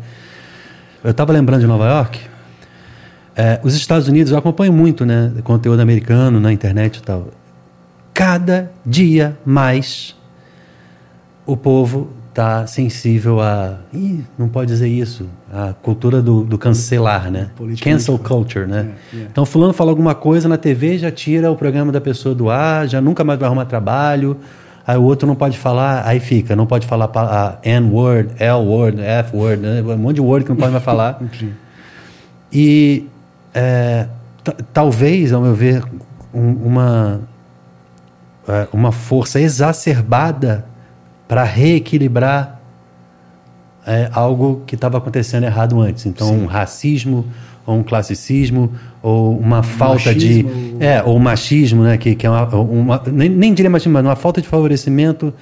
[1.03, 2.21] Eu estava lembrando de Nova York.
[3.35, 5.33] É, os Estados Unidos, eu acompanho muito, né?
[5.43, 7.29] Conteúdo americano na internet e tal.
[8.13, 10.15] Cada dia mais
[11.47, 13.79] o povo está sensível a.
[13.95, 15.27] Ih, não pode dizer isso.
[15.53, 17.51] a cultura do, do cancelar, né?
[17.83, 18.77] Cancel culture, né?
[18.77, 19.31] Yeah, yeah.
[19.31, 22.87] Então, fulano fala alguma coisa na TV, já tira o programa da pessoa do ar,
[22.87, 24.37] já nunca mais vai arrumar trabalho.
[24.91, 29.63] Aí o outro não pode falar, aí fica, não pode falar a N-word, L-word, F-word,
[29.63, 29.83] né?
[29.83, 31.23] um monte de word que não pode mais falar.
[32.53, 33.07] e
[33.55, 34.09] é,
[34.73, 35.85] talvez, ao meu ver,
[36.35, 37.21] um, uma,
[38.49, 40.65] é, uma força exacerbada
[41.29, 42.61] para reequilibrar
[43.87, 46.05] é, algo que estava acontecendo errado antes.
[46.05, 47.27] Então, um racismo,
[47.67, 50.79] ou um classicismo, ou uma falta machismo.
[50.79, 50.85] de.
[50.85, 51.99] É, ou machismo, né?
[51.99, 52.57] Que, que é uma.
[52.57, 55.33] uma nem, nem, diria machismo, mas uma falta de favorecimento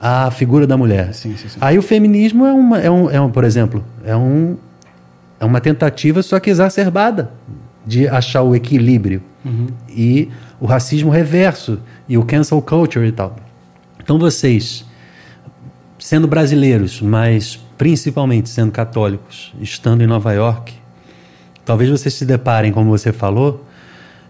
[0.00, 1.14] à figura da mulher.
[1.14, 1.58] Sim, sim, sim.
[1.60, 4.56] Aí o feminismo é, uma, é, um, é um, por exemplo, é, um,
[5.40, 7.30] é uma tentativa, só que exacerbada,
[7.86, 9.22] de achar o equilíbrio.
[9.44, 9.66] Uhum.
[9.88, 10.28] E
[10.60, 13.36] o racismo reverso, e o cancel culture e tal.
[14.02, 14.84] Então vocês,
[15.98, 20.72] sendo brasileiros, mas principalmente sendo católicos, estando em Nova York,
[21.64, 23.64] talvez vocês se deparem, como você falou,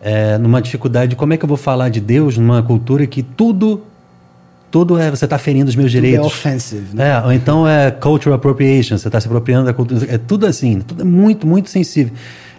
[0.00, 3.22] é, numa dificuldade de como é que eu vou falar de Deus numa cultura que
[3.22, 3.82] tudo
[4.70, 6.26] tudo é você está ferindo os meus tudo é direitos.
[6.26, 7.10] É offensive, né?
[7.10, 10.06] É, ou então é cultural appropriation, você está se apropriando da cultura.
[10.08, 12.14] É tudo assim, tudo é muito, muito sensível.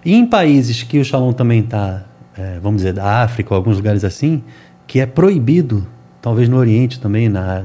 [0.05, 2.03] E em países que o Shalom também está,
[2.38, 4.43] é, vamos dizer, da África, ou alguns lugares assim,
[4.86, 5.88] que é proibido,
[6.21, 7.63] talvez no Oriente também, na,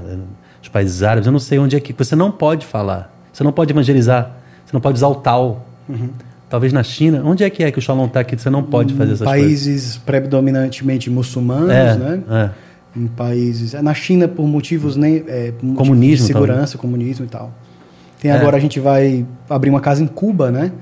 [0.59, 3.53] nos países árabes, eu não sei onde é que você não pode falar você não
[3.53, 4.33] pode evangelizar,
[4.67, 5.65] você não pode usar o tal.
[5.89, 6.11] Uhum.
[6.49, 7.23] Talvez na China.
[7.25, 8.37] Onde é que é que o Shalom está aqui?
[8.37, 9.67] Você não pode fazer essas países coisas?
[9.67, 12.21] Países predominantemente muçulmanos, é, né?
[12.31, 12.99] É.
[12.99, 13.75] Em países.
[13.75, 15.25] Na China, por motivos nem.
[15.27, 16.27] É, por comunismo.
[16.27, 17.53] De segurança, comunismo e tal.
[18.21, 20.73] Tem agora a gente vai abrir uma casa em Cuba, né?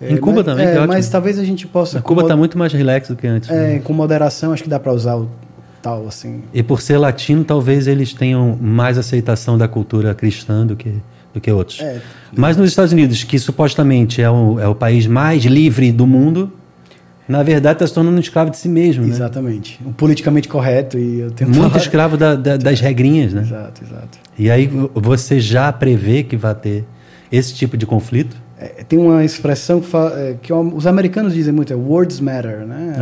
[0.00, 2.00] Em Cuba mas, também, é, mas talvez a gente possa.
[2.00, 3.48] Cuba está muito mais relax do que antes.
[3.48, 3.78] É, né?
[3.78, 5.28] com moderação, acho que dá para usar o
[5.80, 6.42] tal, assim.
[6.52, 10.94] E por ser latino, talvez eles tenham mais aceitação da cultura cristã do que
[11.34, 11.80] do que outros.
[11.80, 12.00] É.
[12.34, 16.50] Mas nos Estados Unidos, que supostamente é o, é o país mais livre do mundo,
[17.28, 19.04] na verdade está se tornando um escravo de si mesmo.
[19.04, 19.78] Exatamente.
[19.82, 19.90] Né?
[19.90, 21.82] O politicamente correto e eu tenho Muito falar...
[21.82, 23.42] escravo da, da, das regrinhas, né?
[23.42, 24.18] Exato, exato.
[24.38, 26.84] E aí você já prevê que vai ter
[27.32, 28.36] esse tipo de conflito?
[28.56, 32.64] É, tem uma expressão que, fala, é, que, os americanos dizem muito, é words matter,
[32.64, 32.94] né?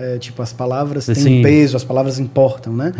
[0.00, 0.14] É.
[0.14, 1.42] é tipo, as palavras têm Sim.
[1.42, 2.92] peso, as palavras importam, né?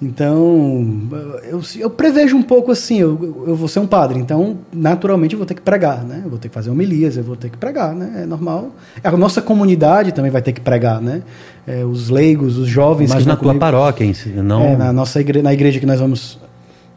[0.00, 1.08] Então,
[1.42, 5.38] eu, eu prevejo um pouco assim, eu, eu vou ser um padre, então, naturalmente, eu
[5.38, 6.22] vou ter que pregar, né?
[6.24, 8.22] Eu vou ter que fazer homilias, eu vou ter que pregar, né?
[8.22, 8.70] É normal.
[9.02, 11.22] A nossa comunidade também vai ter que pregar, né?
[11.66, 13.12] É, os leigos, os jovens...
[13.12, 14.62] Mas na tua comigo, paróquia, em si, não...
[14.62, 16.38] É, na nossa igreja, na igreja que nós vamos...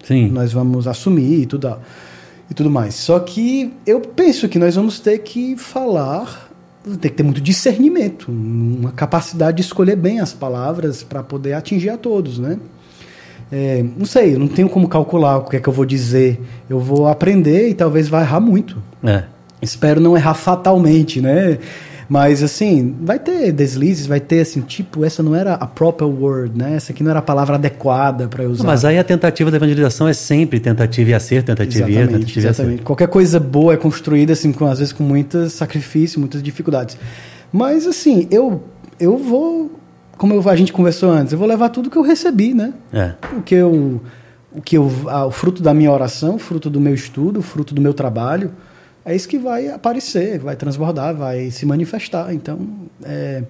[0.04, 0.30] Sim.
[0.30, 1.76] Nós vamos assumir e tudo,
[2.52, 2.94] e tudo mais.
[2.94, 6.50] Só que eu penso que nós vamos ter que falar
[6.84, 11.92] tem que ter muito discernimento, uma capacidade de escolher bem as palavras para poder atingir
[11.92, 12.58] a todos, né?
[13.52, 16.40] É, não sei, eu não tenho como calcular o que é que eu vou dizer.
[16.70, 18.82] Eu vou aprender e talvez vá errar muito.
[19.04, 19.24] É.
[19.62, 21.58] Espero não errar fatalmente, né?
[22.12, 26.58] Mas assim, vai ter deslizes, vai ter assim, tipo, essa não era a proper word,
[26.58, 26.76] né?
[26.76, 28.66] Essa aqui não era a palavra adequada para usar.
[28.66, 32.48] Mas aí a tentativa da evangelização é sempre tentativa e acerto, tentativa exatamente, e tentativa
[32.48, 32.74] exatamente.
[32.74, 32.84] Acerto.
[32.84, 36.98] Qualquer coisa boa é construída assim, com, às vezes com muito sacrifício, muitas dificuldades.
[37.50, 38.62] Mas assim, eu
[39.00, 39.72] eu vou
[40.22, 42.76] como eu, a gente conversou antes, eu vou levar tudo que eu recebi, né?
[42.94, 43.14] É.
[43.36, 44.00] O que eu,
[44.52, 47.92] o que eu, o fruto da minha oração, fruto do meu estudo, fruto do meu
[47.92, 48.52] trabalho,
[49.04, 52.32] é isso que vai aparecer, vai transbordar, vai se manifestar.
[52.36, 52.60] Então,
[53.04, 53.42] é,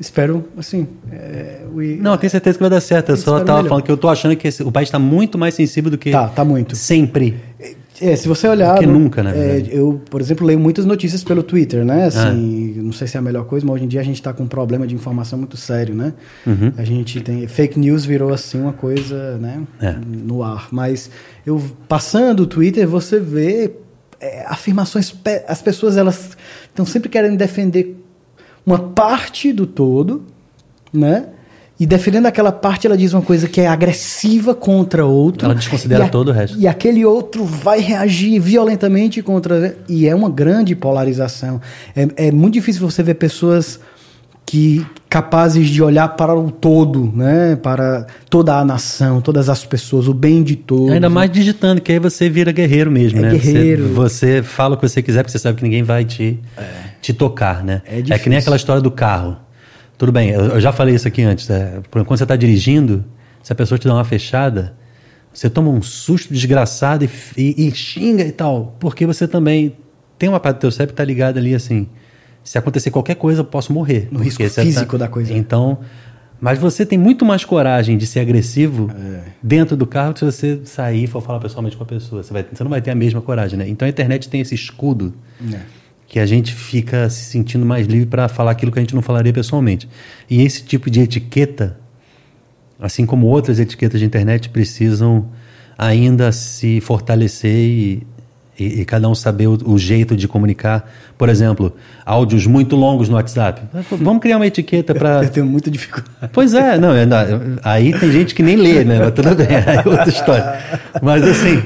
[0.00, 0.88] espero, assim.
[1.12, 3.10] É, we, Não, tenho certeza que vai dar certo.
[3.10, 5.52] Eu só estava falando que eu estou achando que esse, o país está muito mais
[5.52, 6.10] sensível do que.
[6.10, 6.74] Tá, tá muito.
[6.74, 7.38] Sempre.
[8.00, 8.74] É, se você olhar.
[8.74, 9.32] Porque nunca, né?
[9.36, 12.04] É, eu, por exemplo, leio muitas notícias pelo Twitter, né?
[12.04, 12.82] Assim, ah.
[12.82, 14.44] não sei se é a melhor coisa, mas hoje em dia a gente está com
[14.44, 16.12] um problema de informação muito sério, né?
[16.46, 16.72] Uhum.
[16.76, 17.46] A gente tem.
[17.46, 19.62] Fake news virou assim uma coisa, né?
[19.80, 19.94] É.
[20.06, 20.68] No ar.
[20.70, 21.10] Mas
[21.46, 23.72] eu passando o Twitter, você vê
[24.20, 25.14] é, afirmações.
[25.46, 26.36] As pessoas elas
[26.68, 27.96] estão sempre querendo defender
[28.64, 30.24] uma parte do todo,
[30.92, 31.28] né?
[31.80, 35.44] E defendendo aquela parte, ela diz uma coisa que é agressiva contra outro.
[35.44, 36.58] Ela desconsidera a, todo o resto.
[36.58, 39.76] E aquele outro vai reagir violentamente contra.
[39.88, 41.60] E é uma grande polarização.
[41.94, 43.78] É, é muito difícil você ver pessoas
[44.44, 47.54] que capazes de olhar para o todo, né?
[47.56, 50.90] Para toda a nação, todas as pessoas, o bem de todos.
[50.90, 53.30] Ainda mais digitando, que aí você vira guerreiro mesmo, é né?
[53.32, 53.88] Guerreiro.
[53.88, 56.64] Você, você, fala o que você quiser, porque você sabe que ninguém vai te, é.
[57.00, 57.82] te tocar, né?
[57.86, 59.36] É, é que nem aquela história do carro.
[59.98, 61.50] Tudo bem, eu, já falei isso aqui antes.
[61.50, 63.04] É, quando você está dirigindo,
[63.42, 64.74] se a pessoa te dá uma fechada,
[65.32, 69.76] você toma um susto desgraçado e, e, e xinga e tal, porque você também
[70.16, 71.88] tem uma parte do teu cérebro que está ligada ali assim.
[72.44, 74.08] Se acontecer qualquer coisa, eu posso morrer.
[74.10, 75.04] No risco tá físico tá...
[75.04, 75.34] da coisa.
[75.34, 75.80] Então,
[76.40, 78.88] Mas você tem muito mais coragem de ser agressivo
[79.42, 82.22] dentro do carro se você sair e for falar pessoalmente com a pessoa.
[82.22, 83.68] Você, vai, você não vai ter a mesma coragem, né?
[83.68, 85.12] Então a internet tem esse escudo
[85.52, 85.58] É.
[86.08, 89.02] que a gente fica se sentindo mais livre para falar aquilo que a gente não
[89.02, 89.86] falaria pessoalmente.
[90.28, 91.76] E esse tipo de etiqueta,
[92.80, 95.26] assim como outras etiquetas de internet, precisam
[95.76, 98.06] ainda se fortalecer e,
[98.58, 100.90] e- e cada um saber o, o jeito de comunicar.
[101.18, 103.60] Por exemplo, áudios muito longos no WhatsApp.
[103.90, 105.22] Vamos criar uma etiqueta para.
[105.24, 106.30] Eu tenho muita dificuldade.
[106.32, 106.90] Pois é, não,
[107.62, 108.98] aí tem gente que nem lê, né?
[108.98, 110.58] Mas tudo bem, aí é outra história.
[111.02, 111.62] Mas assim,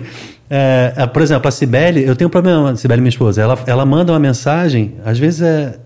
[0.54, 3.58] é, é, por exemplo, a Cibele, eu tenho um problema, a Cibele, minha esposa, ela,
[3.66, 5.78] ela manda uma mensagem, às vezes é,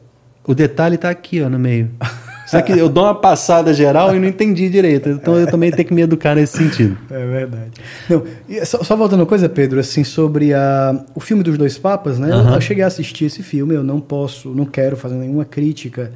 [0.45, 1.89] o detalhe está aqui, ó, no meio.
[2.49, 5.09] Só que eu dou uma passada geral e não entendi direito.
[5.09, 6.97] Então eu também tenho que me educar nesse sentido.
[7.11, 7.73] É verdade.
[8.09, 8.23] Não,
[8.65, 12.31] só, só voltando uma coisa, Pedro, assim, sobre a, o filme dos dois papas, né?
[12.31, 12.55] Eu- Aham.
[12.55, 16.13] Eu, cheguei a assistir esse filme, eu não posso, não quero fazer nenhuma crítica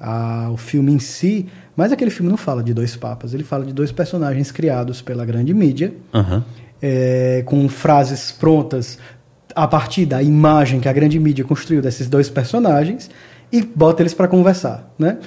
[0.00, 3.72] ao filme em si, mas aquele filme não fala de dois papas, ele fala de
[3.74, 6.42] dois personagens criados pela grande mídia, Aham.
[6.82, 8.98] É, com frases prontas
[9.54, 13.08] a partir da imagem que a grande mídia construiu desses dois personagens
[13.50, 15.18] e bota eles para conversar, né?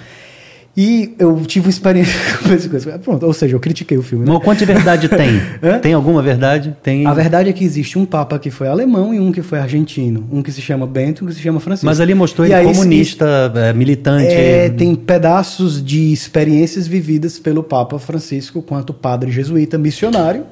[0.77, 2.99] E eu tive uma experiência com essa coisa.
[2.99, 4.25] Pronto, ou seja, eu critiquei o filme.
[4.25, 4.31] né?
[4.31, 5.41] Mas quanto de verdade tem?
[5.81, 6.77] Tem alguma verdade?
[6.81, 7.05] Tem.
[7.05, 10.25] A verdade é que existe um papa que foi alemão e um que foi argentino.
[10.31, 11.87] Um que se chama Bento e um que se chama Francisco.
[11.87, 14.27] Mas ali mostrou E ele aí, comunista, é, militante.
[14.27, 20.45] É, tem pedaços de experiências vividas pelo Papa Francisco quanto padre jesuíta missionário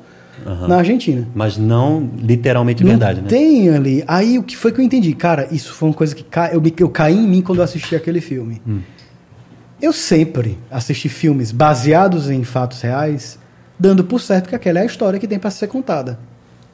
[0.46, 1.28] na Argentina.
[1.36, 3.28] Mas não literalmente Não verdade, né?
[3.28, 4.04] Tem ali.
[4.08, 5.14] Aí o que foi que eu entendi?
[5.14, 6.50] Cara, isso foi uma coisa que ca...
[6.54, 8.62] eu, me- eu caí em mim quando eu assisti aquele filme.
[8.68, 8.80] Hum.
[9.82, 13.38] Eu sempre assisti filmes baseados em fatos reais,
[13.78, 16.18] dando por certo que aquela é a história que tem pra ser contada.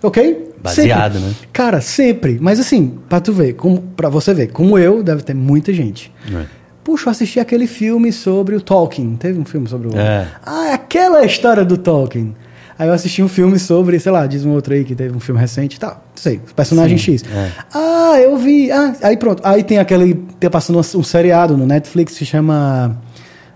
[0.01, 0.51] Ok?
[0.61, 1.28] Baseado, Sempre.
[1.30, 1.36] né?
[1.51, 2.38] Cara, sempre.
[2.41, 6.11] Mas assim, pra tu ver, como, pra você ver, como eu, deve ter muita gente.
[6.34, 6.43] É.
[6.84, 9.16] Puxa, eu assisti aquele filme sobre o Tolkien.
[9.16, 9.97] Teve um filme sobre o.
[9.97, 10.28] É.
[10.45, 12.36] Ah, é aquela história do Tolkien.
[12.78, 15.19] Aí eu assisti um filme sobre, sei lá, diz um outro aí que teve um
[15.19, 17.24] filme recente, tá, não sei, personagem Sim, X.
[17.34, 17.49] é.
[17.74, 18.71] Ah, eu vi.
[18.71, 19.41] Ah, aí pronto.
[19.45, 20.15] Aí tem aquele.
[20.39, 22.97] Tá passando um, seriado no Netflix que se chama.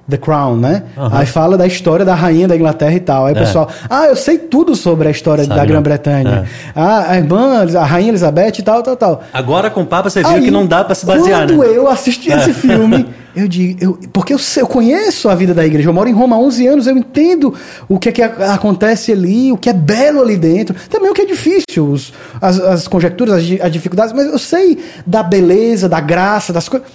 [0.09, 0.83] The Crown, né?
[0.97, 1.17] Aham.
[1.19, 3.25] Aí fala da história da rainha da Inglaterra e tal.
[3.25, 3.39] Aí o É.
[3.41, 5.67] pessoal, ah, eu sei tudo sobre a história Sabe da não.
[5.69, 6.45] Grã-Bretanha.
[6.47, 6.71] É.
[6.73, 9.23] Ah, a irmã, a rainha Elizabeth e tal, tal, tal.
[9.33, 11.67] Agora com o Papa você viu Aí, que não dá pra se basear, quando né?
[11.75, 13.05] eu assisti esse filme,
[13.37, 16.35] eu digo, eu, porque eu, eu conheço a vida da igreja, eu moro em Roma
[16.35, 17.53] há 11 anos, eu entendo
[17.87, 21.21] o que é que acontece ali, o que é belo ali dentro, também o que
[21.21, 25.99] é difícil, os- as, as conjecturas, as, as dificuldades, mas eu sei da beleza, da
[25.99, 26.87] graça, das coisas.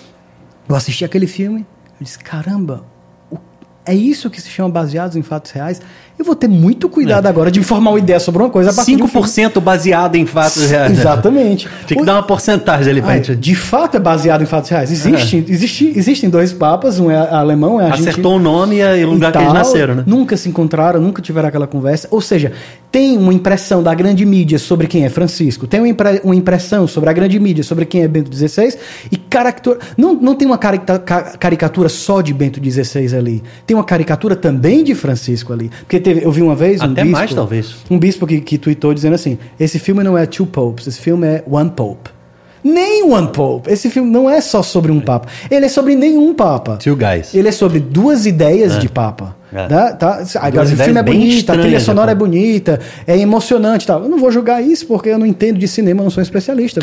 [0.68, 1.60] Eu assisti aquele filme,
[2.00, 2.84] eu disse, caramba,
[3.84, 5.80] é isso que se chama baseados em fatos reais?
[6.18, 8.72] Eu vou ter muito cuidado agora de me formar uma ideia sobre uma coisa a
[8.72, 9.26] partir de um filme.
[9.26, 10.92] 5% baseado em fatos reais.
[10.96, 11.68] Exatamente.
[11.86, 13.34] Tinha que O- dar uma porcentagem ali pra gente.
[13.34, 14.92] de fato é baseado em fatos reais.
[14.92, 18.10] Existe, existe, existem dois papas, um é alemão, é argentino.
[18.10, 20.04] Acertou o nome e o lugar e que eles tal, nasceram, né?
[20.06, 22.06] Nunca se encontraram, nunca tiveram aquela conversa.
[22.10, 22.52] Ou seja,
[22.92, 26.86] tem uma impressão da grande mídia sobre quem é Francisco, tem uma, impre- uma impressão
[26.86, 28.76] sobre a grande mídia sobre quem é Bento XVI,
[29.10, 29.78] e caricatura.
[29.96, 33.42] Não, não tem uma carica- ca- caricatura só de Bento XVI ali.
[33.66, 35.70] Tem uma caricatura também de Francisco ali.
[35.80, 37.74] Porque teve, eu vi uma vez um Até bispo, mais, talvez.
[37.90, 41.26] um bispo que, que tweetou dizendo assim: esse filme não é Two Popes, esse filme
[41.26, 42.10] é One Pope.
[42.62, 43.70] Nem One Pope.
[43.70, 45.28] Esse filme não é só sobre um papa.
[45.50, 46.76] Ele é sobre nenhum papa.
[46.76, 47.34] Two guys.
[47.34, 49.36] Ele é sobre duas ideias de papa.
[49.52, 49.66] É.
[49.66, 49.92] Tá?
[49.92, 50.22] Tá?
[50.22, 52.12] O filme é bonito, a trilha sonora né?
[52.12, 54.02] é bonita, é emocionante tal.
[54.02, 56.80] Eu não vou julgar isso porque eu não entendo de cinema, não sou especialista.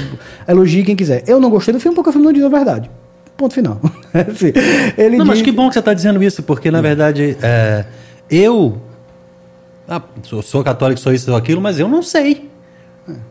[0.47, 1.23] Elogie quem quiser.
[1.25, 2.91] Eu não gostei do filme porque o filme não diz a verdade.
[3.35, 3.79] Ponto final.
[4.13, 4.51] Assim,
[4.97, 7.85] ele Não, mas diz- que bom que você está dizendo isso, porque na verdade é,
[8.29, 8.77] eu
[9.87, 12.48] ah, sou, sou católico, sou isso, sou aquilo, mas eu não sei.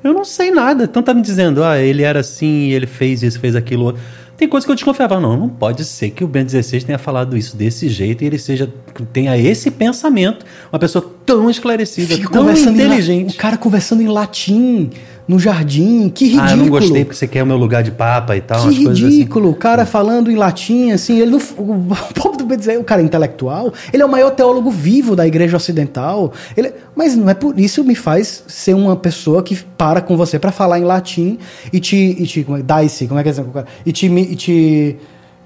[0.03, 0.85] Eu não sei nada.
[0.85, 3.95] Então tá me dizendo, ah, ele era assim, ele fez isso, fez aquilo.
[4.37, 5.19] Tem coisas que eu desconfiava.
[5.21, 8.39] Não, não pode ser que o Bento XVI tenha falado isso desse jeito e ele
[8.39, 8.73] seja
[9.13, 10.47] tenha esse pensamento.
[10.73, 13.35] Uma pessoa tão esclarecida, Fica tão em la- inteligente.
[13.35, 14.91] o cara conversando em latim
[15.29, 16.09] no jardim.
[16.09, 16.49] Que ridículo.
[16.49, 18.63] Ah, eu não gostei porque você quer o meu lugar de papa e tal.
[18.63, 18.89] Que assim.
[18.89, 23.03] ridículo, o cara falando em latim, assim, ele não, o povo do Bezerra, o cara
[23.03, 27.35] é intelectual, ele é o maior teólogo vivo da igreja ocidental, ele, mas não é
[27.35, 31.39] por isso me faz ser uma pessoa que para com você para falar em latim
[31.73, 33.35] e te, e te como é, dá-se, como é que é
[33.85, 34.97] e te, e te,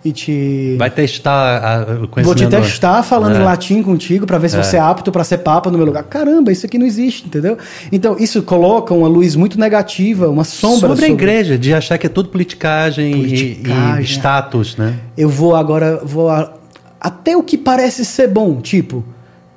[0.05, 2.51] e te Vai testar a, o Vou te conhecimento.
[2.63, 3.41] testar falando É.
[3.41, 6.03] em latim contigo para ver se você é apto para ser papa no meu lugar.
[6.05, 7.57] Caramba, isso aqui não existe, entendeu?
[7.93, 12.07] Então, isso coloca uma luz muito negativa, uma sombra sobre a igreja, de achar que
[12.07, 14.01] é tudo politicagem, e- Politicagem.
[14.03, 14.97] E, status, né?
[15.17, 16.53] Eu vou agora, vou a-
[17.01, 19.05] até o que parece ser bom, tipo,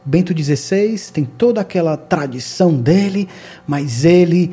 [0.08, 3.28] Bento XVI tem toda aquela tradição dele,
[3.66, 4.52] mas ele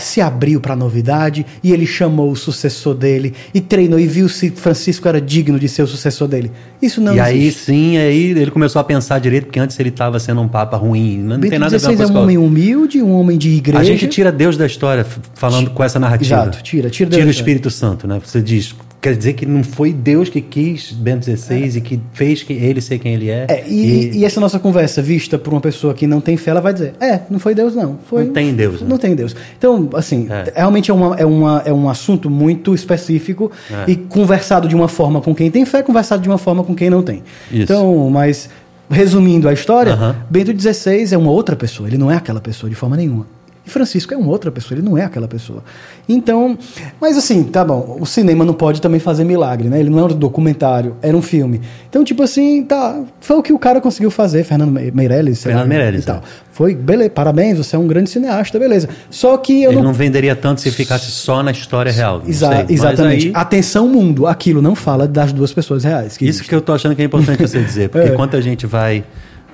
[0.00, 4.28] se abriu para a novidade e ele chamou o sucessor dele e treinou e viu
[4.28, 6.50] se Francisco era digno de ser o sucessor dele.
[6.80, 7.34] Isso não E existe.
[7.34, 10.76] aí sim, aí ele começou a pensar direito, porque antes ele estava sendo um papa
[10.76, 11.18] ruim.
[11.18, 13.80] Não Bento tem nada a ver com é um homem humilde, um homem de igreja.
[13.80, 15.04] A gente tira Deus da história
[15.34, 16.42] falando com essa narrativa.
[16.42, 18.20] Exato, tira, tira Deus Tira o Espírito Santo, né?
[18.24, 22.42] Você diz, quer dizer que não foi Deus que quis Bento XVI e que fez
[22.42, 23.46] que ele ser quem ele é.
[23.48, 26.60] É, e, e essa nossa conversa vista por uma pessoa que não tem fé, ela
[26.60, 27.98] vai dizer: é, não foi Deus, não.
[28.08, 28.86] Foi, Não tem Deus, né?
[28.88, 29.36] Não tem Deus.
[29.56, 30.52] Então, assim, É.
[30.56, 33.90] realmente é, uma, é, uma, é um assunto muito específico É.
[33.90, 36.90] e conversado de uma forma com quem tem fé, conversado de uma forma com quem
[36.90, 37.22] não tem.
[37.52, 37.62] Isso.
[37.62, 38.50] Então, mas,
[38.90, 40.16] resumindo a história, Aham.
[40.28, 43.26] Bento XVI é uma outra pessoa, ele não é aquela pessoa de forma nenhuma.
[43.68, 45.62] E Francisco é uma outra pessoa, ele não é aquela pessoa.
[46.08, 46.56] Então,
[47.00, 49.78] mas assim, tá bom, o cinema não pode também fazer milagre, né?
[49.78, 51.60] Ele não era um documentário, era um filme.
[51.88, 55.62] Então, tipo assim, tá, foi o que o cara conseguiu fazer, Fernando Me- Meirelles, Fernando
[55.62, 56.16] lá, Meirelles, e tal.
[56.16, 56.20] é.
[56.50, 58.88] Foi, beleza, parabéns, você é um grande cineasta, beleza.
[59.10, 62.22] Só que eu Ele não não venderia tanto se ficasse só na história real.
[62.26, 62.74] Exa- sei.
[62.74, 63.26] Exatamente.
[63.28, 66.16] aí- Atenção mundo, aquilo não fala das duas pessoas reais.
[66.16, 68.12] que Isso que eu tô achando que é importante você dizer, porque É.
[68.12, 69.04] quanta gente vai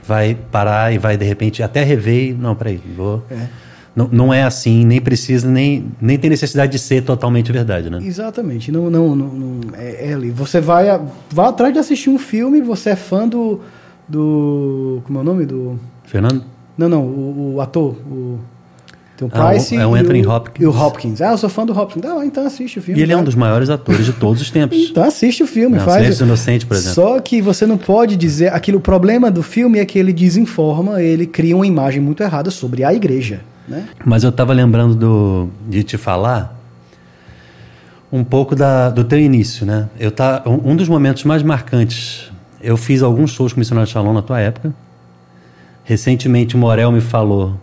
[0.06, 3.22] vai parar e vai de repente até rever, e, não, peraí, vou.
[3.94, 7.98] Não, não é assim, nem precisa, nem, nem tem necessidade de ser totalmente verdade, né?
[8.02, 8.72] Exatamente.
[8.72, 10.16] Não, não, não, não- é, é.
[10.34, 10.86] Você vai,
[11.30, 13.60] vai atrás de assistir um filme, você é fã do.
[14.08, 15.46] do como é o nome?
[15.46, 15.78] Do.
[16.04, 16.42] Fernando?
[16.76, 17.96] Não, não, o, o ator.
[18.10, 18.38] O,
[19.16, 20.60] tem o Ah, o- Price é o Anthony Hopkins.
[20.64, 21.20] E o Hopkins.
[21.22, 22.04] Ah, eu sou fã do Hopkins.
[22.04, 22.98] Ah, então assiste o filme.
[23.00, 23.26] E ele é um vai.
[23.26, 24.76] dos maiores atores de todos os tempos.
[24.76, 26.02] Então assiste o filme, Não, faz.
[26.02, 26.94] Silêncio Inocente, por exemplo.
[26.94, 28.52] Só que você não pode dizer.
[28.52, 32.50] Aquilo, o problema do filme é que ele desinforma, ele cria uma imagem muito errada
[32.50, 33.40] sobre a igreja.
[33.66, 33.88] Né?
[34.04, 36.60] Mas eu estava lembrando do, de te falar
[38.12, 39.88] um pouco da, do teu início, né?
[39.98, 43.90] Eu tá, um, um dos momentos mais marcantes, eu fiz alguns shows com o Missionário
[43.90, 44.72] Shalom na tua época.
[45.82, 47.58] Recentemente o Morel me falou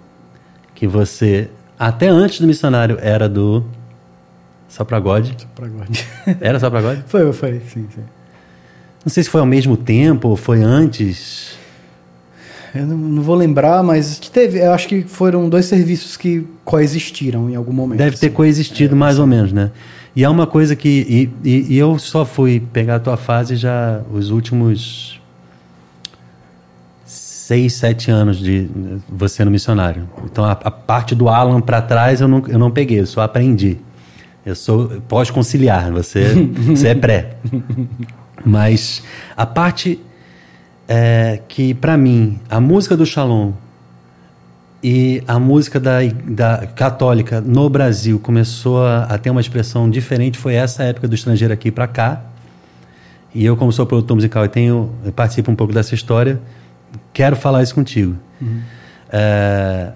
[0.76, 1.50] que você,
[1.80, 3.64] até antes do Missionário, era do
[4.68, 5.30] Só Pra God.
[5.56, 5.88] Pra agora.
[6.42, 7.00] Era Só Pra God?
[7.08, 8.04] foi, foi, sim, sim.
[9.04, 11.58] Não sei se foi ao mesmo tempo ou foi antes.
[12.74, 14.60] Eu não, não vou lembrar, mas teve.
[14.60, 17.98] Eu acho que foram dois serviços que coexistiram em algum momento.
[18.00, 18.36] Deve ter assim.
[18.36, 19.72] coexistido mais ou menos, né?
[20.16, 21.30] E é uma coisa que.
[21.44, 25.20] E, e- e eu só fui pegar a tua fase já os últimos
[27.06, 28.70] seis, sete anos de
[29.10, 30.08] você no missionário.
[30.26, 33.22] Então a, a parte do Alan para trás eu não, eu não peguei, eu só
[33.22, 33.78] aprendi.
[34.46, 36.24] Eu sou pós-conciliar, você,
[36.68, 37.36] você é pré.
[38.46, 39.04] Mas
[39.36, 40.00] a parte
[40.94, 43.54] é, que, para mim, a música do Shalom
[44.84, 50.38] e a música da, da católica no Brasil começou a, a ter uma expressão diferente
[50.38, 52.22] foi essa época do estrangeiro aqui para cá.
[53.34, 56.42] E eu, como sou produtor musical e tenho, eu participo um pouco dessa história,
[57.14, 58.18] quero falar isso contigo.
[59.10, 59.92] É,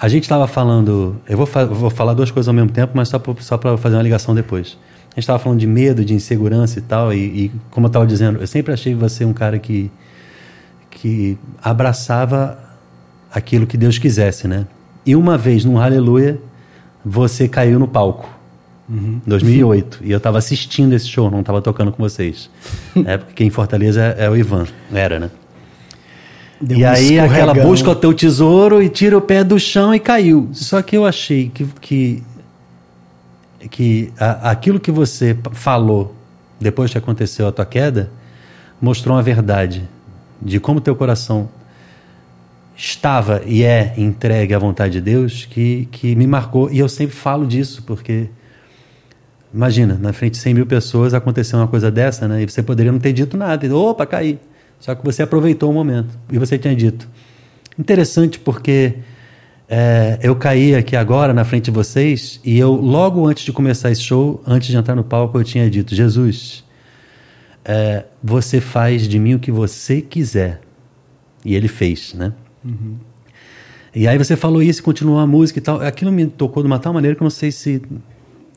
[0.00, 3.08] a gente estava falando, eu vou, fa- vou falar duas coisas ao mesmo tempo, mas
[3.08, 3.18] só
[3.58, 4.78] para fazer uma ligação depois.
[5.08, 8.06] A gente estava falando de medo, de insegurança e tal, e, e como eu estava
[8.06, 9.90] dizendo, eu sempre achei você um cara que,
[11.00, 12.58] que abraçava
[13.32, 14.66] aquilo que Deus quisesse, né?
[15.06, 16.38] E uma vez, num Aleluia,
[17.02, 18.28] você caiu no palco.
[18.86, 19.18] Uhum.
[19.26, 20.00] 2008.
[20.02, 22.50] E eu estava assistindo esse show, não estava tocando com vocês.
[23.06, 24.66] É porque em Fortaleza é, é o Ivan.
[24.92, 25.30] Era, né?
[26.60, 29.98] Deu e aí aquela busca o teu tesouro e tira o pé do chão e
[30.00, 30.50] caiu.
[30.52, 32.22] Só que eu achei que, que,
[33.70, 36.14] que a- aquilo que você falou
[36.60, 38.10] depois que aconteceu a tua queda
[38.82, 39.88] mostrou uma verdade
[40.40, 41.48] de como teu coração
[42.76, 46.70] estava e é entregue à vontade de Deus que, que me marcou.
[46.70, 48.28] E eu sempre falo disso porque
[49.52, 52.42] Imagina, na frente de 100 mil pessoas aconteceu uma coisa dessa, né?
[52.42, 53.66] E você poderia não ter dito nada.
[53.66, 54.38] E, Opa, caí.
[54.78, 56.16] Só que você aproveitou o momento.
[56.30, 57.08] E você tinha dito.
[57.76, 58.94] Interessante porque
[59.68, 63.90] é, eu caí aqui agora na frente de vocês e eu, logo antes de começar
[63.90, 66.64] esse show, antes de entrar no palco, eu tinha dito: Jesus,
[67.64, 70.60] é, você faz de mim o que você quiser.
[71.44, 72.32] E ele fez, né?
[73.94, 75.80] E aí você falou isso, continuou a música e tal.
[75.80, 77.82] Aquilo me tocou de uma tal maneira que eu não sei se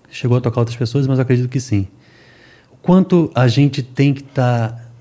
[0.09, 1.87] chegou a tocar outras pessoas, mas eu acredito que sim.
[2.71, 4.91] O quanto a gente tem que estar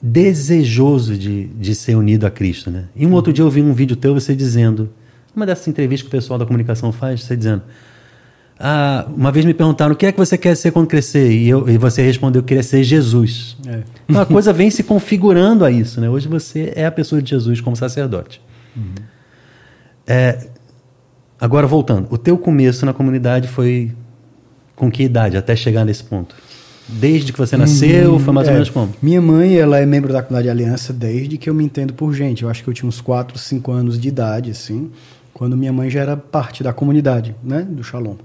[0.00, 2.84] desejoso de, de ser unido a Cristo, né?
[2.94, 4.90] E um outro dia eu vi um vídeo teu você dizendo,
[5.34, 7.62] uma dessas entrevistas que o pessoal da comunicação faz, você dizendo,
[8.58, 11.48] ah, uma vez me perguntaram o que é que você quer ser quando crescer e,
[11.48, 13.56] eu, e você respondeu que queria ser Jesus.
[13.66, 13.82] É.
[14.08, 16.08] Então a coisa vem se configurando a isso, né?
[16.10, 18.40] Hoje você é a pessoa de Jesus como sacerdote.
[20.06, 20.48] É,
[21.40, 23.92] agora voltando, o teu começo na comunidade foi
[24.74, 26.34] com que idade até chegar nesse ponto?
[26.88, 28.14] desde que você nasceu?
[28.14, 28.94] Hum, foi mais é, ou menos como?
[29.02, 32.42] Minha mãe, ela é membro da comunidade Aliança desde que eu me entendo por gente.
[32.42, 34.90] Eu acho que eu tinha uns 4, 5 anos de idade, assim,
[35.38, 38.16] quando minha mãe já era parte da comunidade, né, do Shalom.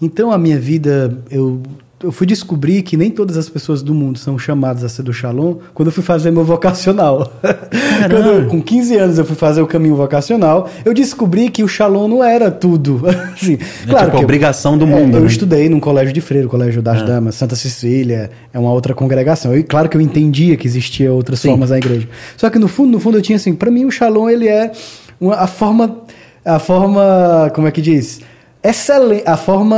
[0.00, 1.62] Então a minha vida, eu
[2.02, 5.12] eu fui descobrir que nem todas as pessoas do mundo são chamadas a ser do
[5.12, 7.30] Shalom quando eu fui fazer meu vocacional.
[8.48, 12.24] com 15 anos eu fui fazer o caminho vocacional, eu descobri que o Shalom não
[12.24, 13.02] era tudo.
[13.34, 15.18] assim, é claro tipo, que obrigação do é, mundo.
[15.18, 15.26] Eu né?
[15.26, 17.04] estudei num colégio de freiro, colégio das ah.
[17.04, 19.54] damas, Santa Cecília, é uma outra congregação.
[19.54, 21.50] E claro que eu entendia que existia outras Sim.
[21.50, 22.08] formas na igreja.
[22.34, 24.72] Só que no fundo, no fundo eu tinha assim, para mim o Shalom ele é
[25.20, 25.98] uma, a forma
[26.44, 28.20] a forma, como é que diz?
[28.62, 29.76] Excelente, a forma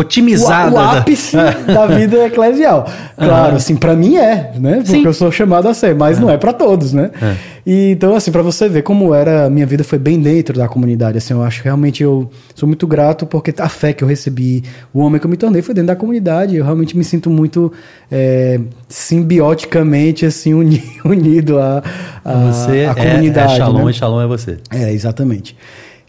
[0.00, 0.70] otimizada.
[0.70, 1.50] O, o ápice da...
[1.86, 2.86] da vida eclesial.
[3.16, 3.56] Claro, uhum.
[3.56, 4.76] assim, para mim é, né?
[4.76, 5.04] Porque Sim.
[5.04, 6.26] eu sou chamado a ser, mas uhum.
[6.26, 7.10] não é para todos, né?
[7.20, 7.34] Uhum.
[7.66, 10.66] E, então, assim, para você ver como era, a minha vida foi bem dentro da
[10.66, 14.08] comunidade, assim, eu acho que realmente eu sou muito grato porque a fé que eu
[14.08, 17.28] recebi, o homem que eu me tornei foi dentro da comunidade, eu realmente me sinto
[17.28, 17.72] muito
[18.10, 21.82] é, simbioticamente, assim, uni, unido à,
[22.24, 23.52] você à é, comunidade.
[23.52, 23.90] É Shalom né?
[23.90, 24.58] e Shalom é você.
[24.70, 25.56] É, exatamente.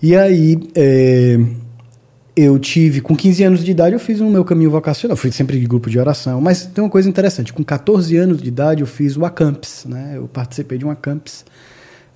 [0.02, 0.58] E aí...
[0.76, 1.39] É,
[2.36, 5.18] eu tive, com 15 anos de idade, eu fiz o meu caminho vocacional.
[5.18, 6.40] Fui sempre de grupo de oração.
[6.40, 9.86] Mas tem uma coisa interessante: com 14 anos de idade, eu fiz o Acampes.
[9.86, 10.14] Né?
[10.16, 11.44] Eu participei de um Acampes,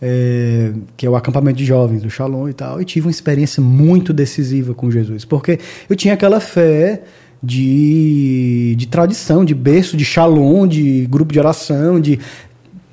[0.01, 2.81] é, que é o acampamento de jovens do Shalom e tal.
[2.81, 5.25] E tive uma experiência muito decisiva com Jesus.
[5.25, 5.59] Porque
[5.89, 7.03] eu tinha aquela fé
[7.43, 12.19] de, de tradição, de berço, de Shalom, de grupo de oração, de.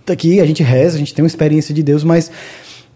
[0.08, 2.28] Aqui a gente reza, a gente tem uma experiência de Deus, mas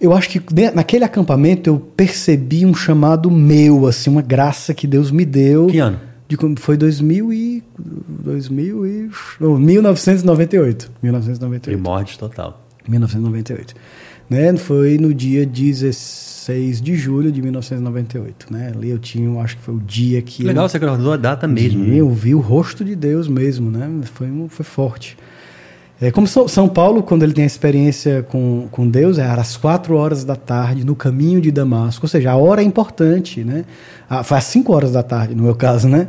[0.01, 0.43] eu acho que
[0.75, 5.67] naquele acampamento eu percebi um chamado meu, assim, uma graça que Deus me deu.
[5.69, 5.99] Que ano?
[6.29, 10.91] De, foi 2000 e, 2000 e, oh, 1998.
[11.03, 11.63] 1998.
[11.63, 12.67] Primórdio total.
[12.89, 13.75] 1998.
[14.29, 14.57] Né?
[14.57, 18.53] Foi no dia 16 de julho de 1998.
[18.53, 18.73] Né?
[18.75, 20.43] Ali eu tinha, acho que foi o dia que.
[20.43, 21.85] Legal, eu, você gravou a data mesmo.
[21.85, 21.97] Né?
[21.97, 23.89] Eu vi o rosto de Deus mesmo, né?
[24.13, 25.17] Foi, foi forte.
[26.01, 29.97] É, como São Paulo, quando ele tem a experiência com, com Deus, é às quatro
[29.97, 32.05] horas da tarde, no caminho de Damasco.
[32.05, 33.65] Ou seja, a hora é importante, né?
[34.09, 36.09] Ah, foi às cinco horas da tarde, no meu caso, né?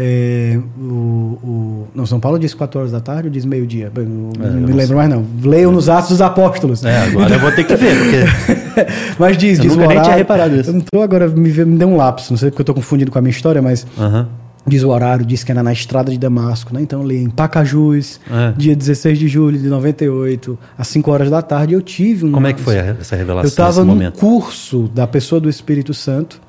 [0.00, 3.92] É, o, o, não, São Paulo diz quatro horas da tarde ou diz meio-dia?
[3.94, 5.26] Não, é, não me lembro mais, não.
[5.42, 6.84] Leio nos Atos dos Apóstolos.
[6.84, 8.86] É, agora eu vou ter que ver, porque.
[9.18, 10.00] mas diz, eu diz nunca o horário.
[10.00, 10.70] Nem tinha reparado isso.
[10.70, 13.10] Eu não estou agora, me, me deu um lapso, não sei porque eu estou confundindo
[13.10, 13.86] com a minha história, mas.
[13.98, 16.80] Uhum diz o horário, diz que era na estrada de Damasco, né?
[16.82, 18.52] Então ali em Pacajus, é.
[18.56, 22.32] dia 16 de julho de 98, às 5 horas da tarde, eu tive um.
[22.32, 23.46] Como é que foi essa revelação?
[23.46, 24.18] Eu estava num momento?
[24.18, 26.40] curso da pessoa do Espírito Santo,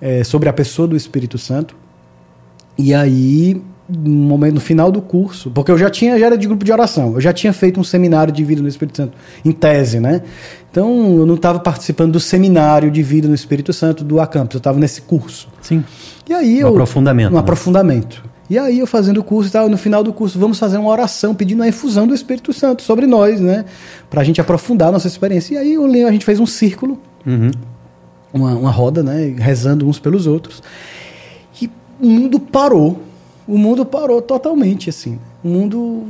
[0.00, 1.76] é, sobre a pessoa do Espírito Santo.
[2.78, 6.46] E aí, no, momento, no final do curso, porque eu já tinha, já era de
[6.46, 9.52] grupo de oração, eu já tinha feito um seminário de vida no Espírito Santo, em
[9.52, 10.22] tese, né?
[10.70, 14.58] Então eu não estava participando do seminário de vida no Espírito Santo do Acampus, eu
[14.58, 15.48] estava nesse curso.
[15.60, 15.84] Sim.
[16.28, 17.30] E aí um eu, aprofundamento.
[17.30, 17.40] Um né?
[17.40, 18.30] aprofundamento.
[18.48, 20.90] E aí eu fazendo o curso e tal, no final do curso vamos fazer uma
[20.90, 23.64] oração pedindo a infusão do Espírito Santo sobre nós, né?
[24.08, 25.54] Para a gente aprofundar a nossa experiência.
[25.54, 27.50] E aí a gente fez um círculo, uhum.
[28.32, 29.34] uma, uma roda, né?
[29.38, 30.62] Rezando uns pelos outros.
[31.60, 31.70] E
[32.00, 33.00] o mundo parou.
[33.46, 35.18] O mundo parou totalmente, assim.
[35.42, 36.04] O mundo.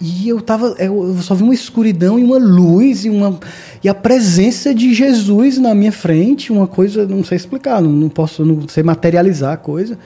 [0.00, 0.74] E eu tava.
[0.78, 3.38] Eu só vi uma escuridão e uma luz e uma.
[3.82, 8.08] E a presença de Jesus na minha frente, uma coisa, não sei explicar, não, não
[8.08, 9.98] posso, não sei materializar a coisa.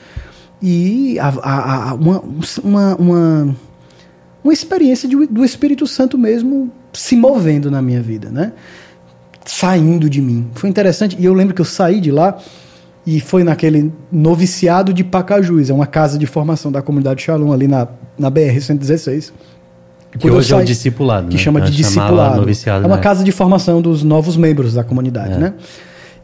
[0.62, 2.22] E a, a, a, uma,
[2.62, 3.56] uma, uma,
[4.44, 8.52] uma experiência de, do Espírito Santo mesmo se movendo na minha vida, né?
[9.44, 10.48] Saindo de mim.
[10.54, 11.16] Foi interessante.
[11.18, 12.38] E eu lembro que eu saí de lá
[13.06, 17.66] e foi naquele noviciado de Pacajus, é uma casa de formação da comunidade Shalom ali
[17.66, 19.32] na, na BR-116.
[20.18, 21.40] Que hoje saí, é o discipulado, Que né?
[21.40, 22.36] chama de discipulado.
[22.36, 23.02] Noviciado, é uma né?
[23.02, 25.38] casa de formação dos novos membros da comunidade, é.
[25.38, 25.54] né?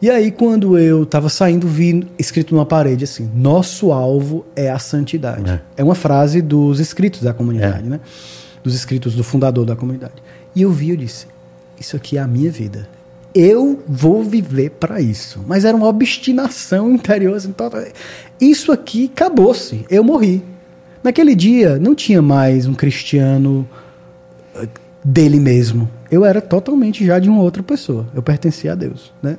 [0.01, 4.79] E aí, quando eu estava saindo, vi escrito numa parede assim: Nosso alvo é a
[4.79, 5.49] santidade.
[5.49, 7.89] É, é uma frase dos escritos da comunidade, é.
[7.89, 7.99] né?
[8.63, 10.13] Dos escritos do fundador da comunidade.
[10.55, 11.25] E eu vi, eu disse:
[11.77, 12.87] Isso aqui é a minha vida
[13.33, 15.43] eu vou viver para isso.
[15.47, 17.35] Mas era uma obstinação interior.
[17.35, 17.53] Assim,
[18.39, 19.85] isso aqui acabou-se.
[19.89, 20.43] Eu morri.
[21.03, 23.67] Naquele dia não tinha mais um cristiano
[24.55, 24.67] eh,
[25.03, 25.89] dele mesmo.
[26.11, 28.05] Eu era totalmente já de uma outra pessoa.
[28.15, 29.37] Eu pertencia a Deus, né?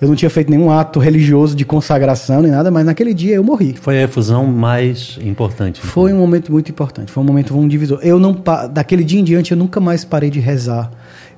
[0.00, 3.44] Eu não tinha feito nenhum ato religioso de consagração nem nada, mas naquele dia eu
[3.44, 3.74] morri.
[3.74, 5.80] Foi a efusão mais importante.
[5.80, 5.90] Então.
[5.90, 7.10] Foi um momento muito importante.
[7.10, 7.98] Foi um momento um divisor.
[8.02, 8.36] Eu não
[8.70, 10.90] daquele dia em diante eu nunca mais parei de rezar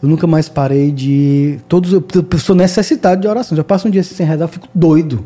[0.03, 1.59] eu nunca mais parei de.
[1.69, 2.05] Todos, eu,
[2.39, 3.59] sou necessitado de orações.
[3.59, 5.25] Eu passo um dia assim, sem rezar, eu fico doido.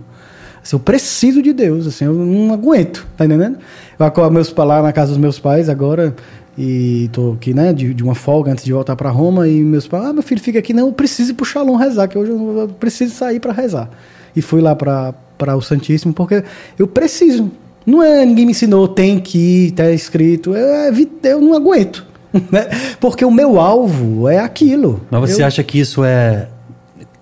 [0.62, 3.58] Assim, eu preciso de Deus, assim, eu não aguento, tá entendendo?
[3.98, 6.14] Eu acordo meus, lá na casa dos meus pais agora
[6.56, 9.86] e tô aqui, né, de, de uma folga antes de voltar para Roma e meus
[9.86, 12.32] pais, ah, meu filho fica aqui, não, eu preciso ir pro Shalom rezar, que hoje
[12.32, 13.88] eu, eu preciso sair para rezar.
[14.34, 16.42] E fui lá para o Santíssimo porque
[16.76, 17.50] eu preciso,
[17.86, 20.54] Não é, ninguém me ensinou, tem que ir, tá escrito.
[20.54, 22.07] Eu, eu não aguento.
[22.52, 22.68] Né?
[23.00, 25.00] Porque o meu alvo é aquilo.
[25.10, 25.46] Mas você eu...
[25.46, 26.48] acha que isso é,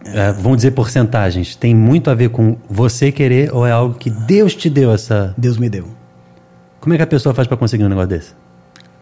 [0.05, 4.11] é, vamos dizer porcentagens, tem muito a ver com você querer ou é algo que
[4.11, 5.35] Deus te deu essa.
[5.37, 5.87] Deus me deu.
[6.81, 8.31] Como é que a pessoa faz para conseguir um negócio desse?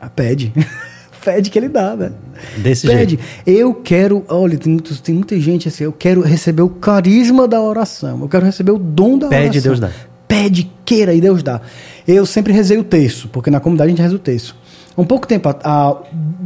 [0.01, 0.52] Ah, pede.
[1.22, 2.12] pede que ele dá, né?
[2.59, 3.16] Desse pede.
[3.16, 3.24] jeito.
[3.47, 8.20] Eu quero, olha, tem, tem muita gente assim, eu quero receber o carisma da oração,
[8.20, 9.62] eu quero receber o dom da Pede, oração.
[9.62, 9.90] Deus dá.
[10.26, 11.60] Pede, queira e Deus dá.
[12.09, 14.56] Eu sempre rezei o texto, porque na comunidade a gente reza o texto.
[14.97, 15.97] Um pouco tempo, há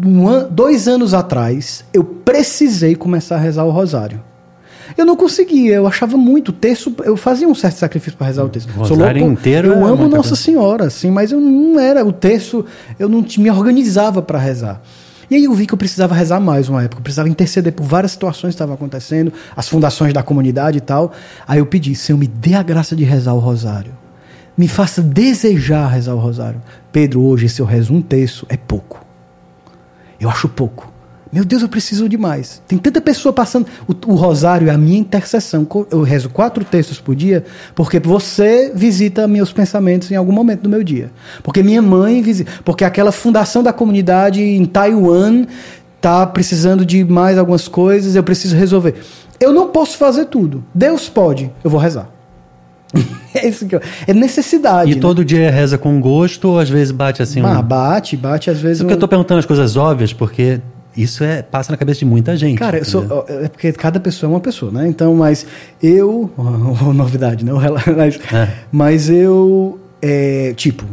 [0.04, 4.22] um an, dois anos atrás, eu precisei começar a rezar o rosário.
[4.96, 6.48] Eu não conseguia, eu achava muito.
[6.48, 8.70] O texto, eu fazia um certo sacrifício para rezar o texto.
[8.70, 10.36] O rosário louco, inteiro Eu é amo Nossa coisa.
[10.36, 12.04] Senhora, assim, mas eu não era.
[12.04, 12.64] O texto,
[12.98, 14.80] eu não me organizava para rezar.
[15.30, 17.00] E aí eu vi que eu precisava rezar mais uma época.
[17.00, 21.12] Eu precisava interceder por várias situações que estavam acontecendo, as fundações da comunidade e tal.
[21.46, 23.92] Aí eu pedi, Senhor, me dê a graça de rezar o rosário.
[24.56, 26.60] Me faça desejar rezar o rosário.
[26.92, 29.04] Pedro, hoje, se eu rezo um terço, é pouco.
[30.20, 30.92] Eu acho pouco.
[31.30, 32.62] Meu Deus, eu preciso demais.
[32.66, 33.66] Tem tanta pessoa passando.
[33.86, 35.66] O, o rosário é a minha intercessão.
[35.90, 37.44] Eu rezo quatro textos por dia,
[37.74, 41.12] porque você visita meus pensamentos em algum momento do meu dia.
[41.42, 42.50] Porque minha mãe visita.
[42.64, 45.44] Porque aquela fundação da comunidade em Taiwan
[46.00, 48.94] tá precisando de mais algumas coisas, eu preciso resolver.
[49.38, 50.64] Eu não posso fazer tudo.
[50.74, 51.52] Deus pode.
[51.62, 52.17] Eu vou rezar.
[53.34, 54.90] é isso que eu, É necessidade.
[54.90, 55.00] E né?
[55.00, 57.40] todo dia reza com gosto ou às vezes bate assim?
[57.40, 57.62] Ah, um...
[57.62, 58.78] bate, bate, às vezes.
[58.78, 60.60] Só que eu um- tô perguntando as coisas óbvias porque
[60.96, 62.58] isso é, passa na cabeça de muita gente.
[62.58, 64.88] Cara, eu sou, é porque cada pessoa é uma pessoa, né?
[64.88, 65.46] Então, mas
[65.82, 66.30] eu.
[66.94, 67.58] novidade, não?
[67.96, 68.48] Mas, É.
[68.72, 69.78] mas eu.
[70.02, 70.84] é, tipo,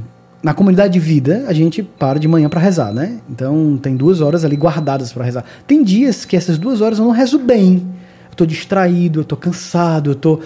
[0.43, 3.17] na comunidade de vida, a gente para de manhã para rezar, né?
[3.27, 5.43] Então, tem duas horas ali guardadas para rezar.
[5.65, 7.87] Tem dias que essas duas horas eu não rezo bem.
[8.29, 10.39] Eu tô distraído, eu tô cansado, eu tô.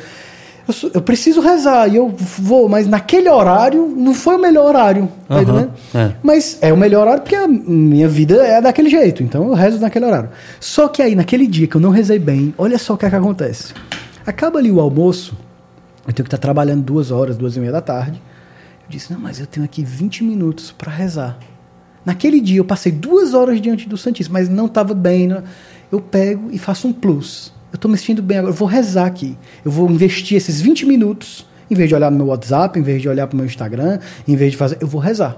[0.70, 4.68] Eu, sou- eu preciso rezar e eu vou, mas naquele horário não foi o melhor
[4.68, 5.10] horário.
[5.28, 5.72] Tá entendendo?
[5.96, 6.12] é.
[6.22, 9.24] Mas é o melhor horário porque a minha vida é daquele jeito.
[9.24, 10.30] Então eu rezo naquele horário.
[10.60, 13.10] Só que aí, naquele dia que eu não rezei bem, olha só o que, é
[13.10, 13.74] que acontece.
[14.28, 15.36] Acaba ali o almoço,
[16.08, 18.22] eu tenho que estar trabalhando duas horas, duas e meia da tarde.
[18.84, 21.40] Eu disse, não, mas eu tenho aqui 20 minutos para rezar.
[22.06, 25.28] Naquele dia eu passei duas horas diante do Santíssimo, mas não estava bem.
[25.28, 25.42] né?
[25.92, 27.52] Eu pego e faço um plus.
[27.72, 29.38] Eu estou me sentindo bem agora, eu vou rezar aqui.
[29.64, 33.02] Eu vou investir esses 20 minutos, em vez de olhar no meu WhatsApp, em vez
[33.02, 34.78] de olhar para o meu Instagram, em vez de fazer.
[34.82, 35.38] Eu vou rezar.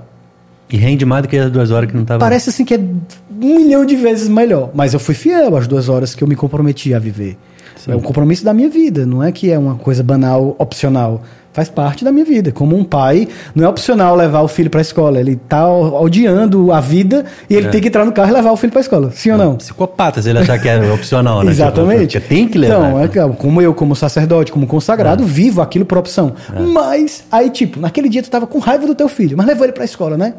[0.70, 2.20] E rende mais do que as duas horas que não tava.
[2.20, 4.72] Parece assim que é um milhão de vezes melhor.
[4.74, 7.38] Mas eu fui fiel às duas horas que eu me comprometi a viver.
[7.76, 7.92] Sim.
[7.92, 11.24] É um compromisso da minha vida, não é que é uma coisa banal, opcional.
[11.54, 12.52] Faz parte da minha vida.
[12.52, 15.20] Como um pai, não é opcional levar o filho para a escola.
[15.20, 17.70] Ele está odiando a vida e ele É.
[17.70, 19.12] tem que entrar no carro e levar o filho para a escola.
[19.12, 19.56] Sim ou não?
[19.58, 21.52] Psicopata, se ele achar que é opcional, né?
[21.52, 22.08] Exatamente.
[22.20, 23.04] Tipo, tem que levar.
[23.04, 26.34] Então, é, como eu, como sacerdote, como consagrado, vivo aquilo por opção.
[26.74, 29.74] Mas, aí, tipo, naquele dia tu tava com raiva do teu filho, mas levou ele
[29.74, 30.36] pra escola, né?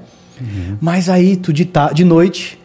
[0.80, 2.58] Mas aí, tu de, ta de noite,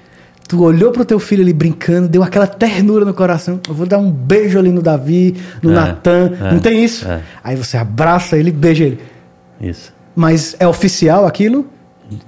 [0.47, 3.59] tu olhou pro teu filho ali brincando, deu aquela ternura no coração.
[3.67, 6.31] Eu vou dar um beijo ali no Davi, no É, Natan.
[6.39, 7.07] é, Não tem isso?
[7.07, 7.21] é.
[7.43, 8.99] Aí você abraça ele, beija ele.
[9.59, 9.93] Isso.
[10.15, 11.67] Mas é oficial aquilo?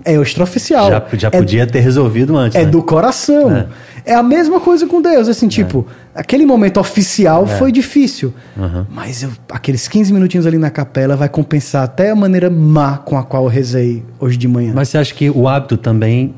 [0.04, 0.90] É extraoficial.
[0.90, 2.56] Já, já É- podia ter resolvido antes.
[2.60, 2.70] é né?
[2.70, 3.56] do coração.
[3.56, 3.68] É.
[4.06, 4.14] É.
[4.14, 5.28] a mesma coisa com Deus.
[5.30, 5.86] Assim, tipo,
[6.16, 8.34] aquele momento oficial foi difícil.
[8.58, 8.88] Aham.
[8.90, 13.18] Mas eu- aqueles 15 minutinhos ali na capela vai compensar até a maneira má com
[13.18, 14.74] a qual eu rezei hoje de manhã.
[14.76, 16.34] Mas você acha que o hábito também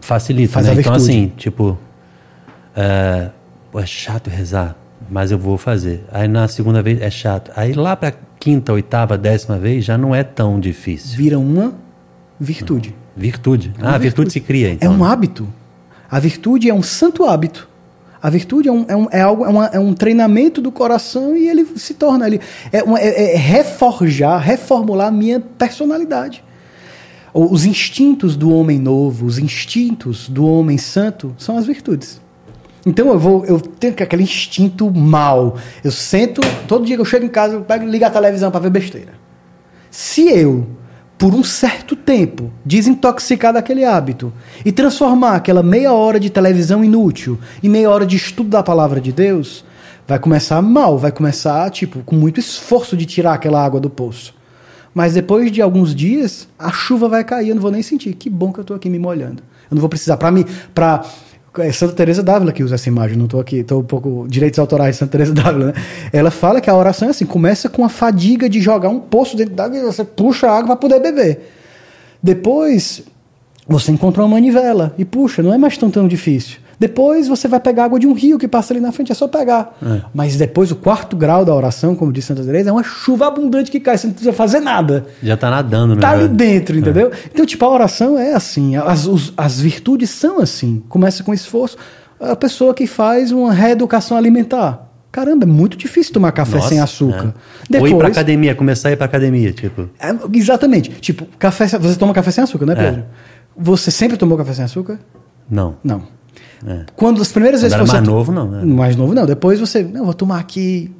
[0.00, 0.72] facilita, Faz né?
[0.72, 1.10] Então, virtude.
[1.10, 1.78] assim, tipo,
[2.76, 3.30] é,
[3.74, 4.76] é chato rezar,
[5.10, 6.04] mas eu vou fazer.
[6.12, 7.50] Aí na segunda vez é chato.
[7.56, 11.16] Aí lá pra quinta, oitava, décima vez já não é tão difícil.
[11.16, 11.72] Vira uma
[12.38, 12.94] virtude.
[13.16, 13.72] Virtude.
[13.78, 14.92] É uma ah, a virtude se cria, É então.
[14.92, 15.48] um hábito.
[16.10, 17.68] A virtude é um santo hábito.
[18.22, 21.36] A virtude é, um, é, um- é algo, é, uma- é um treinamento do coração
[21.36, 22.40] e ele se torna ele
[22.72, 26.42] é, uma- é- é reforjar, reformular a minha personalidade.
[27.36, 32.22] Os instintos do homem novo, os instintos do homem santo são as virtudes.
[32.86, 35.56] Então eu vou, eu tenho aquele instinto mal.
[35.82, 38.52] Eu sento, todo dia que eu chego em casa, eu pego e ligo a televisão
[38.52, 39.14] para ver besteira.
[39.90, 40.64] Se eu,
[41.18, 44.32] por um certo tempo, desintoxicar daquele hábito
[44.64, 49.00] e transformar aquela meia hora de televisão inútil em meia hora de estudo da palavra
[49.00, 49.64] de Deus,
[50.06, 54.34] vai começar mal, vai começar, tipo, com muito esforço de tirar aquela água do poço.
[54.94, 58.14] Mas depois de alguns dias, a chuva vai cair, eu não vou nem sentir.
[58.14, 59.42] Que bom que eu estou aqui me molhando.
[59.70, 60.16] Eu não vou precisar.
[60.16, 61.04] Para mim, para
[61.58, 64.58] é Santa Teresa d'Ávila que usa essa imagem, não estou aqui, estou um pouco direitos
[64.58, 65.72] autorais de Santa Teresa d'Ávila, né?
[66.12, 69.36] Ela fala que a oração é assim, começa com a fadiga de jogar um poço
[69.36, 71.52] dentro d'água e você puxa a água para poder beber.
[72.22, 73.02] Depois
[73.68, 76.58] você encontra uma manivela e puxa, não é mais tão tão difícil.
[76.78, 79.28] Depois você vai pegar água de um rio que passa ali na frente, é só
[79.28, 79.76] pegar.
[79.82, 80.00] É.
[80.12, 83.70] Mas depois o quarto grau da oração, como disse Santa Teresa, é uma chuva abundante
[83.70, 85.06] que cai, você não precisa fazer nada.
[85.22, 86.00] Já tá nadando, né?
[86.00, 87.10] Tá ali dentro, entendeu?
[87.32, 90.82] Então, tipo, a oração é assim, as, os- as virtudes são assim.
[90.88, 91.76] Começa com esforço.
[92.20, 94.88] A pessoa que faz uma reeducação alimentar.
[95.12, 97.32] Caramba, é muito difícil tomar café Nossa, sem açúcar.
[97.72, 97.78] é.
[97.78, 99.88] Ou ir pra academia, começar a ir pra academia, tipo.
[100.00, 100.90] É, exatamente.
[100.90, 103.04] Tipo, café, você toma café sem açúcar, né, Pedro?
[103.56, 104.98] Você sempre tomou café sem açúcar?
[105.48, 105.76] Não.
[105.84, 106.02] Não.
[106.66, 106.80] É.
[106.96, 107.96] Quando as primeiras Quando vezes que você.
[107.96, 108.64] mais novo, não, né?
[108.64, 109.26] Mais novo, não.
[109.26, 109.82] Depois você.
[109.82, 110.90] Não, vou tomar aqui.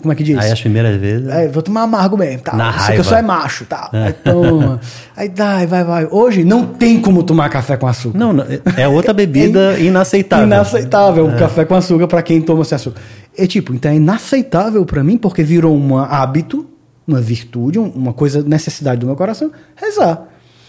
[0.00, 0.36] Como é que diz?
[0.36, 1.28] Aí as primeiras vezes.
[1.28, 2.56] É, vou tomar amargo mesmo, tá?
[2.56, 3.00] Na Isso que raiva.
[3.00, 3.88] eu sou é macho, tá?
[3.92, 4.80] Aí toma.
[5.16, 6.08] Aí dá, vai, vai.
[6.10, 8.18] Hoje não tem como tomar café com açúcar.
[8.18, 8.44] Não, não,
[8.76, 10.46] é outra bebida inaceitável.
[10.46, 13.00] Inaceitável o café com açúcar para quem toma sem açúcar.
[13.38, 16.66] É tipo, então é inaceitável para mim porque virou um hábito,
[17.06, 20.26] uma virtude, um- uma coisa, necessidade do meu coração, rezar.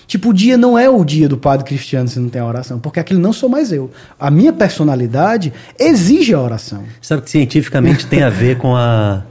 [0.07, 2.79] Tipo, o dia não é o dia do padre cristiano se não tem a oração,
[2.79, 3.89] porque aquilo não sou mais eu.
[4.19, 6.83] A minha personalidade exige a oração.
[7.01, 9.23] Sabe que cientificamente tem a ver com a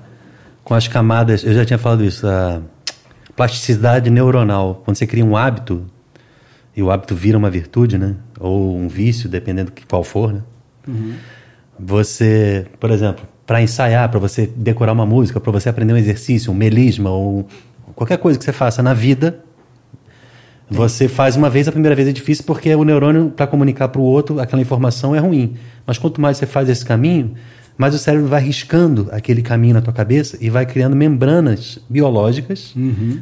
[0.64, 2.62] com as camadas, eu já tinha falado isso, a
[3.34, 4.80] plasticidade neuronal.
[4.84, 5.84] Quando você cria um hábito,
[6.74, 8.14] e o hábito vira uma virtude, né?
[8.38, 10.40] Ou um vício, dependendo de qual for, né?
[11.78, 16.52] Você, por exemplo, para ensaiar, para você decorar uma música, para você aprender um exercício,
[16.52, 17.46] um melisma ou
[17.94, 19.40] qualquer coisa que você faça na vida,
[20.72, 24.00] você faz uma vez, a primeira vez é difícil porque o neurônio, para comunicar para
[24.00, 25.54] o outro, aquela informação é ruim.
[25.86, 27.34] Mas quanto mais você faz esse caminho,
[27.76, 32.74] mais o cérebro vai riscando aquele caminho na tua cabeça e vai criando membranas biológicas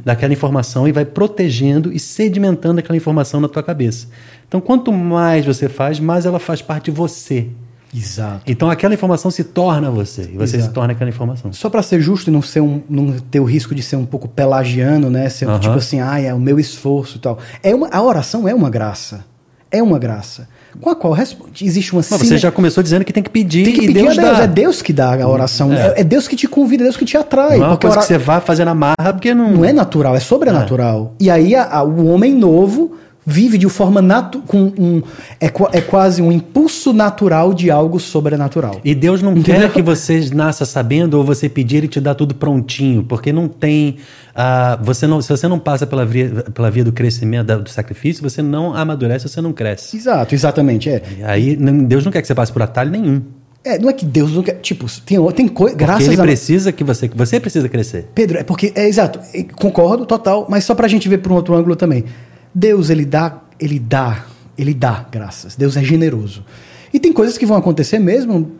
[0.04, 4.08] daquela informação e vai protegendo e sedimentando aquela informação na tua cabeça.
[4.46, 7.48] Então, quanto mais você faz, mais ela faz parte de você.
[7.94, 8.42] Exato.
[8.46, 10.62] Então, aquela informação se torna você e você Exato.
[10.70, 11.52] se torna aquela informação.
[11.52, 14.06] Só para ser justo e não ser um, não ter o risco de ser um
[14.06, 15.28] pouco pelagiano, né?
[15.28, 15.58] Ser Aham.
[15.58, 17.38] tipo assim, ah, é o meu esforço e tal.
[17.62, 19.24] É uma, a oração é uma graça.
[19.72, 20.48] É uma graça.
[20.80, 21.64] Com a qual responde.
[21.64, 24.18] Existe uma Mas você já começou dizendo que tem que pedir tem que pedir Deus
[24.18, 24.38] a Deus.
[24.38, 24.44] dá.
[24.44, 25.72] É Deus que dá a oração.
[25.72, 25.94] É.
[25.96, 27.58] É, é Deus que te convida, é Deus que te atrai.
[27.58, 29.50] Não é uma coisa ora- que você vai fazer na marra, porque não...
[29.52, 31.14] não é natural, é sobrenatural.
[31.20, 32.96] E aí a- a- o homem novo
[33.26, 35.02] vive de forma natu com um
[35.40, 38.80] é, é quase um impulso natural de algo sobrenatural.
[38.84, 39.68] E Deus não Entendeu?
[39.68, 43.46] quer que você nasça sabendo ou você pedir ele te dá tudo prontinho, porque não
[43.46, 43.96] tem,
[44.34, 47.68] ah, você não, se você não passa pela via, pela via do crescimento, da- do
[47.70, 49.96] sacrifício, você não amadurece, você não cresce.
[49.96, 51.02] Exato, exatamente, é.
[51.18, 53.22] E aí Deus não quer que você passe por atalho nenhum,
[53.62, 56.72] É, não é que Deus não quer, tipo, tem tem coisa, graças ele a precisa
[56.72, 58.08] que você, você precisa crescer.
[58.14, 59.20] Pedro, é porque é exato,
[59.56, 62.06] concordo total, mas só pra gente ver por um outro ângulo também.
[62.54, 64.24] Deus ele dá, ele dá,
[64.58, 65.56] ele dá graças.
[65.56, 66.44] Deus é generoso.
[66.92, 68.52] E tem coisas que vão acontecer mesmo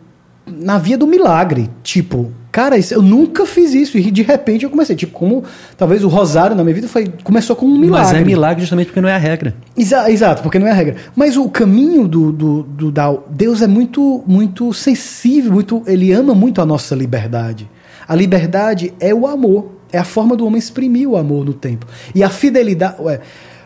[0.47, 4.69] na via do milagre, tipo, cara, isso- eu nunca fiz isso e de repente eu
[4.71, 5.43] comecei, tipo, como
[5.77, 8.11] talvez o rosário na minha vida foi começou com um milagre.
[8.13, 9.55] Mas é milagre justamente porque não é a regra.
[9.77, 10.95] Exa- exato, porque não é a regra.
[11.15, 16.33] Mas o caminho do, do, do da- Deus é muito muito sensível, muito ele ama
[16.33, 17.69] muito a nossa liberdade.
[18.07, 21.85] A liberdade é o amor, é a forma do homem exprimir o amor no tempo.
[22.15, 23.19] E a fidelidade, ué,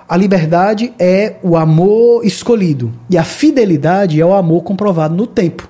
[0.08, 5.68] a liberdade é o amor escolhido e a fidelidade é o amor comprovado no tempo.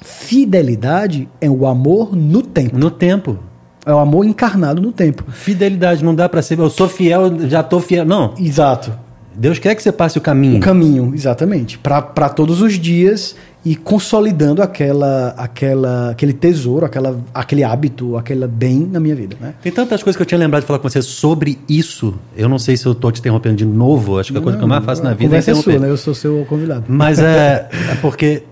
[0.00, 3.38] Fidelidade é o amor no tempo, No tempo.
[3.84, 5.24] é o amor encarnado no tempo.
[5.30, 8.04] Fidelidade não dá pra ser, eu sou fiel, já tô fiel.
[8.04, 8.34] Não.
[8.38, 8.92] Exato.
[9.34, 10.58] Deus quer que você passe o caminho.
[10.58, 11.78] O caminho, exatamente.
[11.78, 13.34] Para todos os dias
[13.64, 19.36] e consolidando aquela, aquela, aquele tesouro, aquela, aquele hábito, aquele bem na minha vida.
[19.40, 19.54] Né?
[19.62, 22.14] Tem tantas coisas que eu tinha lembrado de falar com você sobre isso.
[22.36, 24.18] Eu não sei se eu tô te interrompendo de novo.
[24.18, 25.72] Acho que a coisa que eu mais faço na vida é é interromper.
[25.72, 25.88] sua, né?
[25.88, 26.84] Eu sou seu convidado.
[26.88, 28.42] Mas é, é porque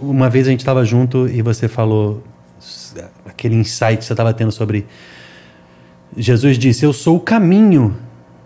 [0.00, 2.22] uma vez a gente estava junto e você falou
[3.26, 4.86] aquele insight que você estava tendo sobre
[6.16, 7.96] Jesus disse: Eu sou o caminho,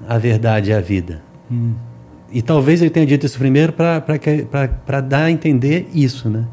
[0.08, 1.22] a verdade e a vida.
[2.32, 6.44] E talvez ele tenha dito isso primeiro para dar a entender isso, né?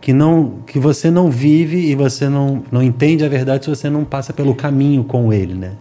[0.00, 3.88] Que, não, que você não vive e você não, não entende a verdade se você
[3.88, 5.72] não passa pelo caminho com ele, né?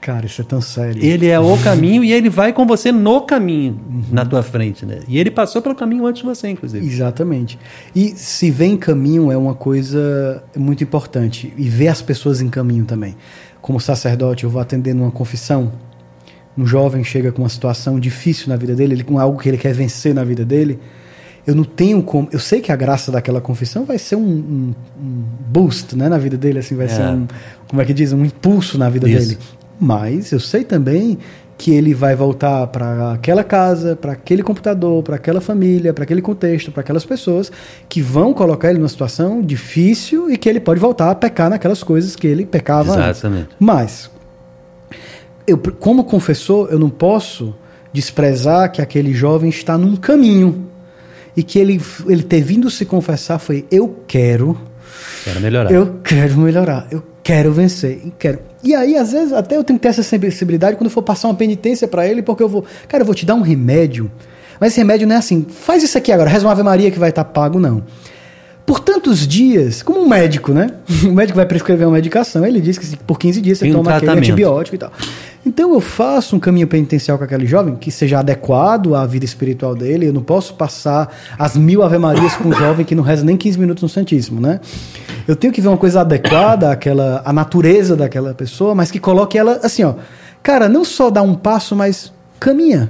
[0.00, 1.04] Cara, isso é tão sério.
[1.04, 3.78] Ele é o caminho e ele vai com você no caminho,
[4.10, 5.00] na tua frente, né?
[5.06, 6.86] E ele passou pelo caminho antes de você, inclusive.
[6.86, 7.58] Exatamente.
[7.94, 11.52] E se ver em caminho é uma coisa muito importante.
[11.56, 13.14] E ver as pessoas em caminho também.
[13.60, 15.70] Como sacerdote, eu vou atender numa confissão.
[16.60, 19.56] Um jovem chega com uma situação difícil na vida dele, ele, com algo que ele
[19.58, 20.78] quer vencer na vida dele.
[21.46, 22.28] Eu não tenho como.
[22.30, 26.18] Eu sei que a graça daquela confissão vai ser um, um- um boost né, na
[26.18, 26.88] vida dele, assim, vai É.
[26.90, 27.26] ser um.
[27.66, 28.12] Como é que diz?
[28.12, 29.28] Um impulso na vida Isso.
[29.30, 29.38] dele.
[29.80, 31.16] Mas eu sei também
[31.56, 36.20] que ele vai voltar para aquela casa, para aquele computador, para aquela família, para aquele
[36.22, 37.50] contexto, para aquelas pessoas
[37.88, 41.82] que vão colocar ele numa situação difícil e que ele pode voltar a pecar naquelas
[41.82, 43.18] coisas que ele pecava antes.
[43.20, 43.48] Exatamente.
[43.58, 44.10] Mas
[45.50, 47.54] eu, como confessor, eu não posso
[47.92, 50.66] desprezar que aquele jovem está num caminho.
[51.36, 54.58] e que ele, ele ter vindo se confessar foi: Eu quero.
[55.24, 55.70] Quero melhorar.
[55.70, 56.86] Eu quero melhorar.
[56.90, 58.00] Eu quero vencer.
[58.04, 58.38] Eu quero.
[58.62, 61.28] E aí, às vezes, até eu tenho que ter essa sensibilidade quando eu for passar
[61.28, 62.64] uma penitência para ele, porque eu vou.
[62.88, 64.10] Cara, eu vou te dar um remédio.
[64.58, 65.46] Mas esse remédio não é assim.
[65.48, 67.82] Faz isso aqui agora, reza uma Ave Maria que vai estar tá pago, não
[68.70, 70.70] por tantos dias, como um médico, né?
[71.02, 73.90] O médico vai prescrever uma medicação, ele diz que por 15 dias você Tem toma
[73.90, 74.92] um aquele antibiótico e tal.
[75.44, 79.74] Então eu faço um caminho penitencial com aquele jovem que seja adequado à vida espiritual
[79.74, 80.06] dele.
[80.06, 83.58] Eu não posso passar as mil ave-marias com um jovem que não reza nem 15
[83.58, 84.60] minutos no Santíssimo, né?
[85.26, 89.36] Eu tenho que ver uma coisa adequada àquela, à natureza daquela pessoa, mas que coloque
[89.36, 89.94] ela assim, ó.
[90.44, 92.88] Cara, não só dá um passo, mas caminha.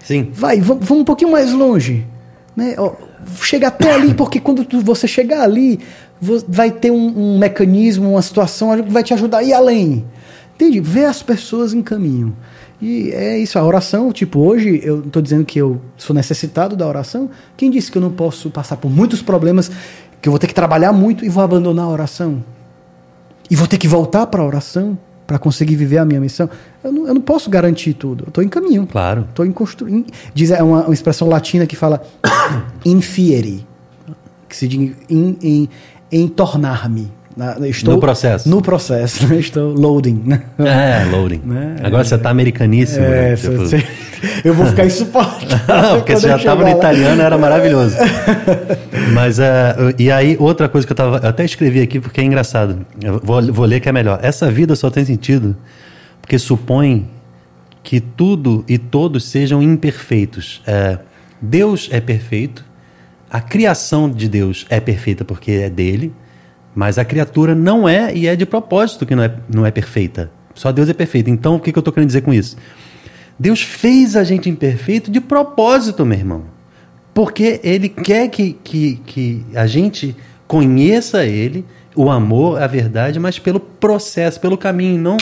[0.00, 0.28] Sim.
[0.30, 2.06] Vai, vamos um pouquinho mais longe.
[2.54, 2.74] Né?
[2.76, 2.92] Ó,
[3.42, 5.80] chega até ali, porque quando tu, você chegar ali,
[6.48, 10.04] vai ter um, um, mecanismo, uma situação que vai te ajudar a ir além.
[10.54, 10.80] Entende?
[10.80, 12.36] Ver as pessoas em caminho.
[12.80, 16.86] E é isso, a oração, tipo, hoje eu estou dizendo que eu sou necessitado da
[16.86, 17.30] oração.
[17.56, 19.70] Quem disse que eu não posso passar por muitos problemas,
[20.20, 22.42] que eu vou ter que trabalhar muito e vou abandonar a oração?
[23.50, 24.98] E vou ter que voltar para a oração?
[25.30, 26.50] Para conseguir viver a minha missão,
[26.82, 28.24] eu não, eu não posso garantir tudo.
[28.24, 28.84] Eu estou em caminho.
[28.84, 29.26] Claro.
[29.30, 30.04] Estou em construir.
[30.34, 32.02] Diz é uma, uma, expressão latina que fala
[32.84, 33.64] infiere,
[34.48, 35.68] que se diz em, em,
[36.10, 37.12] em tornar-me.
[37.68, 38.48] Estou no processo.
[38.48, 39.38] No processo, né?
[39.38, 40.20] estou loading.
[40.24, 40.42] Né?
[40.58, 41.40] É, loading.
[41.44, 41.76] Né?
[41.82, 43.04] Agora é, você está americaníssimo.
[43.04, 43.36] É, né?
[43.36, 43.56] tipo...
[43.56, 43.84] você,
[44.44, 45.96] eu vou ficar insuportável.
[46.02, 47.96] Porque você já estava no italiano, era maravilhoso.
[49.14, 51.18] Mas, uh, e aí, outra coisa que eu tava.
[51.18, 52.84] Eu até escrevi aqui porque é engraçado.
[53.02, 54.20] Eu vou, vou ler que é melhor.
[54.22, 55.56] Essa vida só tem sentido
[56.20, 57.08] porque supõe
[57.82, 60.62] que tudo e todos sejam imperfeitos.
[60.66, 60.98] É,
[61.40, 62.64] Deus é perfeito,
[63.28, 66.12] a criação de Deus é perfeita porque é dele.
[66.74, 70.30] Mas a criatura não é e é de propósito que não é, não é perfeita.
[70.54, 71.30] Só Deus é perfeito.
[71.30, 72.56] Então, o que, que eu estou querendo dizer com isso?
[73.38, 76.44] Deus fez a gente imperfeito de propósito, meu irmão.
[77.14, 80.14] Porque Ele quer que, que, que a gente
[80.46, 81.64] conheça Ele,
[81.94, 85.16] o amor, a verdade, mas pelo processo, pelo caminho, não.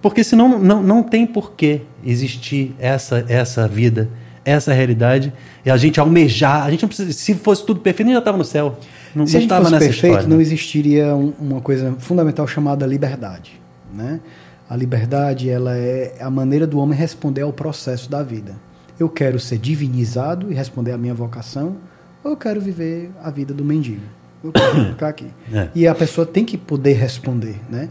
[0.00, 4.08] Porque senão não, não tem porquê existir essa, essa vida,
[4.44, 5.32] essa realidade,
[5.64, 6.64] e a gente almejar.
[6.64, 8.78] A gente não precisa, se fosse tudo perfeito, já estava no céu.
[9.14, 12.86] Não, Se não a gente fosse perfeito, história, não existiria um, uma coisa fundamental chamada
[12.86, 13.60] liberdade.
[13.92, 14.20] Né?
[14.68, 18.54] A liberdade ela é a maneira do homem responder ao processo da vida.
[18.98, 21.76] Eu quero ser divinizado e responder à minha vocação,
[22.22, 24.02] ou eu quero viver a vida do mendigo.
[24.44, 25.26] Eu quero ficar aqui.
[25.52, 25.68] É.
[25.74, 27.56] E a pessoa tem que poder responder.
[27.68, 27.88] Né?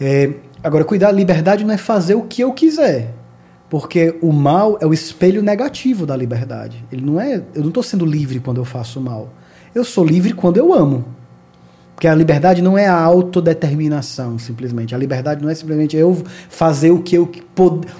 [0.00, 0.30] É,
[0.62, 3.14] agora, cuidar, liberdade não é fazer o que eu quiser.
[3.72, 6.84] Porque o mal é o espelho negativo da liberdade.
[6.92, 7.42] Ele não é.
[7.54, 9.32] Eu não estou sendo livre quando eu faço mal.
[9.74, 11.06] Eu sou livre quando eu amo.
[11.94, 14.94] Porque a liberdade não é a autodeterminação, simplesmente.
[14.94, 17.32] A liberdade não é simplesmente eu fazer o que eu.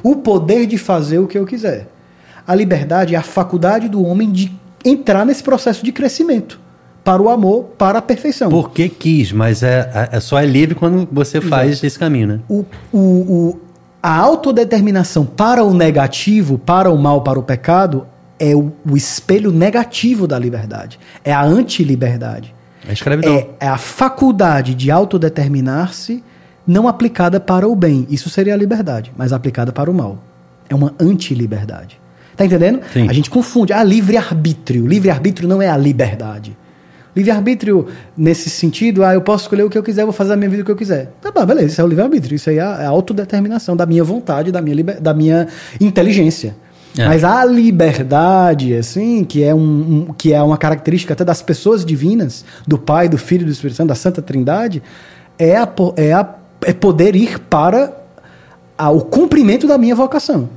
[0.03, 1.89] o poder de fazer o que eu quiser.
[2.47, 4.53] A liberdade é a faculdade do homem de
[4.85, 6.61] entrar nesse processo de crescimento
[7.05, 8.51] para o amor, para a perfeição.
[8.51, 11.86] Porque quis, mas é, é só é livre quando você faz Exato.
[11.86, 12.40] esse caminho, né?
[12.49, 13.61] O, o, o,
[14.03, 18.07] a autodeterminação para o negativo, para o mal, para o pecado,
[18.39, 20.99] é o, o espelho negativo da liberdade.
[21.24, 22.53] É a antiliberdade.
[22.89, 23.33] É escravidão.
[23.33, 26.24] É, é a faculdade de autodeterminar-se
[26.66, 28.07] não aplicada para o bem.
[28.11, 30.19] Isso seria a liberdade, mas aplicada para o mal.
[30.69, 32.01] É uma antiliberdade.
[32.37, 32.81] Tá entendendo?
[32.93, 33.09] Sim.
[33.09, 33.73] A gente confunde.
[33.73, 34.87] Ah, livre-arbítrio.
[34.87, 36.57] Livre-arbítrio não é a liberdade.
[37.14, 40.48] Livre-arbítrio, nesse sentido, ah, eu posso escolher o que eu quiser, vou fazer a minha
[40.48, 41.12] vida o que eu quiser.
[41.20, 42.36] Tá bom, beleza, isso é o livre-arbítrio.
[42.36, 45.01] Isso aí é a autodeterminação da minha vontade, da minha, liber...
[45.01, 45.47] da minha
[45.78, 46.56] inteligência.
[46.97, 47.06] É.
[47.06, 49.59] Mas a liberdade, assim, que é, um,
[50.09, 53.52] um, que é uma característica até das pessoas divinas, do Pai, do Filho e do
[53.52, 54.82] Espírito Santo, da Santa Trindade,
[55.39, 56.34] é, a, é, a,
[56.64, 57.93] é poder ir para
[58.76, 60.48] a, o cumprimento da minha vocação.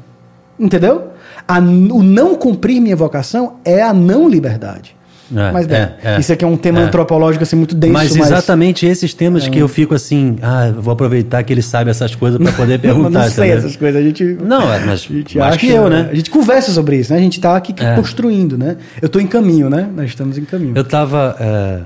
[0.59, 1.09] Entendeu?
[1.47, 4.94] A, o não cumprir minha vocação é a não liberdade.
[5.33, 6.83] É, mas bem, é, é, isso aqui é um tema é.
[6.83, 7.93] antropológico assim muito denso.
[7.93, 8.97] Mas exatamente mas...
[8.97, 12.51] esses temas que eu fico assim, ah, vou aproveitar que ele sabe essas coisas para
[12.51, 13.23] poder perguntar.
[13.23, 16.09] não sei essas coisas, a gente Não, é, mas a gente acha, que eu, né?
[16.11, 17.19] A gente conversa sobre isso, né?
[17.19, 17.95] A gente está aqui é.
[17.95, 18.77] construindo, né?
[19.01, 19.89] Eu estou em caminho, né?
[19.95, 20.73] Nós estamos em caminho.
[20.75, 21.79] Eu estava é,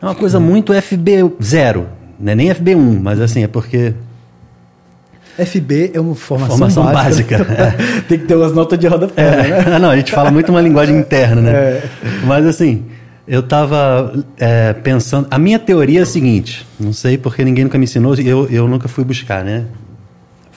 [0.00, 1.86] uma coisa muito FB zero,
[2.18, 2.34] né?
[2.34, 3.94] Nem FB1, mas assim, é porque
[5.38, 7.38] FB é uma formação, formação básica.
[7.38, 8.02] básica.
[8.08, 9.64] Tem que ter umas notas de rodapé, é.
[9.70, 9.78] né?
[9.80, 11.52] Não, a gente fala muito uma linguagem interna, né?
[11.52, 11.90] É.
[12.24, 12.84] Mas assim,
[13.26, 15.26] eu estava é, pensando.
[15.30, 18.66] A minha teoria é a seguinte: não sei porque ninguém nunca me ensinou, eu, eu
[18.66, 19.66] nunca fui buscar, né?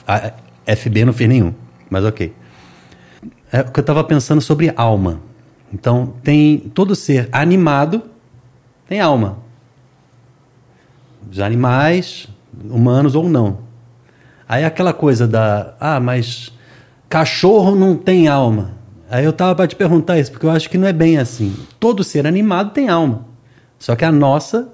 [0.06, 0.32] A
[0.76, 1.52] FB não fez nenhum,
[1.88, 2.32] mas ok.
[3.52, 5.20] É o que eu estava pensando sobre alma.
[5.72, 8.02] Então, tem todo ser animado
[8.90, 9.38] tem alma.
[11.30, 12.28] Os animais,
[12.68, 13.58] humanos ou não.
[14.50, 16.52] Aí aquela coisa da, ah, mas
[17.08, 18.72] cachorro não tem alma.
[19.08, 21.54] Aí eu tava para te perguntar isso, porque eu acho que não é bem assim.
[21.78, 23.28] Todo ser animado tem alma.
[23.78, 24.72] Só que a nossa,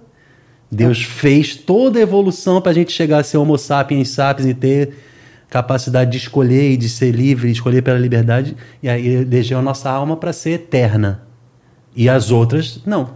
[0.72, 4.54] Deus fez toda a evolução para a gente chegar a ser Homo sapiens sapiens e
[4.54, 4.94] ter
[5.50, 8.56] capacidade de escolher e de ser livre, escolher pela liberdade.
[8.82, 11.20] E aí deixou a nossa alma para ser eterna.
[11.94, 13.10] E as outras, não.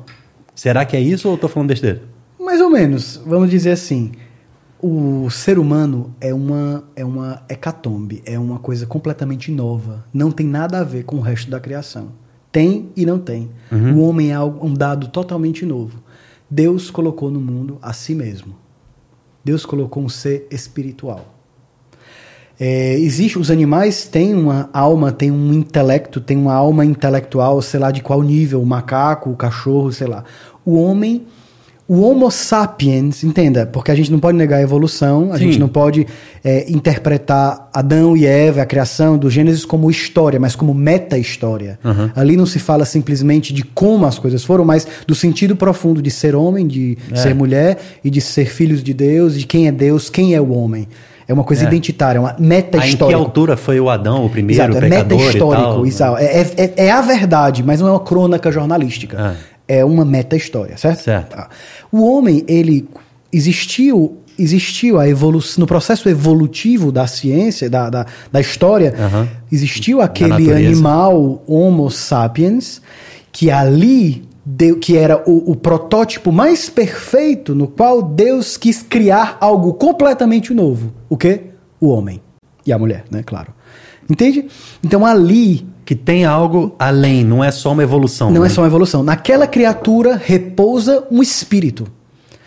[0.54, 2.02] Será que é isso ou eu tô falando besteira?
[2.38, 3.18] Mais ou menos.
[3.24, 4.12] Vamos dizer assim.
[4.82, 10.04] O ser humano é uma, é uma hecatombe, é uma coisa completamente nova.
[10.12, 12.08] Não tem nada a ver com o resto da criação.
[12.50, 13.50] Tem e não tem.
[13.70, 13.96] Uhum.
[13.96, 16.02] O homem é um dado totalmente novo.
[16.48, 18.56] Deus colocou no mundo a si mesmo.
[19.44, 21.34] Deus colocou um ser espiritual.
[22.58, 27.80] É, existe, os animais têm uma alma, têm um intelecto, têm uma alma intelectual, sei
[27.80, 30.24] lá de qual nível, o macaco, o cachorro, sei lá.
[30.64, 31.26] O homem
[31.92, 35.46] o Homo sapiens, entenda, porque a gente não pode negar a evolução, a Sim.
[35.46, 36.06] gente não pode
[36.44, 41.80] é, interpretar Adão e Eva, a criação do Gênesis, como história, mas como meta-história.
[41.84, 42.08] Uhum.
[42.14, 46.12] Ali não se fala simplesmente de como as coisas foram, mas do sentido profundo de
[46.12, 47.16] ser homem, de É.
[47.16, 50.52] ser mulher e de ser filhos de Deus, de quem é Deus, quem é o
[50.52, 50.86] homem.
[51.26, 51.66] É uma coisa É.
[51.68, 55.12] identitária, uma Aí, em que altura foi o Adão, o primeiro, Exato, o é pecador
[55.12, 55.62] e meta-histórico.
[55.68, 55.86] tal?
[55.86, 56.16] exato.
[56.18, 59.36] É, é- é a verdade, mas não é uma crônica jornalística.
[59.72, 61.02] É uma meta-história, certo?
[61.02, 61.36] Certo.
[61.36, 61.48] Tá.
[61.92, 62.88] O homem, ele
[63.32, 69.28] existiu existiu a evolução no processo evolutivo da ciência da, da, da história Aham.
[69.52, 72.80] existiu aquele animal Homo sapiens
[73.30, 79.36] que ali deu, que era o, o protótipo mais perfeito no qual Deus quis criar
[79.40, 81.42] algo completamente novo o que
[81.78, 82.20] o homem
[82.66, 83.52] e a mulher né claro
[84.08, 84.46] entende
[84.82, 88.30] então ali Que tem algo além, não é só uma evolução.
[88.30, 88.46] não né?
[88.46, 89.02] é só uma evolução.
[89.02, 91.84] Naquela criatura repousa um espírito.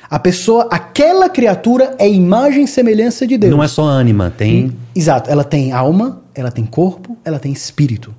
[0.10, 3.52] A pessoa, aquela criatura é imagem e semelhança de Deus.
[3.52, 4.74] Não é só ânima, tem.
[4.95, 5.30] Exato.
[5.30, 8.15] Ela tem alma, ela tem corpo, ela tem espírito.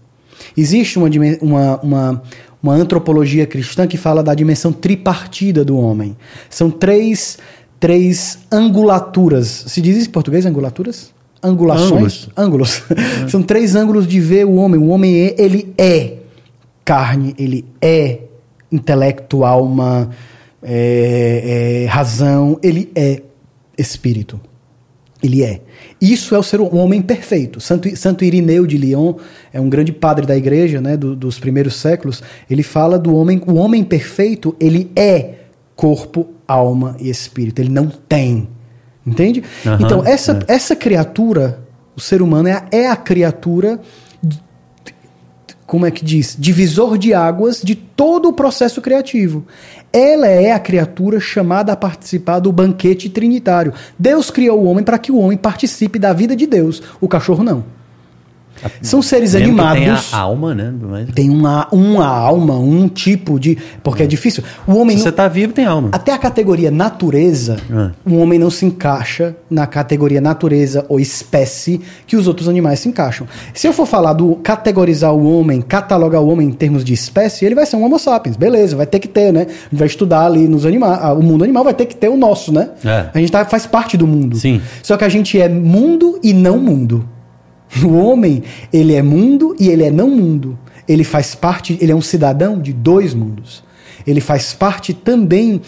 [0.55, 1.09] Existe uma,
[1.41, 2.23] uma, uma,
[2.63, 6.15] uma antropologia cristã que fala da dimensão tripartida do homem.
[6.51, 7.39] São três,
[7.81, 9.65] três angulaturas.
[9.69, 11.15] Se diz isso em português, angulaturas?
[11.45, 12.29] Angulações?
[12.37, 12.83] Ângulos.
[13.29, 14.81] São três ângulos de ver o homem.
[14.81, 16.15] O homem, é, ele é
[16.85, 18.21] carne, ele é
[18.73, 20.11] intelecto, alma,
[20.62, 23.23] é, é, razão, ele é
[23.79, 24.41] espírito.
[25.23, 25.61] Ele é.
[26.01, 27.59] Isso é o ser o homem perfeito.
[27.61, 29.15] Santo, Santo Irineu de Lyon
[29.53, 32.23] é um grande padre da igreja, né, do- dos primeiros séculos.
[32.51, 35.31] Ele fala do homem, o homem perfeito, ele é
[35.75, 37.61] corpo, alma e espírito.
[37.62, 38.49] Ele não tem.
[39.07, 39.45] Entende?
[39.81, 40.55] Então, essa, é.
[40.55, 41.61] essa criatura,
[41.95, 43.81] o ser humano, é a, é a criatura
[45.67, 49.47] como é que diz, divisor de águas de todo o processo criativo.
[49.93, 53.73] Ela é a criatura chamada a participar do banquete trinitário.
[53.99, 56.83] Deus criou o homem para que o homem participe da vida de Deus.
[57.01, 57.65] O cachorro não.
[58.82, 59.82] São seres animados.
[59.82, 60.73] Tem a alma, né?
[60.81, 63.59] Mas, Tem uma, uma alma, um tipo de.
[63.82, 64.43] Porque é difícil.
[64.66, 64.97] O homem.
[64.97, 65.89] se não- você tá vivo, tem alma.
[65.93, 67.91] até a categoria natureza, Ah.
[68.07, 72.89] o homem não se encaixa na categoria natureza ou espécie que os outros animais se
[72.89, 73.27] encaixam.
[73.53, 77.45] Se eu for falar do categorizar o homem, catalogar o homem em termos de espécie,
[77.45, 78.36] ele vai ser um Homo sapiens.
[78.36, 79.47] Beleza, vai ter que ter, né?
[79.73, 80.99] Vai estudar ali nos animais.
[81.16, 82.70] O mundo animal vai ter que ter o nosso, né?
[82.85, 83.07] É.
[83.15, 84.36] A gente tá- faz parte do mundo.
[84.36, 84.61] Sim.
[84.82, 87.09] Só que a gente é mundo e não mundo.
[87.85, 88.43] O homem,
[88.73, 90.59] ele é mundo e ele é não mundo.
[90.86, 93.65] Ele faz parte, ele é um cidadão de dois mundos.
[94.07, 95.61] Ele faz parte também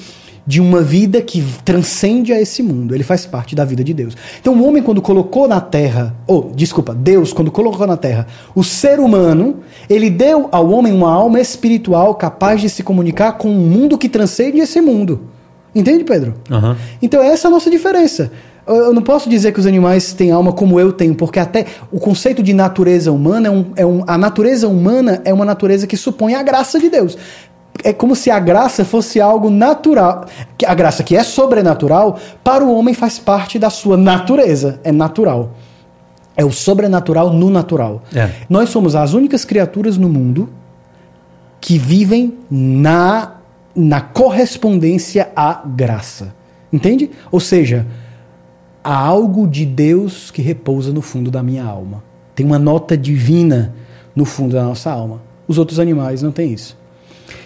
[0.47, 2.95] de uma vida que transcende a esse mundo.
[2.95, 4.17] Ele faz parte da vida de Deus.
[4.41, 8.63] Então o homem quando colocou na terra, ou desculpa, Deus quando colocou na terra o
[8.63, 9.59] ser humano,
[9.91, 14.09] ele deu ao homem uma alma espiritual capaz de se comunicar com um mundo que
[14.09, 15.23] transcende esse mundo.
[15.75, 16.35] Entende, Pedro?
[16.51, 16.77] Aham.
[17.03, 18.31] Então essa é a nossa diferença.
[18.67, 22.01] Eu não posso dizer que os animais têm alma como eu tenho, porque até o
[22.01, 25.97] conceito de natureza humana é um, é um- a natureza humana é uma natureza que
[25.97, 27.17] supõe a graça de Deus.
[27.85, 30.25] É como se a graça fosse algo natural,
[30.59, 34.91] que a graça que é sobrenatural para o homem faz parte da sua natureza, é
[34.91, 35.51] natural.
[36.37, 38.03] É o sobrenatural no natural.
[38.15, 38.31] É.
[38.49, 40.49] Nós somos as únicas criaturas no mundo
[41.61, 43.35] que vivem na,
[43.75, 46.35] na correspondência à graça.
[46.73, 47.11] Entende?
[47.31, 47.87] Ou seja,
[48.87, 52.03] há algo de Deus que repousa no fundo da minha alma.
[52.35, 53.75] Tem uma nota divina
[54.15, 55.21] no fundo da nossa alma.
[55.49, 56.77] Os outros animais não têm isso.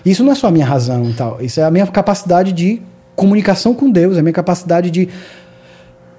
[0.05, 1.39] Isso não é só a minha razão e tal.
[1.41, 2.83] Isso é a minha capacidade de
[3.17, 5.09] comunicação com Deus, é a minha capacidade de.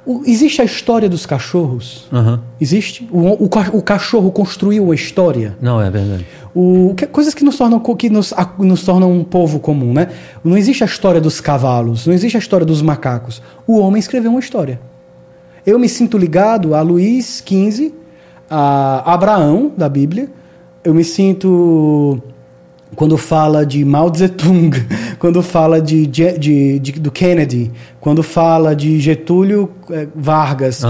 [0.05, 2.07] O- existe a história dos cachorros?
[2.11, 2.41] Aham.
[2.59, 3.07] Existe?
[3.11, 5.55] O, o, o cachorro construiu uma história.
[5.61, 6.25] Não, é verdade.
[6.55, 10.07] O, que- coisas que nos tornam que nos, a- nos tornam um povo comum, né?
[10.43, 13.41] Não existe a história dos cavalos, não existe a história dos macacos.
[13.67, 14.79] O homem escreveu uma história.
[15.65, 17.93] Eu me sinto ligado a Luís XV,
[18.49, 20.29] a Abraão da Bíblia,
[20.83, 22.19] eu me sinto
[22.95, 24.71] quando fala de Mao Tse-tung,
[25.19, 27.71] quando fala de, de, de, de, do Kennedy,
[28.01, 30.83] quando fala de Getúlio eh, Vargas,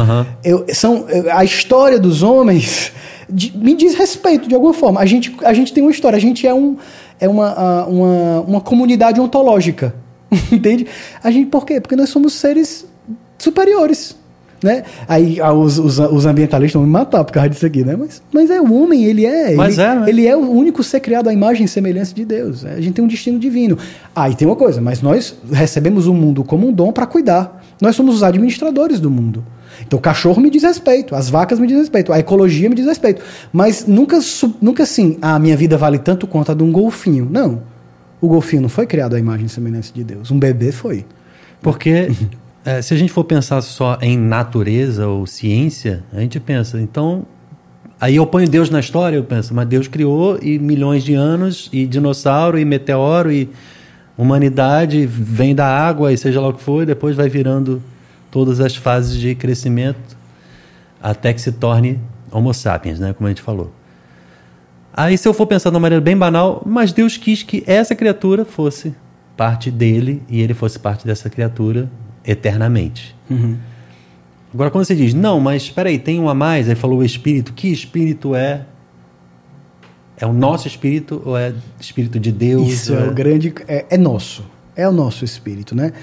[0.43, 2.91] eu, são eu- a história dos homens
[3.29, 4.99] de- me diz respeito de alguma forma.
[4.99, 6.77] A gente, a gente tem uma história, a gente é, um,
[7.19, 9.93] é uma, uma, uma comunidade ontológica,
[10.51, 10.87] entende?
[11.23, 11.79] A gente, por quê?
[11.79, 12.87] Porque nós somos seres
[13.37, 14.15] superiores.
[14.63, 14.83] Né?
[15.07, 17.95] Aí ah, os, os, os ambientalistas vão me matar por causa disso aqui, né?
[17.95, 19.55] Mas, mas é o homem, ele é.
[19.55, 20.09] Mas ele, é, né?
[20.09, 22.63] ele é o único ser criado à imagem e semelhança de Deus.
[22.63, 23.77] A gente tem um destino divino.
[24.15, 27.61] Ah, e tem uma coisa, mas nós recebemos o mundo como um dom para cuidar.
[27.81, 29.43] Nós somos os administradores do mundo.
[29.85, 32.85] Então o cachorro me diz respeito, as vacas me diz respeito, a ecologia me diz
[32.85, 33.23] respeito.
[33.51, 34.19] Mas nunca,
[34.61, 37.27] nunca assim, a minha vida vale tanto quanto a de um golfinho.
[37.29, 37.63] Não.
[38.19, 40.29] O golfinho não foi criado à imagem e semelhança de Deus.
[40.29, 41.05] Um bebê foi.
[41.61, 42.11] Porque
[42.63, 47.25] é, se a gente for pensar só em natureza ou ciência, a gente pensa, então.
[47.99, 51.69] Aí eu ponho Deus na história, eu penso, mas Deus criou e milhões de anos,
[51.71, 53.47] e dinossauro, e meteoro, e
[54.17, 57.81] humanidade vem da água, e seja lá o que for, e depois vai virando
[58.31, 60.17] todas as fases de crescimento
[61.01, 61.99] até que se torne
[62.31, 63.13] Homo sapiens, né?
[63.13, 63.73] Como a gente falou.
[64.93, 67.95] Aí, se eu for pensar de uma maneira bem banal, mas Deus quis que essa
[67.95, 68.93] criatura fosse
[69.35, 71.89] parte dele e ele fosse parte dessa criatura
[72.25, 73.15] eternamente.
[74.53, 77.03] Agora, quando você diz, não, mas espera aí, tem um a mais, aí falou o
[77.03, 78.65] espírito, que espírito é?
[80.17, 82.67] É o nosso espírito ou é espírito de Deus?
[82.67, 83.53] Isso Ou é o grande.
[83.67, 84.45] É, é nosso.
[84.75, 85.93] É o nosso espírito, né?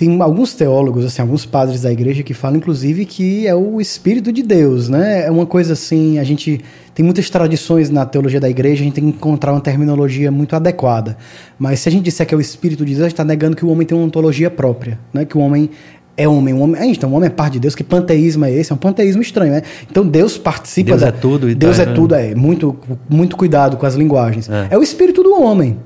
[0.00, 4.32] Tem alguns teólogos, assim, alguns padres da igreja que falam, inclusive, que é o Espírito
[4.32, 5.26] de Deus, né?
[5.26, 6.58] É uma coisa assim, a gente
[6.94, 10.56] tem muitas tradições na teologia da igreja, a gente tem que encontrar uma terminologia muito
[10.56, 11.18] adequada.
[11.58, 13.54] Mas se a gente disser que é o Espírito de Deus, a gente está negando
[13.54, 15.26] que o homem tem uma ontologia própria, né?
[15.26, 15.68] Que o homem
[16.16, 18.72] é homem, o homem, então o homem é parte de Deus, que panteísmo é esse?
[18.72, 19.62] É um panteísmo estranho, né?
[19.90, 21.08] Então Deus participa Deus da...
[21.08, 21.92] é tudo e Deus tá, é né?
[21.92, 22.34] tudo, é.
[22.34, 22.74] Muito,
[23.06, 24.48] muito cuidado com as linguagens.
[24.48, 24.68] É.
[24.70, 25.76] é o espírito do homem.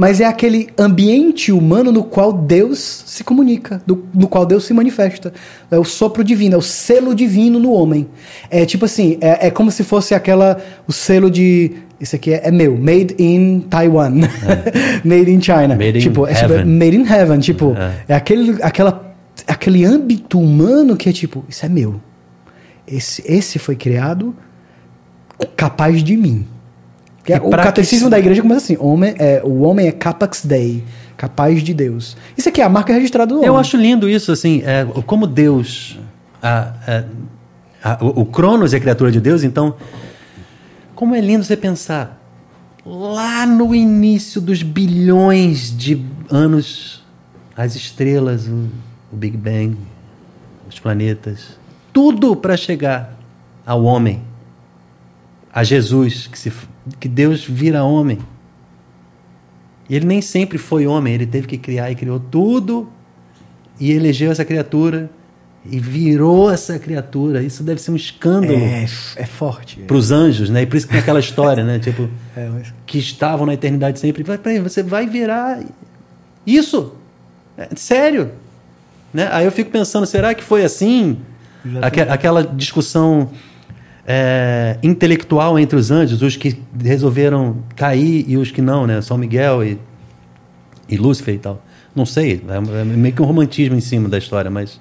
[0.00, 4.72] Mas é aquele ambiente humano no qual Deus se comunica, do- no qual Deus se
[4.72, 5.32] manifesta.
[5.68, 8.06] É o sopro divino, é o selo divino no homem.
[8.48, 12.42] É tipo assim, é, é como se fosse aquela, o selo de, isso aqui é,
[12.46, 14.12] é meu, made in Taiwan,
[15.04, 15.74] made in China.
[15.74, 15.76] É.
[15.76, 16.64] Made in tipo, é tipo, heaven.
[16.64, 18.12] made in heaven, tipo, É.
[18.12, 19.14] é, aquele, aquela,
[19.48, 22.00] aquele âmbito humano que é tipo, isso é meu.
[22.86, 24.32] Esse, esse foi criado
[25.56, 26.46] capaz de mim.
[27.28, 29.92] Que é- o que catecismo se- da igreja começa assim: homem é, o homem é
[29.92, 30.82] capax dei,
[31.16, 32.16] capaz de Deus.
[32.36, 33.60] Isso aqui é a marca registrada do Eu homem.
[33.60, 35.98] acho lindo isso, assim, é, como Deus.
[36.42, 36.72] a-
[37.82, 39.74] a- a- o, o Cronos é criatura de Deus, então.
[40.94, 42.18] Como é lindo você pensar
[42.86, 47.04] lá no início dos bilhões de anos,
[47.56, 48.68] as estrelas, o,
[49.12, 49.76] o Big Bang,
[50.68, 51.58] os planetas,
[51.92, 53.16] tudo para chegar
[53.66, 54.22] ao homem,
[55.52, 56.52] a Jesus, que, se,
[56.98, 58.18] que Deus vira homem.
[59.88, 62.88] E ele nem sempre foi homem, ele teve que criar e criou tudo
[63.80, 65.10] e elegeu essa criatura
[65.64, 67.42] e virou essa criatura.
[67.42, 68.84] Isso deve ser um escândalo É,
[69.16, 69.80] é forte.
[69.80, 70.62] para os anjos, né?
[70.62, 71.78] E por isso que tem aquela história, né?
[71.82, 74.22] Tipo, É, mas- que estavam na eternidade sempre.
[74.22, 75.62] Vai, peraí, você vai virar
[76.46, 76.94] isso?
[77.56, 78.32] É, sério?
[79.12, 79.28] Né?
[79.32, 81.18] Aí eu fico pensando, será que foi assim?
[81.82, 83.30] Aque- aquela discussão
[84.10, 89.02] é, intelectual entre os anjos, os que resolveram cair e os que não, né?
[89.02, 89.78] São Miguel e,
[90.88, 91.62] e Lúcifer e tal.
[91.94, 94.80] Não sei, é, é meio que um romantismo em cima da história, mas,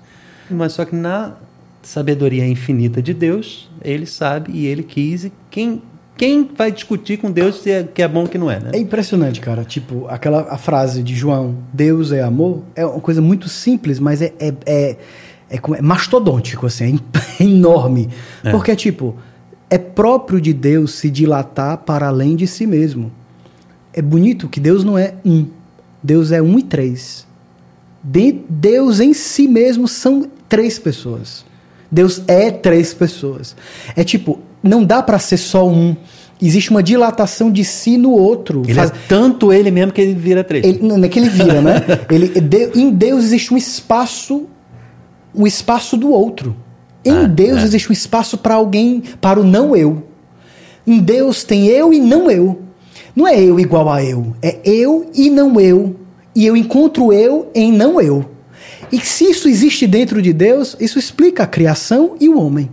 [0.49, 1.34] mas só que na
[1.82, 5.26] sabedoria infinita de Deus, ele sabe e ele quis.
[5.26, 5.82] E quem,
[6.16, 8.72] quem vai discutir com Deus se é, que é bom ou que não é, né?
[8.74, 9.66] É impressionante, cara.
[9.66, 14.22] Tipo, aquela a frase de João, Deus é amor, é uma coisa muito simples, mas
[14.22, 14.98] é, é, é,
[15.49, 16.99] é, é mastodôntico, assim,
[17.40, 18.10] é, é enorme.
[18.44, 18.52] É.
[18.52, 19.15] Porque, tipo,
[19.69, 23.11] é próprio de Deus se dilatar para além de si mesmo.
[23.94, 25.45] É bonito que Deus não é um.
[26.03, 27.26] Deus é um e três.
[28.03, 31.44] De- Deus em si mesmo são três pessoas.
[31.91, 33.56] Deus é três pessoas.
[33.95, 35.95] É tipo, não dá para ser só um.
[36.40, 38.61] Existe uma dilatação de si no outro.
[38.65, 40.64] Ele Faz- é tanto ele mesmo que ele vira três.
[40.64, 41.84] ele, não é que ele vira, né?
[42.11, 44.45] Ele, de- em Deus existe um espaço,
[45.38, 46.55] um espaço do outro.
[47.05, 47.64] Em Ah, Deus é.
[47.64, 50.03] existe um espaço para alguém, para o não eu.
[50.85, 52.61] Em Deus tem eu e não eu.
[53.15, 55.95] Não é eu igual a eu, é eu e não eu.
[56.35, 58.26] E eu encontro eu em não eu.
[58.91, 62.69] E se isso existe dentro de Deus, isso explica a criação e o homem.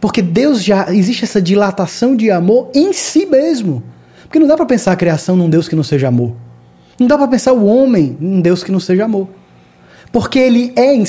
[0.00, 3.82] Porque Deus já existe essa dilatação de amor em si mesmo.
[4.22, 6.34] Porque não dá para pensar a criação num Deus que não seja amor.
[6.98, 9.28] Não dá para pensar o homem num Deus que não seja amor.
[10.14, 11.02] Porque ele é.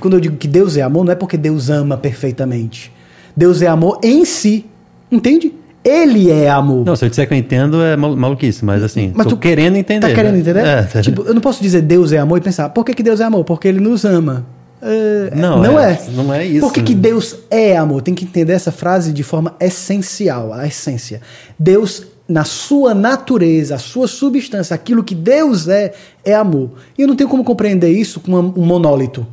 [0.00, 2.90] Quando eu digo que Deus é amor, não é porque Deus ama perfeitamente.
[3.36, 4.64] Deus é amor em si.
[5.12, 5.52] Entende?
[5.84, 6.86] Ele é amor.
[6.86, 9.36] Não, se eu disser que eu entendo, é mal- maluquice, mas assim, Mas tô tu
[9.36, 10.08] querendo entender.
[10.08, 10.40] Tá querendo né?
[10.40, 10.64] entender?
[10.66, 13.20] É, Tipo, eu não posso dizer Deus é amor e pensar, por que, que Deus
[13.20, 13.44] é amor?
[13.44, 14.46] Porque ele nos ama.
[14.80, 16.10] É, Não, não é, é.
[16.14, 16.60] não é isso.
[16.60, 18.00] Por que, que Deus é amor?
[18.00, 21.20] Tem que entender essa frase de forma essencial, a essência.
[21.58, 25.92] Deus, na sua natureza, a sua substância, aquilo que Deus é,
[26.24, 26.72] é amor.
[26.96, 29.26] E eu não tenho como compreender isso com um monólito,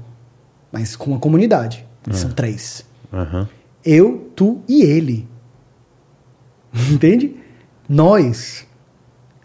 [0.71, 1.85] mas com uma comunidade.
[2.11, 2.83] São três.
[3.13, 3.47] Aham.
[3.85, 5.27] Eu, tu e ele.
[6.91, 7.35] Entende?
[7.87, 8.65] Nós.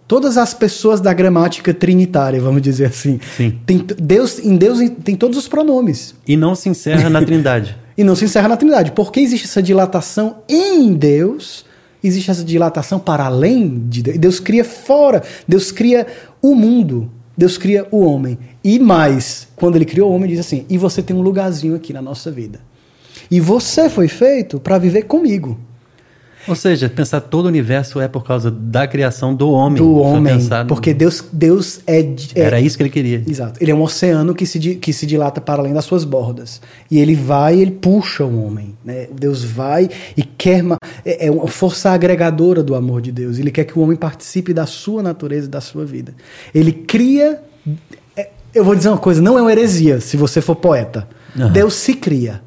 [0.08, 3.18] Todas as pessoas da gramática trinitária, vamos dizer assim.
[3.36, 3.58] Sim.
[3.66, 6.14] Tem, Deus, em Deus tem todos os pronomes.
[6.26, 7.76] E não se encerra na trindade.
[7.98, 8.92] E não se encerra na Trindade.
[8.92, 11.64] Porque existe essa dilatação em Deus,
[12.06, 14.18] existe essa dilatação para além de Deus.
[14.18, 16.06] Deus cria fora, Deus cria
[16.40, 18.38] o mundo, Deus cria o homem.
[18.62, 21.92] E mais, quando ele criou o homem, diz assim: e você tem um lugarzinho aqui
[21.92, 22.60] na nossa vida.
[23.30, 25.58] E você foi feito para viver comigo.
[26.48, 29.76] Ou seja, pensar todo o universo é por causa da criação do homem.
[29.82, 30.34] Do homem.
[30.34, 33.22] no- Porque Deus, Deus é, é- Era isso que ele queria.
[33.26, 33.58] Exato.
[33.62, 36.60] Ele é um oceano que se, que se dilata para além das suas bordas.
[36.90, 38.74] E ele vai, ele puxa o homem.
[38.84, 39.06] Né?
[39.12, 40.64] Deus vai e quer.
[41.04, 43.38] É, é uma força agregadora do amor de Deus.
[43.38, 46.14] Ele quer que o homem participe da sua natureza e da sua vida.
[46.54, 47.40] Ele cria.
[48.16, 51.08] é, eu vou dizer uma coisa: não é uma heresia se você for poeta.
[51.36, 51.52] Aham.
[51.52, 52.40] Deus se cria.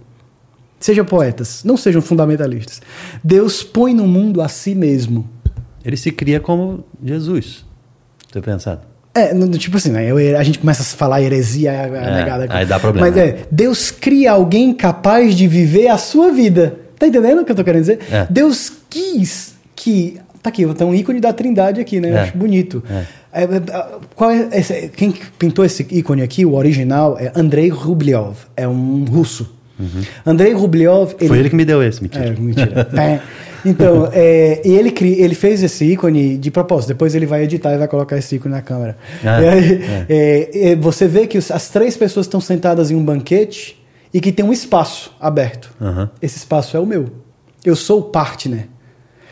[0.79, 2.81] Sejam poetas, não sejam fundamentalistas.
[3.23, 5.27] Deus põe no mundo a si mesmo.
[5.83, 7.65] Ele se cria como Jesus.
[8.31, 8.81] Você pensado?
[9.13, 10.09] É, tipo assim, né?
[10.37, 12.47] a gente começa a falar heresia, É, negada.
[12.49, 13.07] aí dá problema.
[13.07, 16.77] Mas é, Deus cria alguém capaz de viver a sua vida.
[16.97, 17.99] Tá entendendo o que eu tô querendo dizer?
[18.11, 18.27] É.
[18.29, 20.19] Deus quis que.
[20.41, 22.11] Tá aqui, tem um ícone da trindade aqui, né?
[22.11, 22.21] Eu É.
[22.21, 22.81] acho bonito.
[22.89, 23.03] É.
[23.31, 23.47] É, é,
[24.15, 28.35] qual é esse- quem pintou esse ícone aqui, o original, é Andrei Rublev.
[28.55, 29.55] É um russo.
[30.25, 30.89] Andrei Rublev.
[31.21, 31.27] Uhum.
[31.27, 32.25] Foi ele que me deu esse, mentira.
[32.25, 32.85] É, mentira.
[32.85, 33.21] Pé.
[33.65, 36.89] então, é, ele, cri- ele fez esse ícone de propósito.
[36.89, 38.97] Depois ele vai editar e vai colocar esse ícone na câmera.
[39.23, 40.05] Ah, aí, é.
[40.09, 43.81] é, é, você vê que os- as três pessoas estão sentadas em um banquete
[44.13, 45.71] e que tem um espaço aberto.
[45.81, 46.09] Aham.
[46.21, 47.07] Esse espaço é o meu.
[47.63, 48.67] Eu sou o partner.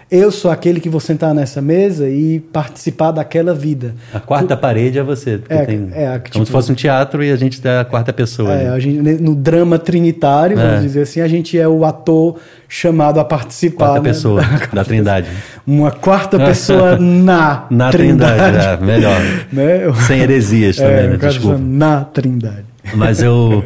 [0.09, 3.93] Eu sou aquele que vou sentar nessa mesa e participar daquela vida.
[4.13, 5.41] A quarta parede é você.
[5.49, 8.13] É, tem- é, como tipo- se fosse um teatro e a gente é a quarta
[8.13, 8.53] pessoa.
[8.53, 8.69] É, né?
[8.69, 10.81] a gente, no drama trinitário, vamos É.
[10.81, 12.39] dizer assim, a gente é o ator
[12.69, 13.87] chamado a participar.
[13.87, 14.09] Quarta né?
[14.09, 15.27] pessoa da Trindade.
[15.65, 19.19] Uma quarta pessoa na, Na Trindade, é, melhor.
[19.51, 19.81] Né?
[20.07, 21.09] Sem heresias É, também, né?
[21.09, 21.57] uma quarta Desculpa.
[21.61, 22.65] na Trindade.
[22.95, 23.61] Mas eu,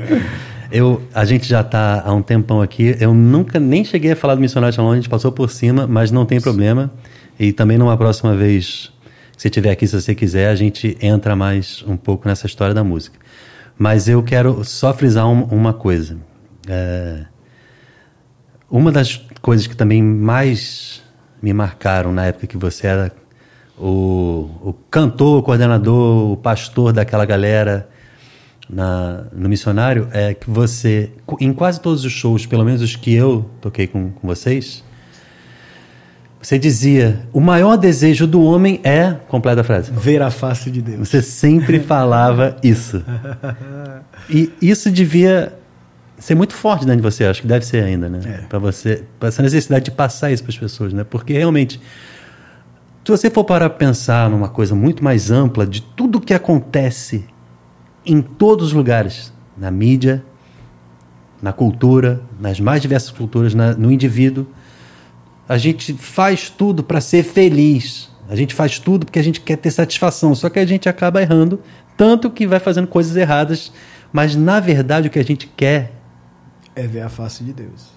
[0.71, 2.95] eu, a gente já está há um tempão aqui.
[2.99, 6.11] Eu nunca nem cheguei a falar do missionário Shalom, a gente passou por cima, mas
[6.11, 6.91] não tem problema.
[7.39, 8.91] E também numa próxima vez,
[9.37, 12.83] se estiver aqui, se você quiser, a gente entra mais um pouco nessa história da
[12.83, 13.19] música.
[13.77, 16.17] Mas eu quero só frisar um- uma coisa.
[16.67, 17.25] É,
[18.69, 21.01] uma das coisas que também mais
[21.41, 23.11] me marcaram na época que você era
[23.77, 27.89] o, o cantor, o coordenador, o pastor daquela galera
[28.69, 33.13] na, no missionário é que você, em quase todos os shows, pelo menos os que
[33.13, 34.83] eu toquei com, com vocês,
[36.41, 39.15] você dizia: o maior desejo do homem é.
[39.27, 39.91] Completa a frase.
[39.91, 41.07] Ver a face de Deus.
[41.07, 43.03] Você sempre falava isso.
[44.29, 45.53] E isso devia
[46.17, 48.19] ser muito forte dentro de você, acho que deve ser ainda, né?
[48.25, 48.37] É.
[48.47, 51.03] Para você, para essa necessidade de passar isso para as pessoas, né?
[51.03, 51.81] Porque realmente,
[53.03, 57.25] se você for parar para pensar numa coisa muito mais ampla de tudo que acontece
[58.05, 60.23] em todos os lugares, na mídia,
[61.41, 64.45] na cultura, nas mais diversas culturas, na- no indivíduo,
[65.47, 68.09] a gente faz tudo para ser feliz.
[68.29, 70.33] A gente faz tudo porque a gente quer ter satisfação.
[70.33, 71.59] Só que a gente acaba errando,
[71.97, 73.71] tanto que vai fazendo coisas erradas.
[74.13, 75.93] Mas na verdade o que a gente quer,
[76.75, 77.89] É ver a face de Deus.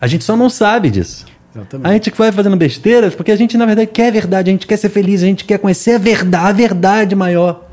[0.00, 1.26] a gente só não sabe disso.
[1.54, 1.86] Exatamente.
[1.88, 4.66] A gente vai fazendo besteiras porque a gente na verdade quer a verdade, a gente
[4.66, 7.67] quer ser feliz, a gente quer conhecer a verdade, a verdade maior.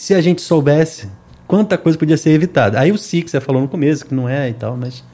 [0.00, 1.10] Se a gente soubesse
[1.46, 2.80] quanta coisa podia ser evitada.
[2.80, 5.04] Aí o si que você falou no começo, que não é e tal, mas.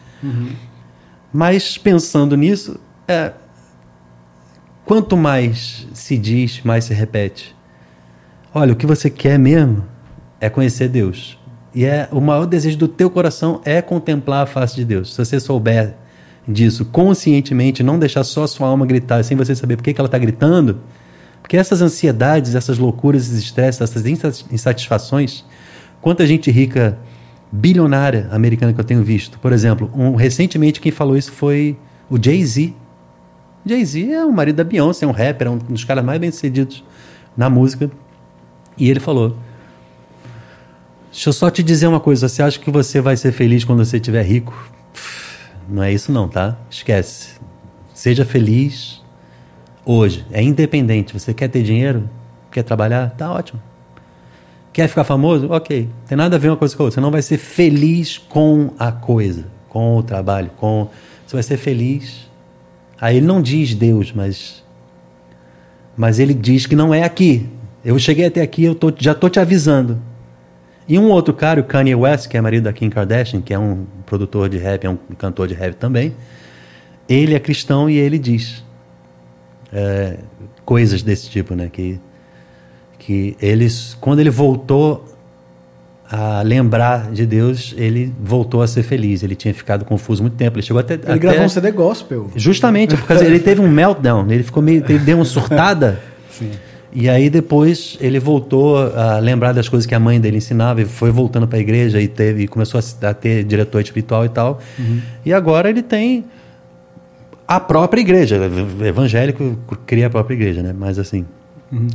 [1.33, 3.33] Mas pensando nisso, é,
[4.85, 7.53] quanto mais se diz, mais se repete.
[8.55, 9.85] Olha, o que você quer mesmo
[10.41, 11.37] é conhecer Deus.
[11.75, 15.13] E é o maior desejo do teu coração é contemplar a face de Deus.
[15.13, 15.97] Se você souber
[16.47, 20.01] disso conscientemente, não deixar só a sua alma gritar sem você saber por que, que
[20.01, 20.79] ela está gritando,
[21.47, 25.44] porque essas ansiedades, essas loucuras, esses estresses, essas insat- insatisfações,
[26.01, 26.98] quanta gente rica,
[27.52, 29.39] bilionária americana que eu tenho visto.
[29.39, 31.78] Por exemplo, um, recentemente quem falou isso foi
[32.10, 32.74] o Jay-Z.
[33.64, 36.82] Jay-Z é o marido da Beyoncé, é um rapper, é um dos caras mais bem-sucedidos
[37.36, 37.89] na música.
[38.77, 39.36] E ele falou:
[41.12, 42.28] Deixa eu só te dizer uma coisa.
[42.28, 44.68] Você acha que você vai ser feliz quando você estiver rico?
[45.68, 46.59] Não é isso não, tá?
[46.68, 47.39] Esquece.
[47.94, 49.01] Seja feliz
[49.87, 51.13] hoje, é independente.
[51.13, 52.11] Você quer ter dinheiro?
[52.51, 53.11] Quer trabalhar?
[53.11, 53.63] Tá ótimo.
[54.73, 55.51] Quer ficar famoso?
[55.51, 55.89] Ok.
[56.07, 56.97] Tem nada a ver uma coisa com a outra.
[56.97, 60.89] Você não vai ser feliz com a coisa, com o trabalho, com.
[61.27, 62.29] Você vai ser feliz.
[63.01, 64.63] Aí ele não diz Deus, mas.
[65.97, 67.49] Mas ele diz que não é aqui.
[67.83, 69.99] Eu cheguei até aqui, eu tô, já tô te avisando.
[70.89, 73.59] E um outro cara, o Kanye West, que é marido da Kim Kardashian, que é
[73.59, 76.15] um produtor de rap, é um cantor de rap também,
[77.09, 78.65] ele é cristão e ele diz
[79.72, 80.18] é,
[80.64, 81.68] coisas desse tipo, né?
[81.72, 82.01] Que,
[82.98, 85.05] que eles, quando ele voltou
[86.10, 89.22] a lembrar de Deus, ele voltou a ser feliz.
[89.22, 90.56] Ele tinha ficado confuso muito tempo.
[90.56, 90.94] Ele chegou até.
[90.94, 92.30] Ele até, gravou um CD gospel.
[92.36, 94.30] Justamente, porque ele teve um meltdown.
[94.30, 94.84] Ele ficou meio.
[94.88, 96.01] Ele deu uma surtada.
[96.30, 96.51] Sim.
[96.98, 100.86] E aí depois ele voltou a lembrar das coisas que a mãe dele ensinava e
[100.86, 104.30] foi voltando para a igreja e teve e começou a, a, ter diretor espiritual e
[104.30, 104.62] tal.
[104.78, 105.02] Uhum.
[105.22, 106.24] E agora ele tem
[107.47, 108.36] a própria igreja,
[108.85, 109.56] evangélico
[109.86, 110.74] cria a própria igreja, né?
[110.77, 111.24] Mas assim,
[111.73, 111.89] uhum.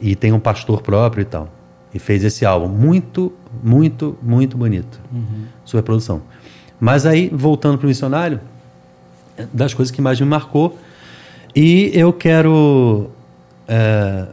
[0.00, 1.48] e, tem um pastor próprio e tal.
[1.92, 5.00] E fez esse álbum muito, muito, muito bonito.
[5.12, 5.44] Uhum.
[5.64, 6.22] Sua produção.
[6.80, 8.40] Mas aí voltando para o missionário,
[9.52, 10.78] das coisas que mais me marcou
[11.54, 13.10] e eu quero
[13.68, 14.26] é,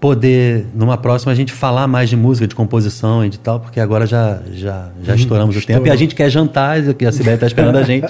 [0.00, 3.78] poder, numa próxima, a gente falar mais de música, de composição e de tal, porque
[3.78, 7.34] agora já, já, já estouramos o tempo e a gente quer jantar, que a Sibeli
[7.34, 8.06] está esperando a gente.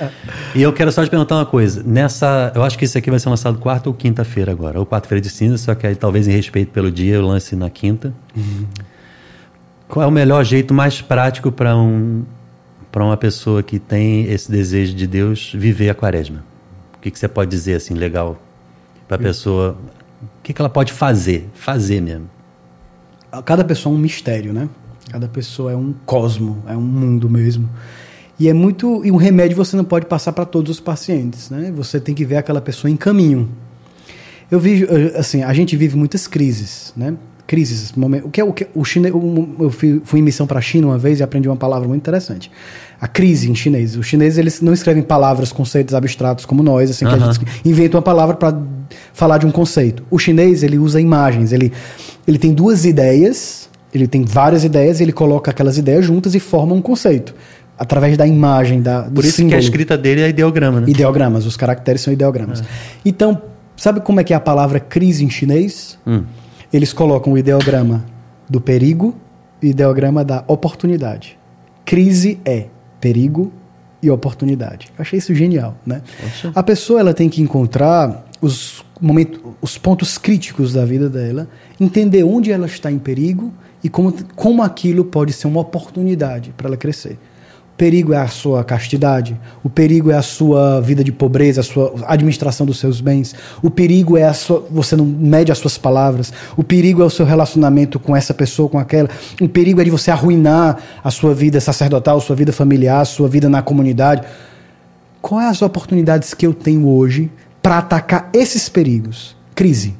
[0.54, 1.82] e eu quero só te perguntar uma coisa.
[1.84, 2.50] Nessa.
[2.54, 5.28] Eu acho que isso aqui vai ser lançado quarta ou quinta-feira agora, ou quarta-feira de
[5.28, 8.14] cinza, só que aí talvez em respeito pelo dia eu lance na quinta.
[8.34, 8.64] Uhum.
[9.86, 12.24] Qual é o melhor jeito mais prático para um,
[12.90, 16.42] para uma pessoa que tem esse desejo de Deus viver a quaresma?
[16.96, 18.40] O que, que você pode dizer assim, legal,
[19.06, 19.76] para a pessoa
[20.44, 21.48] que, que ela pode fazer?
[21.54, 22.28] Fazer mesmo.
[23.44, 24.68] Cada pessoa é um mistério, né?
[25.10, 27.68] Cada pessoa é um cosmo, é um mundo mesmo.
[28.38, 29.04] E é muito.
[29.04, 31.72] E um remédio você não pode passar para todos os pacientes, né?
[31.74, 33.48] Você tem que ver aquela pessoa em caminho.
[34.50, 34.84] Eu vi,
[35.16, 37.14] assim, a gente vive muitas crises, né?
[37.46, 37.92] Crises.
[38.24, 40.88] O que é o que o chinês, eu fui, fui em missão para a China
[40.88, 42.50] uma vez e aprendi uma palavra muito interessante.
[43.00, 43.96] A crise em chinês.
[43.96, 47.96] Os chineses eles não escrevem palavras, conceitos abstratos como nós, assim, que a gente inventa
[47.96, 48.56] uma palavra para
[49.12, 50.02] falar de um conceito.
[50.10, 51.52] O chinês ele usa imagens.
[51.52, 51.72] Ele
[52.26, 56.74] ele tem duas ideias, ele tem várias ideias, ele coloca aquelas ideias juntas e forma
[56.74, 57.34] um conceito
[57.76, 59.50] através da imagem da do Por isso símbolo.
[59.50, 60.86] que a escrita dele é ideograma, né?
[60.88, 62.60] Ideogramas, os caracteres são ideogramas.
[62.60, 62.64] É.
[63.04, 63.42] Então,
[63.76, 65.98] sabe como é que é a palavra crise em chinês?
[66.06, 66.22] Hum
[66.76, 68.04] eles colocam o ideograma
[68.48, 69.14] do perigo
[69.62, 71.38] e o ideograma da oportunidade.
[71.84, 72.66] Crise é
[73.00, 73.52] perigo
[74.02, 74.88] e oportunidade.
[74.98, 76.02] Eu achei isso genial, né?
[76.20, 76.52] Poxa.
[76.52, 81.48] A pessoa ela tem que encontrar os momentos, os pontos críticos da vida dela,
[81.80, 83.52] entender onde ela está em perigo
[83.82, 87.18] e como, como aquilo pode ser uma oportunidade para ela crescer
[87.76, 91.92] perigo é a sua castidade, o perigo é a sua vida de pobreza, a sua
[92.06, 96.32] administração dos seus bens, o perigo é a sua, você não mede as suas palavras,
[96.56, 99.08] o perigo é o seu relacionamento com essa pessoa, com aquela,
[99.40, 103.48] o perigo é de você arruinar a sua vida sacerdotal, sua vida familiar, sua vida
[103.48, 104.22] na comunidade.
[105.20, 107.30] Quais as oportunidades que eu tenho hoje
[107.60, 109.36] para atacar esses perigos?
[109.54, 109.94] Crise.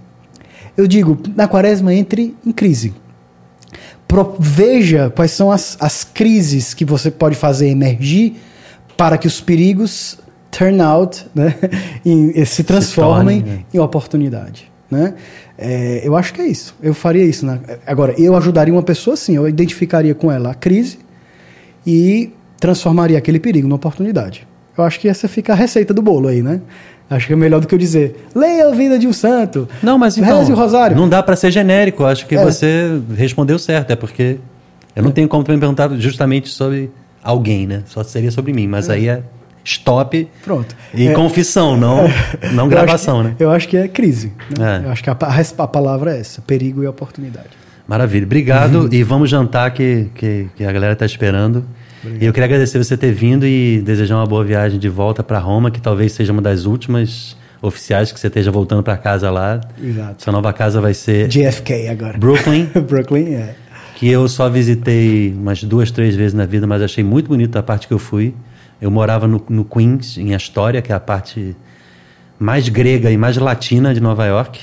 [0.76, 2.94] Eu digo, na quaresma entre em crise
[4.38, 8.36] veja quais são as, as crises que você pode fazer emergir
[8.96, 10.18] para que os perigos
[10.50, 11.54] turn out, né,
[12.04, 13.64] em, se transformem se torne, né?
[13.74, 14.70] em oportunidade.
[14.90, 15.14] Né?
[15.58, 16.74] É, eu acho que é isso.
[16.82, 17.44] Eu faria isso.
[17.44, 17.60] Né?
[17.86, 20.98] Agora, eu ajudaria uma pessoa assim, eu identificaria com ela a crise
[21.86, 24.46] e transformaria aquele perigo numa oportunidade.
[24.76, 26.60] Eu acho que essa fica a receita do bolo aí, né?
[27.08, 29.68] Acho que é melhor do que eu dizer, leia a vida de um santo.
[29.82, 30.96] Não, mas então, o rosário.
[30.96, 32.04] Não dá para ser genérico.
[32.04, 32.42] Acho que é.
[32.42, 33.90] você respondeu certo.
[33.90, 34.38] É porque
[34.96, 35.12] eu não é.
[35.12, 36.90] tenho como me perguntar justamente sobre
[37.22, 37.82] alguém, né?
[37.86, 38.66] Só seria sobre mim.
[38.66, 38.94] Mas é.
[38.94, 39.22] aí é
[39.64, 40.76] stop Pronto.
[40.92, 41.12] e é.
[41.14, 42.04] confissão, não,
[42.52, 43.36] não gravação, que, né?
[43.38, 44.32] Eu acho que é crise.
[44.58, 44.82] Né?
[44.82, 44.86] É.
[44.86, 47.48] Eu acho que a, a, palavra é essa, perigo e oportunidade.
[47.88, 48.24] Maravilha.
[48.24, 48.88] Obrigado uhum.
[48.92, 51.64] e vamos jantar que, que, que a galera está esperando.
[52.04, 52.22] Obrigado.
[52.22, 55.38] E eu queria agradecer você ter vindo e desejar uma boa viagem de volta para
[55.38, 59.60] Roma, que talvez seja uma das últimas oficiais que você esteja voltando para casa lá.
[59.82, 60.22] Exato.
[60.22, 62.18] Sua nova casa vai ser JFK agora.
[62.18, 62.66] Brooklyn.
[62.86, 63.54] Brooklyn, é.
[63.96, 67.62] Que eu só visitei umas duas, três vezes na vida, mas achei muito bonita a
[67.62, 68.34] parte que eu fui.
[68.80, 71.56] Eu morava no, no Queens, em Astoria, que é a parte
[72.38, 74.60] mais grega e mais latina de Nova York.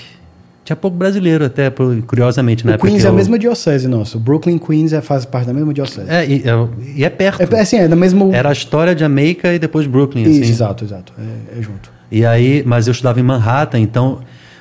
[0.63, 1.71] Tinha pouco brasileiro, até
[2.05, 2.75] curiosamente, né?
[2.75, 4.17] O Queens é a mesma diocese nossa.
[4.17, 6.07] O Brooklyn Queens é, faz parte da mesma diocese.
[6.07, 7.41] É, e é, e é perto.
[7.41, 8.35] É, assim, é da mesma...
[8.35, 10.21] Era a história de Jamaica e depois Brooklyn.
[10.21, 10.51] Isso, assim.
[10.51, 11.13] Exato, exato.
[11.17, 11.91] É, é, junto.
[12.11, 14.19] E aí, mas eu estudava em Manhattan, então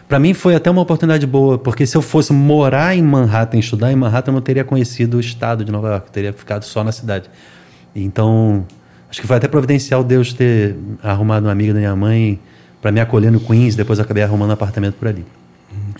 [0.08, 3.92] para mim foi até uma oportunidade boa, porque se eu fosse morar em Manhattan, estudar
[3.92, 6.82] em Manhattan, eu não teria conhecido o estado de Nova York, eu teria ficado só
[6.82, 7.30] na cidade.
[7.94, 8.64] Então,
[9.08, 12.40] acho que foi até providencial Deus ter arrumado uma amiga da minha mãe
[12.80, 15.24] para me acolher no Queens, depois eu acabei arrumando um apartamento por ali.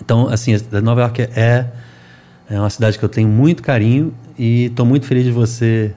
[0.03, 1.65] Então, assim, Nova York é,
[2.49, 5.93] é uma cidade que eu tenho muito carinho e estou muito feliz de você.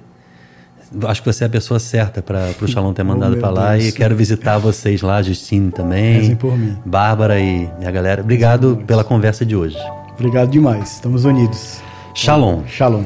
[1.07, 3.73] Acho que você é a pessoa certa para o Shalom ter mandado oh, para lá
[3.73, 3.89] Deus.
[3.89, 6.77] e quero visitar vocês lá, Justine também, Rezem por mim.
[6.85, 8.23] Bárbara e a galera.
[8.23, 9.79] Obrigado pela conversa de hoje.
[10.13, 10.93] Obrigado demais.
[10.93, 11.81] Estamos unidos.
[12.15, 12.63] Shalom.
[12.67, 13.05] Shalom.